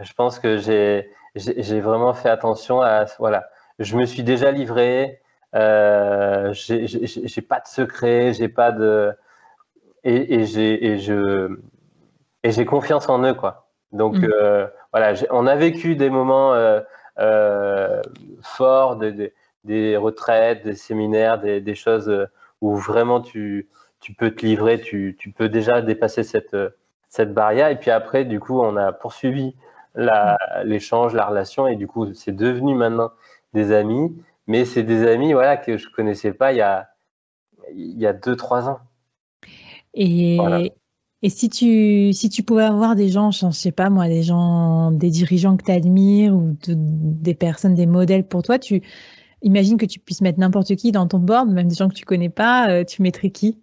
Je 0.00 0.12
pense 0.14 0.38
que 0.38 0.58
j'ai 0.58 1.10
j'ai 1.34 1.80
vraiment 1.80 2.14
fait 2.14 2.30
attention 2.30 2.80
à 2.80 3.04
voilà. 3.18 3.48
Je 3.78 3.96
me 3.96 4.06
suis 4.06 4.22
déjà 4.24 4.50
livré. 4.50 5.20
Euh, 5.54 6.52
j'ai 6.52 7.42
pas 7.42 7.60
de 7.60 7.66
secret, 7.68 8.32
j'ai 8.34 8.48
pas 8.48 8.70
de 8.70 9.12
et, 10.04 10.34
et 10.34 10.46
j'ai 10.46 10.84
et 10.84 10.98
je 10.98 11.58
et 12.42 12.50
j'ai 12.52 12.64
confiance 12.64 13.08
en 13.08 13.22
eux 13.24 13.34
quoi. 13.34 13.68
Donc 13.92 14.16
mm. 14.16 14.28
euh, 14.32 14.66
voilà, 14.92 15.14
on 15.30 15.46
a 15.46 15.56
vécu 15.56 15.96
des 15.96 16.10
moments 16.10 16.54
euh, 16.54 16.80
euh, 17.18 18.02
forts, 18.42 18.96
des 18.96 19.96
retraites, 19.96 20.64
des 20.64 20.74
séminaires, 20.74 21.40
des, 21.40 21.74
choses 21.74 22.28
où 22.60 22.76
vraiment 22.76 23.20
tu, 23.20 23.68
tu 24.00 24.12
peux 24.14 24.30
te 24.30 24.44
livrer, 24.44 24.80
tu, 24.80 25.16
tu 25.18 25.30
peux 25.30 25.48
déjà 25.48 25.82
dépasser 25.82 26.22
cette, 26.22 26.56
cette 27.08 27.32
barrière. 27.32 27.68
Et 27.68 27.76
puis 27.76 27.90
après, 27.90 28.24
du 28.24 28.40
coup, 28.40 28.60
on 28.60 28.76
a 28.76 28.92
poursuivi 28.92 29.54
l'échange, 30.64 31.14
la, 31.14 31.26
relation, 31.26 31.66
et 31.66 31.76
du 31.76 31.86
coup, 31.86 32.12
c'est 32.14 32.34
devenu 32.34 32.74
maintenant 32.74 33.10
des 33.52 33.72
amis. 33.72 34.14
Mais 34.48 34.64
c'est 34.64 34.82
des 34.82 35.06
amis 35.06 35.32
voilà, 35.32 35.56
que 35.56 35.76
je 35.76 35.88
connaissais 35.88 36.32
pas 36.32 36.52
il 36.52 36.56
y 36.58 36.62
a, 36.62 36.88
il 37.72 37.98
y 37.98 38.06
a 38.06 38.12
deux, 38.12 38.34
trois 38.34 38.68
ans. 38.68 38.80
Et, 39.94 40.72
et 41.22 41.30
si 41.30 41.48
tu, 41.48 42.12
si 42.12 42.28
tu 42.28 42.42
pouvais 42.42 42.64
avoir 42.64 42.96
des 42.96 43.08
gens, 43.08 43.30
je 43.30 43.50
sais 43.50 43.72
pas 43.72 43.90
moi, 43.90 44.08
des 44.08 44.24
gens, 44.24 44.90
des 44.90 45.10
dirigeants 45.10 45.56
que 45.56 45.64
tu 45.64 45.70
admires 45.70 46.34
ou 46.34 46.56
des 46.66 47.34
personnes, 47.34 47.74
des 47.74 47.86
modèles 47.86 48.26
pour 48.26 48.42
toi, 48.42 48.58
tu 48.58 48.82
imagines 49.42 49.76
que 49.76 49.86
tu 49.86 50.00
puisses 50.00 50.20
mettre 50.20 50.40
n'importe 50.40 50.74
qui 50.74 50.90
dans 50.90 51.06
ton 51.06 51.20
board, 51.20 51.48
même 51.50 51.68
des 51.68 51.76
gens 51.76 51.88
que 51.88 51.94
tu 51.94 52.04
connais 52.04 52.28
pas, 52.28 52.70
euh, 52.70 52.84
tu 52.84 53.02
mettrais 53.02 53.30
qui? 53.30 53.60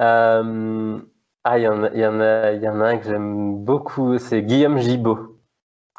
Euh, 0.00 1.00
Ah, 1.44 1.58
il 1.58 1.62
y, 1.62 1.68
en 1.68 1.82
a, 1.82 1.90
y, 1.94 2.04
en 2.04 2.20
a, 2.20 2.52
y 2.52 2.68
en 2.68 2.80
a 2.80 2.88
un 2.88 2.98
que 2.98 3.06
j'aime 3.06 3.64
beaucoup, 3.64 4.18
c'est 4.18 4.42
Guillaume 4.42 4.78
Gibaud, 4.78 5.40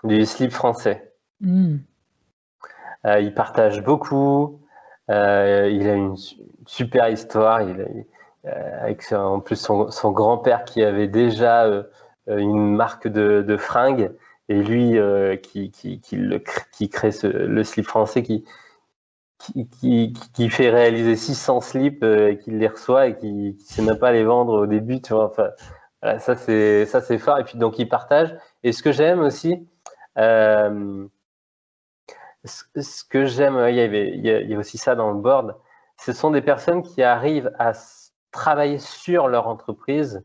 du 0.03 0.23
slip 0.25 0.51
français. 0.51 1.15
Hmm. 1.41 1.77
Euh, 3.05 3.19
il 3.19 3.33
partage 3.33 3.83
beaucoup, 3.83 4.59
il 5.07 5.13
a 5.13 5.93
une 5.93 6.15
super 6.65 7.09
histoire, 7.09 7.61
euh, 8.45 8.95
en 9.11 9.39
plus 9.39 9.55
son, 9.55 10.11
grand-père 10.11 10.63
qui 10.63 10.83
avait 10.83 11.07
déjà 11.07 11.65
euh, 11.65 11.83
une 12.27 12.75
marque 12.75 13.07
de, 13.07 13.43
de, 13.45 13.57
fringues 13.57 14.11
et 14.47 14.61
lui 14.61 14.97
euh, 14.97 15.35
qui, 15.35 15.71
crée 16.91 17.11
le 17.23 17.63
slip 17.63 17.85
français 17.85 18.23
qui, 18.23 18.45
fait 20.49 20.69
réaliser 20.69 21.15
600 21.15 21.61
slips 21.61 22.03
et 22.03 22.37
qui 22.37 22.51
les 22.51 22.67
reçoit 22.67 23.07
et 23.07 23.17
qui 23.17 23.31
ne 23.31 23.59
sait 23.59 23.81
même 23.81 23.97
pas 23.97 24.11
les 24.11 24.23
vendre 24.23 24.53
au 24.53 24.67
début, 24.67 25.01
tu 25.01 25.13
vois. 25.13 25.33
Ça 26.19 26.35
c'est 26.35 27.17
fort. 27.17 27.39
Et 27.39 27.43
puis 27.43 27.57
donc 27.57 27.79
il 27.79 27.89
partage. 27.89 28.35
Et 28.63 28.71
ce 28.71 28.83
que 28.83 28.91
j'aime 28.91 29.19
aussi, 29.19 29.67
euh, 30.17 31.07
ce, 32.45 33.03
que 33.03 33.25
j'aime, 33.25 33.57
il 33.69 33.75
y 33.75 33.81
avait 33.81 34.11
il 34.15 34.25
y, 34.25 34.55
a, 34.55 34.57
aussi 34.57 34.77
ça 34.77 34.95
dans 34.95 35.11
le 35.11 35.19
board. 35.19 35.55
Ce 35.97 36.13
sont 36.13 36.31
des 36.31 36.41
personnes 36.41 36.83
qui 36.83 37.03
arrivent 37.03 37.51
à 37.59 37.73
travailler 38.31 38.77
sur 38.77 39.27
leur 39.27 39.47
entreprise 39.47 40.23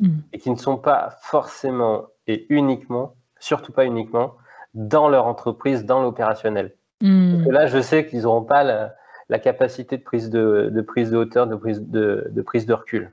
hmm. 0.00 0.18
et 0.32 0.38
qui 0.38 0.50
ne 0.50 0.56
sont 0.56 0.76
pas 0.76 1.16
forcément 1.22 2.06
et 2.26 2.46
uniquement, 2.50 3.14
surtout 3.38 3.72
pas 3.72 3.84
uniquement, 3.84 4.36
dans 4.74 5.08
leur 5.08 5.26
entreprise, 5.26 5.84
dans 5.84 6.02
l'opérationnel. 6.02 6.74
Hmm. 7.00 7.48
là, 7.50 7.66
je 7.66 7.80
sais 7.80 8.06
qu'ils 8.06 8.22
n'auront 8.22 8.44
pas 8.44 8.64
la, 8.64 9.38
capacité 9.38 9.96
de 9.96 10.02
prise 10.02 10.30
de, 10.30 10.70
de, 10.72 10.80
prise 10.80 11.10
de 11.10 11.16
hauteur, 11.16 11.46
de 11.46 11.56
prise 11.56 11.80
de, 11.80 12.28
de 12.30 12.42
prise 12.42 12.66
de 12.66 12.74
recul. 12.74 13.12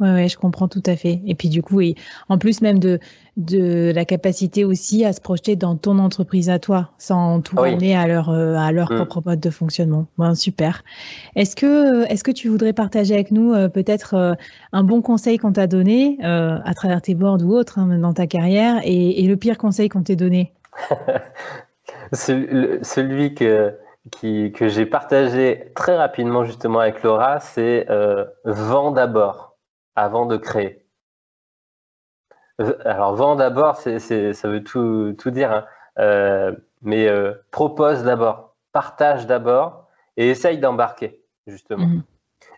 Ouais, 0.00 0.12
ouais, 0.12 0.28
je 0.28 0.38
comprends 0.38 0.68
tout 0.68 0.82
à 0.86 0.94
fait. 0.94 1.20
Et 1.26 1.34
puis 1.34 1.48
du 1.48 1.60
coup, 1.60 1.80
et 1.80 1.96
en 2.28 2.38
plus 2.38 2.60
même 2.60 2.78
de, 2.78 3.00
de 3.36 3.90
la 3.92 4.04
capacité 4.04 4.64
aussi 4.64 5.04
à 5.04 5.12
se 5.12 5.20
projeter 5.20 5.56
dans 5.56 5.76
ton 5.76 5.98
entreprise 5.98 6.50
à 6.50 6.60
toi, 6.60 6.90
sans 6.98 7.40
tout 7.40 7.56
ramener 7.56 7.96
à 7.96 8.06
leur, 8.06 8.30
euh, 8.30 8.54
à 8.54 8.70
leur 8.70 8.92
mm. 8.92 9.06
propre 9.06 9.30
mode 9.30 9.40
de 9.40 9.50
fonctionnement. 9.50 10.06
Bon, 10.16 10.36
super. 10.36 10.84
Est-ce 11.34 11.56
que, 11.56 12.04
est-ce 12.12 12.22
que 12.22 12.30
tu 12.30 12.48
voudrais 12.48 12.72
partager 12.72 13.14
avec 13.14 13.32
nous 13.32 13.52
euh, 13.54 13.68
peut-être 13.68 14.14
euh, 14.14 14.34
un 14.72 14.84
bon 14.84 15.02
conseil 15.02 15.36
qu'on 15.38 15.52
t'a 15.52 15.66
donné 15.66 16.18
à 16.22 16.74
travers 16.74 17.02
tes 17.02 17.14
boards 17.14 17.42
ou 17.42 17.56
autres 17.56 17.80
hein, 17.80 17.98
dans 17.98 18.12
ta 18.12 18.28
carrière 18.28 18.80
et, 18.84 19.24
et, 19.24 19.26
le 19.26 19.36
pire 19.36 19.58
conseil 19.58 19.88
qu'on 19.88 20.02
t'ait 20.02 20.16
donné? 20.16 20.52
Celui 22.12 23.34
que, 23.34 23.74
qui, 24.12 24.52
que 24.52 24.68
j'ai 24.68 24.86
partagé 24.86 25.72
très 25.74 25.96
rapidement 25.96 26.44
justement 26.44 26.78
avec 26.78 27.02
Laura, 27.02 27.40
c'est 27.40 27.86
vend 28.44 28.92
d'abord 28.92 29.47
avant 29.98 30.26
de 30.26 30.36
créer. 30.36 30.84
Alors, 32.84 33.14
vend 33.14 33.36
d'abord, 33.36 33.76
c'est, 33.76 34.32
ça 34.32 34.48
veut 34.48 34.64
tout, 34.64 35.14
tout 35.18 35.30
dire, 35.30 35.52
hein. 35.52 35.66
euh, 35.98 36.52
mais 36.82 37.06
euh, 37.08 37.34
propose 37.50 38.02
d'abord, 38.02 38.56
partage 38.72 39.26
d'abord 39.26 39.88
et 40.16 40.28
essaye 40.28 40.58
d'embarquer, 40.58 41.22
justement. 41.46 41.86
Mhm. 41.86 42.02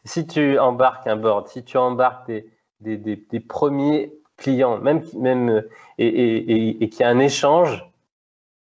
Si 0.05 0.27
tu 0.27 0.59
embarques 0.59 1.07
un 1.07 1.17
board, 1.17 1.49
si 1.49 1.63
tu 1.65 1.77
embarques 1.77 2.27
des, 2.29 2.51
des, 2.81 3.17
des, 3.17 3.41
premiers 3.41 4.15
clients, 4.39 4.79
même, 4.79 5.03
même 5.15 5.65
et, 5.99 6.07
et, 6.07 6.83
et, 6.83 6.89
qu'il 6.89 7.01
y 7.01 7.05
a 7.05 7.11
un 7.11 7.19
échange, 7.19 7.87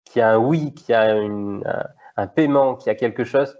qu'il 0.07 0.21
y 0.21 0.23
a 0.23 0.31
un 0.31 0.39
oui, 0.39 0.73
qu'il 0.73 0.93
y 0.93 0.95
a 0.95 1.14
un, 1.14 1.61
un, 2.16 2.27
paiement, 2.27 2.75
qu'il 2.75 2.87
y 2.91 2.91
a 2.91 2.95
quelque 2.95 3.25
chose, 3.25 3.59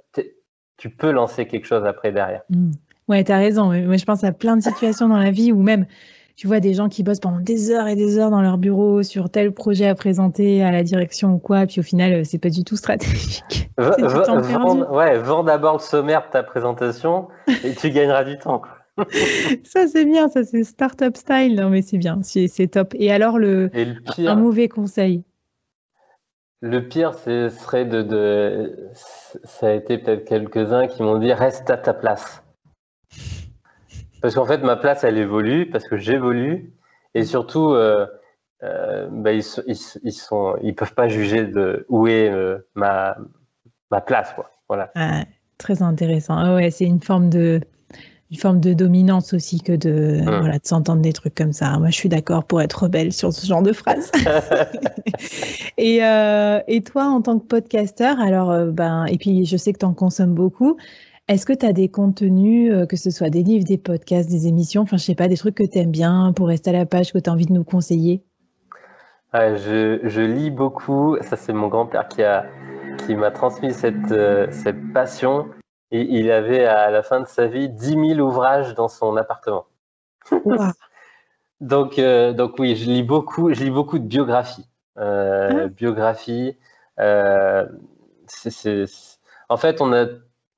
tu 0.79 0.89
peux 0.89 1.11
lancer 1.11 1.47
quelque 1.47 1.67
chose 1.67 1.85
après 1.85 2.13
derrière. 2.13 2.43
Mhm. 2.49 2.73
Ouais, 3.09 3.25
tu 3.25 3.33
as 3.33 3.39
raison. 3.39 3.67
Moi, 3.67 3.97
je 3.97 4.05
pense 4.05 4.23
à 4.25 4.33
plein 4.33 4.57
de 4.57 4.63
situations 4.63 5.09
dans 5.09 5.17
la 5.17 5.31
vie 5.31 5.51
où 5.53 5.63
même, 5.63 5.87
tu 6.37 6.47
vois, 6.47 6.61
des 6.61 6.75
gens 6.75 6.89
qui 6.89 7.03
bossent 7.03 7.21
pendant 7.21 7.41
des 7.41 7.71
heures 7.71 7.89
et 7.89 7.97
des 7.97 8.19
heures 8.19 8.31
dans 8.31 8.43
leur 8.43 8.59
bureau 8.59 9.03
sur 9.03 9.31
tel 9.31 9.53
projet 9.53 9.87
à 9.87 9.95
présenter 9.95 10.63
à 10.63 10.71
la 10.71 10.83
direction 10.83 11.35
ou 11.35 11.39
quoi, 11.39 11.67
puis 11.67 11.81
au 11.81 11.83
final, 11.83 12.13
euh, 12.13 12.25
c'est 12.25 12.39
pas 12.39 12.51
du 12.51 12.65
tout 12.65 12.77
stratégique. 12.77 13.71
ouais, 13.79 15.19
vends 15.19 15.43
d'abord 15.43 15.75
le 15.75 15.79
sommaire 15.81 16.27
de 16.27 16.33
ta 16.33 16.43
présentation 16.43 17.29
et 17.65 17.75
tu 17.75 17.91
gagneras 17.91 18.25
du 18.25 18.39
temps. 18.39 18.63
ça, 19.65 19.87
c'est 19.87 20.05
bien, 20.05 20.29
ça, 20.29 20.45
c'est 20.45 20.65
startup 20.65 21.17
style. 21.17 21.55
Non, 21.55 21.71
mais 21.71 21.83
c'est 21.83 21.99
bien, 21.99 22.21
c'est 22.23 22.69
top. 22.69 22.95
Et 22.99 23.11
alors, 23.11 23.39
le, 23.39 23.71
un 24.19 24.35
mauvais 24.35 24.69
conseil? 24.69 25.23
Le 26.61 26.81
pire, 26.89 27.15
ce 27.15 27.49
serait 27.49 27.85
de, 27.85 28.03
de. 28.03 28.91
Ça 29.45 29.69
a 29.69 29.73
été 29.73 29.97
peut-être 29.99 30.25
quelques-uns 30.25 30.89
qui 30.89 31.03
m'ont 31.03 31.19
dit 31.19 31.33
reste 31.33 31.71
à 31.71 31.77
ta 31.77 31.95
place. 31.95 32.43
Parce 34.21 34.35
qu'en 34.35 34.47
fait, 34.47 34.59
ma 34.59 34.77
place, 34.77 35.05
elle 35.05 35.19
évolue, 35.19 35.71
parce 35.71 35.87
que 35.87 35.97
j'évolue, 35.97 36.73
et 37.15 37.25
surtout, 37.25 37.71
euh, 37.71 38.07
euh, 38.63 39.09
bah, 39.11 39.33
ils, 39.33 39.45
ils, 39.67 40.13
sont, 40.13 40.57
ils 40.63 40.75
peuvent 40.75 40.95
pas 40.95 41.09
juger 41.09 41.45
de 41.45 41.87
où 41.89 42.07
est 42.07 42.29
euh, 42.29 42.59
ma, 42.75 43.17
ma 43.91 44.01
place, 44.01 44.33
quoi. 44.35 44.51
Voilà. 44.69 44.91
Ah, 44.95 45.25
très 45.57 45.83
intéressant. 45.83 46.37
Ah 46.37 46.55
ouais, 46.55 46.71
c'est 46.71 46.85
une 46.85 47.01
forme 47.01 47.31
de 47.31 47.61
une 48.31 48.37
forme 48.37 48.61
de 48.61 48.75
dominance 48.75 49.33
aussi 49.33 49.59
que 49.63 49.73
de 49.73 50.21
hum. 50.21 50.41
voilà 50.41 50.59
de 50.59 50.67
s'entendre 50.67 51.01
des 51.01 51.15
trucs 51.15 51.35
comme 51.35 51.55
ça. 51.55 51.79
Moi, 51.79 51.89
je 51.89 51.95
suis 51.95 52.11
d'accord 52.11 52.45
pour 52.45 52.61
être 52.61 52.83
rebelle 52.83 53.11
sur 53.11 53.33
ce 53.33 53.47
genre 53.47 53.63
de 53.63 53.73
phrase. 53.73 54.13
et, 55.79 56.01
et 56.67 56.83
toi, 56.83 57.07
en 57.07 57.23
tant 57.23 57.39
que 57.39 57.47
podcasteur, 57.47 58.21
alors 58.21 58.67
ben 58.67 59.07
et 59.07 59.17
puis 59.17 59.47
je 59.47 59.57
sais 59.57 59.73
que 59.73 59.79
tu 59.79 59.87
en 59.87 59.95
consommes 59.95 60.35
beaucoup. 60.35 60.77
Est-ce 61.29 61.45
que 61.45 61.53
tu 61.53 61.67
as 61.67 61.75
des 61.75 61.91
contenus, 61.91 62.73
euh, 62.73 62.87
que 62.87 62.97
ce 62.97 63.11
soit 63.11 63.29
des 63.29 63.43
livres, 63.43 63.65
des 63.65 63.77
podcasts, 63.77 64.31
des 64.31 64.47
émissions, 64.47 64.81
enfin 64.83 64.97
je 64.97 65.05
sais 65.05 65.15
pas, 65.15 65.29
des 65.29 65.37
trucs 65.37 65.57
que 65.57 65.63
tu 65.63 65.79
aimes 65.79 65.91
bien 65.91 66.33
pour 66.35 66.49
rester 66.49 66.71
à 66.71 66.73
la 66.73 66.87
page, 66.87 67.13
que 67.13 67.19
tu 67.19 67.29
as 67.29 67.33
envie 67.35 67.45
de 67.45 67.53
nous 67.53 67.65
conseiller? 67.65 68.25
Je, 69.35 70.21
lis 70.23 70.51
beaucoup, 70.51 71.19
ça 71.21 71.37
c'est 71.37 71.53
mon 71.53 71.69
grand-père 71.69 72.09
qui 72.09 72.23
a 72.23 72.47
qui 73.07 73.15
m'a 73.15 73.31
transmis 73.31 73.75
cette, 73.75 74.11
euh, 74.11 74.49
cette 74.51 74.93
passion 74.93 75.47
et 75.91 76.01
il 76.01 76.33
avait 76.33 76.65
à 76.65 76.91
la 76.91 77.03
fin 77.03 77.21
de 77.21 77.27
sa 77.27 77.47
vie 77.47 77.69
10 77.69 78.15
000 78.17 78.21
ouvrages 78.21 78.75
dans 78.75 78.89
son 78.89 79.17
appartement. 79.17 79.67
donc, 81.61 81.99
euh, 81.99 82.33
donc 82.33 82.59
oui, 82.59 82.75
je 82.75 82.87
lis 82.87 83.03
beaucoup, 83.03 83.53
je 83.53 83.63
lis 83.63 83.71
beaucoup 83.71 83.99
de 83.99 84.07
biographies. 84.07 84.67
Ah. 84.97 85.69
Biographies. 85.69 86.57
c'est, 88.27 88.85
en 89.49 89.57
fait, 89.57 89.81
on 89.81 89.93
a 89.93 90.07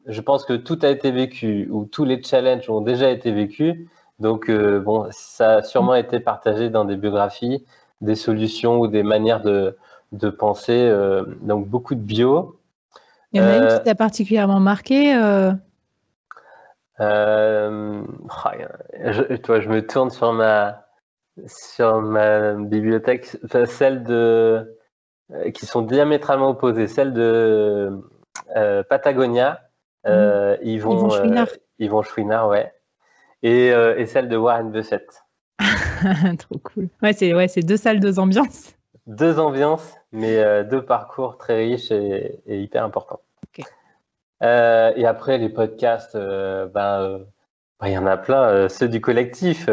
je 0.06 0.20
pense 0.20 0.44
que 0.44 0.54
tout 0.54 0.78
a 0.82 0.88
été 0.88 1.10
vécu 1.10 1.68
ou 1.70 1.84
tous 1.84 2.04
les 2.04 2.22
challenges 2.22 2.68
ont 2.70 2.80
déjà 2.80 3.10
été 3.10 3.32
vécus. 3.32 3.76
Donc, 4.18 4.48
euh, 4.48 4.80
bon, 4.80 5.06
ça 5.10 5.56
a 5.56 5.62
sûrement 5.62 5.94
été 5.94 6.20
partagé 6.20 6.70
dans 6.70 6.84
des 6.84 6.96
biographies, 6.96 7.64
des 8.00 8.14
solutions 8.14 8.78
ou 8.78 8.86
des 8.86 9.02
manières 9.02 9.40
de, 9.40 9.76
de 10.12 10.30
penser. 10.30 10.78
Euh, 10.78 11.24
donc, 11.42 11.66
beaucoup 11.68 11.94
de 11.94 12.00
bio. 12.00 12.58
Il 13.32 13.40
y 13.40 13.44
en 13.44 13.46
a 13.46 13.56
une 13.56 13.66
qui 13.68 13.74
euh, 13.74 13.78
t'a 13.78 13.94
particulièrement 13.94 14.60
marqué 14.60 15.14
oh, 15.16 15.52
je, 19.04 19.36
toi, 19.36 19.60
je 19.60 19.68
me 19.68 19.86
tourne 19.86 20.10
sur 20.10 20.32
ma, 20.32 20.84
sur 21.46 22.02
ma 22.02 22.54
bibliothèque, 22.54 23.36
celle 23.66 24.02
de, 24.02 24.76
qui 25.54 25.64
sont 25.64 25.82
diamétralement 25.82 26.50
opposées. 26.50 26.88
Celle 26.88 27.12
de 27.12 28.02
Patagonia 28.88 29.60
euh, 30.06 30.56
Yvon, 30.62 30.96
Yvon 30.96 31.10
Chouinard. 31.10 31.48
Euh, 31.48 31.56
Yvon 31.78 32.02
Chouinard, 32.02 32.48
ouais. 32.48 32.72
Et, 33.42 33.72
euh, 33.72 33.98
et, 33.98 34.06
celle 34.06 34.28
de 34.28 34.36
Warren 34.36 34.70
Buffett. 34.70 35.06
Trop 36.38 36.58
cool. 36.58 36.88
Ouais, 37.02 37.12
c'est 37.12 37.34
ouais, 37.34 37.48
deux 37.62 37.76
salles, 37.76 38.00
deux 38.00 38.18
ambiances. 38.18 38.74
Deux 39.06 39.38
ambiances, 39.38 39.94
mais 40.12 40.64
deux 40.64 40.84
parcours 40.84 41.36
très 41.36 41.56
riches 41.56 41.90
et, 41.90 42.40
hyper 42.46 42.84
importants. 42.84 43.20
et 44.40 45.06
après, 45.06 45.38
les 45.38 45.48
podcasts, 45.48 46.16
ben, 46.16 47.20
ben, 47.80 47.86
il 47.86 47.92
y 47.92 47.98
en 47.98 48.06
a 48.06 48.16
plein. 48.16 48.68
ceux 48.68 48.88
du 48.88 49.00
collectif, 49.00 49.68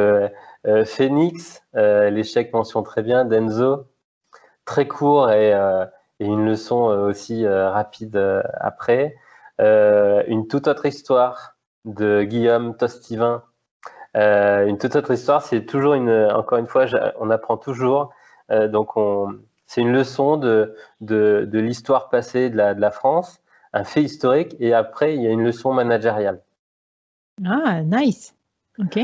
Phoenix, 0.86 1.62
l'échec 1.74 2.52
mention 2.54 2.84
très 2.84 3.04
bien, 3.04 3.26
Denzo, 3.26 3.86
très 4.66 4.88
court 4.88 5.30
et, 5.30 5.52
et 6.20 6.26
une 6.26 6.46
leçon 6.46 6.86
aussi 6.86 7.48
rapide 7.48 8.18
après. 8.60 9.16
Euh, 9.60 10.24
une 10.28 10.48
toute 10.48 10.68
autre 10.68 10.86
histoire 10.86 11.56
de 11.86 12.24
Guillaume 12.24 12.76
Tostivin. 12.78 13.44
une 14.16 14.78
toute 14.78 14.96
autre 14.96 15.12
histoire, 15.12 15.42
c'est 15.42 15.66
toujours 15.66 15.94
une, 15.94 16.10
encore 16.10 16.58
une 16.58 16.68
fois, 16.68 16.86
on 17.20 17.30
apprend 17.30 17.58
toujours. 17.58 18.12
donc, 18.50 18.90
c'est 19.68 19.82
une 19.82 19.94
leçon 19.94 20.38
de, 20.38 20.76
de, 21.02 21.60
l'histoire 21.60 22.10
passée 22.10 22.50
de 22.50 22.58
la, 22.58 22.74
de 22.74 22.82
la 22.82 22.92
France, 22.92 23.42
un 23.74 23.84
fait 23.84 24.02
historique, 24.02 24.56
et 24.60 24.74
après, 24.74 25.16
il 25.16 25.22
y 25.22 25.28
a 25.28 25.32
une 25.32 25.44
leçon 25.44 25.74
managériale. 25.74 26.42
Ah, 27.46 27.82
nice. 27.84 28.36
Ok. 28.80 29.00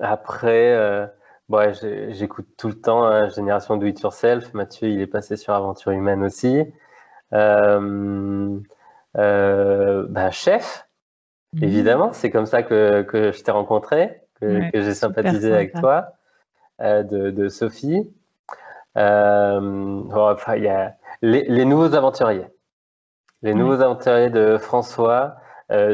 après, 0.00 1.10
Ouais, 1.50 1.72
j'écoute 2.10 2.46
tout 2.56 2.68
le 2.68 2.80
temps 2.80 3.04
hein, 3.04 3.28
Génération 3.28 3.76
Do 3.76 3.84
It 3.84 4.00
Yourself. 4.00 4.54
Mathieu, 4.54 4.88
il 4.88 5.00
est 5.00 5.08
passé 5.08 5.36
sur 5.36 5.52
Aventure 5.52 5.90
Humaine 5.90 6.22
aussi. 6.22 6.62
Euh, 7.32 7.80
euh, 7.80 8.60
bah, 9.14 10.30
chef, 10.30 10.86
mhm. 11.54 11.64
évidemment, 11.64 12.12
c'est 12.12 12.30
comme 12.30 12.46
ça 12.46 12.62
que, 12.62 13.02
que 13.02 13.32
je 13.32 13.42
t'ai 13.42 13.50
rencontré, 13.50 14.22
que, 14.40 14.70
j'ai 14.74 14.94
sympathisé 14.94 15.52
avec 15.52 15.74
toi, 15.74 16.12
euh, 16.80 17.02
de, 17.02 17.30
de, 17.30 17.48
Sophie. 17.48 18.10
enfin, 18.94 20.56
il 20.56 20.64
y 20.64 20.68
a 20.68 20.96
les, 21.22 21.44
les, 21.44 21.64
nouveaux 21.64 21.94
aventuriers. 21.94 22.46
Les 23.42 23.54
nouveaux 23.54 23.80
aventuriers 23.80 24.30
de 24.30 24.58
François, 24.58 25.36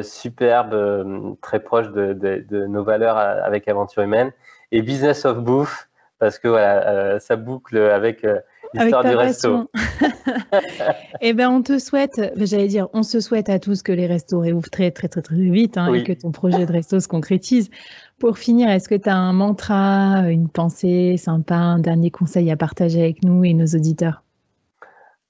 superbe, 0.03 1.37
très 1.41 1.61
proche 1.61 1.91
de, 1.91 2.13
de, 2.13 2.45
de, 2.49 2.67
nos 2.67 2.83
valeurs 2.83 3.19
avec 3.19 3.69
Aventure 3.69 4.03
Humaine 4.03 4.33
et 4.73 4.83
Business 4.83 5.25
of 5.25 5.39
Bouffe, 5.39 5.89
parce 6.19 6.39
que 6.39 6.49
voilà, 6.49 6.89
euh, 6.89 7.19
ça 7.19 7.37
boucle 7.37 7.79
avec 7.79 8.25
euh, 8.25 8.41
l'histoire 8.77 9.05
du 9.05 9.15
resto. 9.15 9.71
eh 11.21 11.33
bien, 11.33 11.51
on 11.51 11.63
te 11.63 11.79
souhaite, 11.79 12.21
j'allais 12.37 12.69
dire, 12.69 12.89
on 12.93 13.03
se 13.03 13.21
souhaite 13.21 13.49
à 13.49 13.59
tous 13.59 13.83
que 13.83 13.93
les 13.93 14.07
restos 14.07 14.41
réouvrent 14.41 14.71
très, 14.71 14.91
très, 14.91 15.09
très, 15.09 15.23
très 15.23 15.37
vite 15.37 15.77
hein, 15.77 15.93
et 15.93 16.05
que 16.05 16.13
ton 16.13 16.33
projet 16.33 16.67
de 16.67 16.73
resto 16.73 17.01
se 17.01 17.09
concrétise. 17.09 17.71
Pour 18.19 18.39
finir, 18.39 18.71
est-ce 18.71 18.89
que 18.89 18.95
tu 18.95 19.09
as 19.09 19.17
un 19.17 19.33
mantra, 19.33 20.31
une 20.31 20.49
pensée 20.49 21.17
sympa, 21.17 21.57
un 21.57 21.79
dernier 21.79 22.11
conseil 22.11 22.51
à 22.51 22.57
partager 22.57 23.03
avec 23.03 23.25
nous 23.25 23.45
et 23.45 23.53
nos 23.53 23.67
auditeurs? 23.67 24.23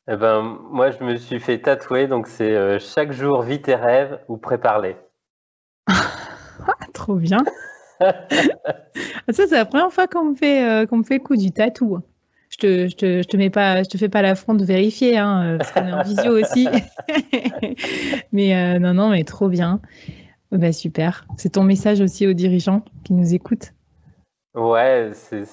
Eh 0.08 0.16
ben, 0.16 0.58
moi, 0.70 0.92
je 0.92 1.02
me 1.02 1.16
suis 1.16 1.40
fait 1.40 1.58
tatouer, 1.58 2.06
donc 2.06 2.28
c'est 2.28 2.54
euh, 2.54 2.78
chaque 2.78 3.10
jour 3.10 3.42
vis 3.42 3.60
tes 3.60 3.74
rêves 3.74 4.20
ou 4.28 4.36
prépare-les. 4.36 4.96
Trop 6.94 7.16
bien. 7.16 7.44
Ça, 8.00 8.12
c'est 9.28 9.50
la 9.50 9.64
première 9.64 9.92
fois 9.92 10.06
qu'on 10.06 10.26
me 10.26 10.34
fait, 10.34 10.64
euh, 10.64 10.86
qu'on 10.86 10.98
me 10.98 11.02
fait 11.02 11.18
le 11.18 11.24
coup 11.24 11.36
du 11.36 11.50
tatou. 11.50 11.98
Je 12.50 12.58
te, 12.58 12.88
je 12.88 12.96
te, 12.96 13.22
je 13.22 13.28
te 13.28 13.36
mets 13.36 13.50
pas, 13.50 13.82
je 13.82 13.88
te 13.88 13.98
fais 13.98 14.08
pas 14.08 14.22
l'affront 14.22 14.54
de 14.54 14.64
vérifier, 14.64 15.18
hein, 15.18 15.44
euh, 15.44 15.58
parce 15.58 15.72
qu'on 15.72 15.86
est 15.86 15.92
en 15.92 16.02
visio 16.02 16.32
aussi. 16.40 16.68
mais 18.32 18.56
euh, 18.56 18.78
non, 18.78 18.94
non, 18.94 19.10
mais 19.10 19.24
trop 19.24 19.48
bien. 19.48 19.80
Bah, 20.52 20.72
super. 20.72 21.26
C'est 21.36 21.50
ton 21.50 21.64
message 21.64 22.00
aussi 22.00 22.26
aux 22.26 22.32
dirigeants 22.32 22.82
qui 23.04 23.12
nous 23.12 23.34
écoutent. 23.34 23.72
Ouais, 24.54 25.10
c'est 25.12 25.48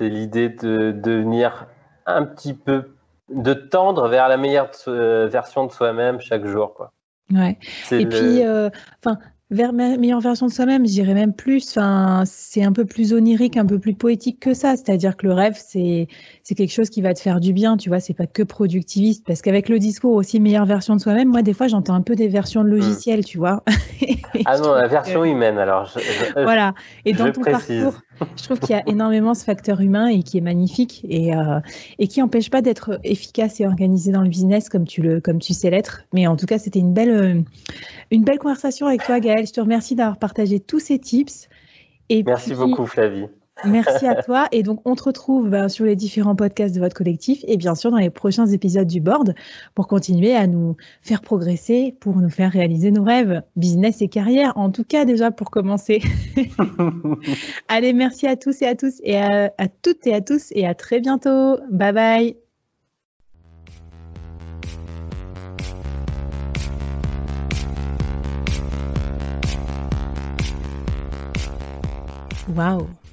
l'idée 0.00 0.48
de 0.48 0.90
devenir 0.92 1.66
un 2.06 2.24
petit 2.24 2.54
peu, 2.54 2.94
de 3.32 3.54
tendre 3.54 4.08
vers 4.08 4.28
la 4.28 4.36
meilleure 4.36 4.70
version 4.86 5.66
de 5.66 5.70
soi-même 5.70 6.20
chaque 6.20 6.46
jour, 6.46 6.74
quoi. 6.74 6.92
Ouais. 7.30 7.58
Et 7.92 8.06
puis, 8.06 8.42
enfin, 9.04 9.18
vers 9.50 9.72
meilleure 9.72 10.20
version 10.20 10.46
de 10.46 10.52
soi-même, 10.52 10.86
j'irais 10.86 11.14
même 11.14 11.32
plus. 11.32 11.68
Enfin, 11.70 12.24
c'est 12.26 12.64
un 12.64 12.72
peu 12.72 12.84
plus 12.84 13.12
onirique, 13.12 13.56
un 13.56 13.66
peu 13.66 13.78
plus 13.78 13.94
poétique 13.94 14.40
que 14.40 14.54
ça. 14.54 14.76
C'est-à-dire 14.76 15.16
que 15.16 15.26
le 15.26 15.32
rêve, 15.32 15.54
c'est 15.56 16.08
c'est 16.42 16.54
quelque 16.54 16.72
chose 16.72 16.90
qui 16.90 17.00
va 17.00 17.14
te 17.14 17.20
faire 17.20 17.38
du 17.38 17.52
bien. 17.52 17.76
Tu 17.76 17.88
vois, 17.88 18.00
c'est 18.00 18.14
pas 18.14 18.26
que 18.26 18.42
productiviste. 18.42 19.24
Parce 19.26 19.42
qu'avec 19.42 19.68
le 19.68 19.78
discours 19.78 20.14
aussi 20.14 20.40
meilleure 20.40 20.66
version 20.66 20.96
de 20.96 21.00
soi-même, 21.00 21.28
moi 21.28 21.42
des 21.42 21.52
fois 21.52 21.68
j'entends 21.68 21.94
un 21.94 22.02
peu 22.02 22.16
des 22.16 22.28
versions 22.28 22.64
de 22.64 22.68
logiciels, 22.68 23.24
tu 23.24 23.38
vois. 23.38 23.62
ah 24.46 24.58
non, 24.58 24.74
la 24.74 24.88
version 24.88 25.24
humaine. 25.24 25.58
Alors. 25.58 25.96
voilà. 26.34 26.74
Et 27.04 27.12
dans 27.12 27.30
ton 27.30 27.42
parcours, 27.42 28.00
je 28.36 28.42
trouve 28.42 28.58
qu'il 28.58 28.70
y 28.70 28.78
a 28.78 28.82
énormément 28.88 29.34
ce 29.34 29.44
facteur 29.44 29.80
humain 29.80 30.08
et 30.08 30.22
qui 30.22 30.38
est 30.38 30.42
magnifique 30.42 31.04
et 31.08 31.34
euh, 31.34 31.60
et 31.98 32.08
qui 32.08 32.22
empêche 32.22 32.50
pas 32.50 32.62
d'être 32.62 32.98
efficace 33.04 33.60
et 33.60 33.66
organisé 33.66 34.12
dans 34.12 34.22
le 34.22 34.28
business 34.28 34.68
comme 34.68 34.86
tu 34.86 35.02
le 35.02 35.20
comme 35.20 35.38
tu 35.38 35.54
sais 35.54 35.70
l'être. 35.70 36.02
Mais 36.12 36.26
en 36.26 36.36
tout 36.36 36.46
cas, 36.46 36.58
c'était 36.58 36.78
une 36.78 36.92
belle 36.92 37.10
euh, 37.10 37.42
une 38.10 38.24
belle 38.24 38.38
conversation 38.38 38.86
avec 38.86 39.04
toi, 39.04 39.20
Gaël. 39.20 39.46
Je 39.46 39.52
te 39.52 39.60
remercie 39.60 39.94
d'avoir 39.94 40.18
partagé 40.18 40.60
tous 40.60 40.80
ces 40.80 40.98
tips. 40.98 41.48
Et 42.08 42.22
merci 42.22 42.54
beaucoup, 42.54 42.86
Flavie. 42.86 43.26
Merci 43.64 44.06
à 44.06 44.22
toi. 44.22 44.48
Et 44.52 44.62
donc, 44.62 44.80
on 44.84 44.94
te 44.94 45.04
retrouve 45.04 45.48
ben, 45.48 45.68
sur 45.68 45.84
les 45.84 45.96
différents 45.96 46.36
podcasts 46.36 46.74
de 46.74 46.80
votre 46.80 46.94
collectif 46.94 47.42
et 47.48 47.56
bien 47.56 47.74
sûr 47.74 47.90
dans 47.90 47.96
les 47.96 48.10
prochains 48.10 48.46
épisodes 48.46 48.86
du 48.86 49.00
board 49.00 49.34
pour 49.74 49.88
continuer 49.88 50.34
à 50.34 50.46
nous 50.46 50.76
faire 51.00 51.22
progresser, 51.22 51.96
pour 52.00 52.16
nous 52.16 52.28
faire 52.28 52.52
réaliser 52.52 52.90
nos 52.90 53.02
rêves, 53.02 53.42
business 53.56 54.02
et 54.02 54.08
carrière, 54.08 54.52
en 54.56 54.70
tout 54.70 54.84
cas 54.84 55.04
déjà 55.04 55.30
pour 55.30 55.50
commencer. 55.50 56.02
Allez, 57.68 57.92
merci 57.92 58.26
à 58.26 58.36
tous 58.36 58.60
et 58.60 58.66
à 58.66 58.74
tous 58.74 59.00
et 59.02 59.16
à 59.16 59.50
toutes 59.82 60.06
et 60.06 60.14
à 60.14 60.20
tous 60.20 60.52
et 60.52 60.66
à 60.66 60.74
très 60.74 61.00
bientôt. 61.00 61.58
Bye 61.70 61.92
bye. 61.92 62.36
Waouh 72.54 72.86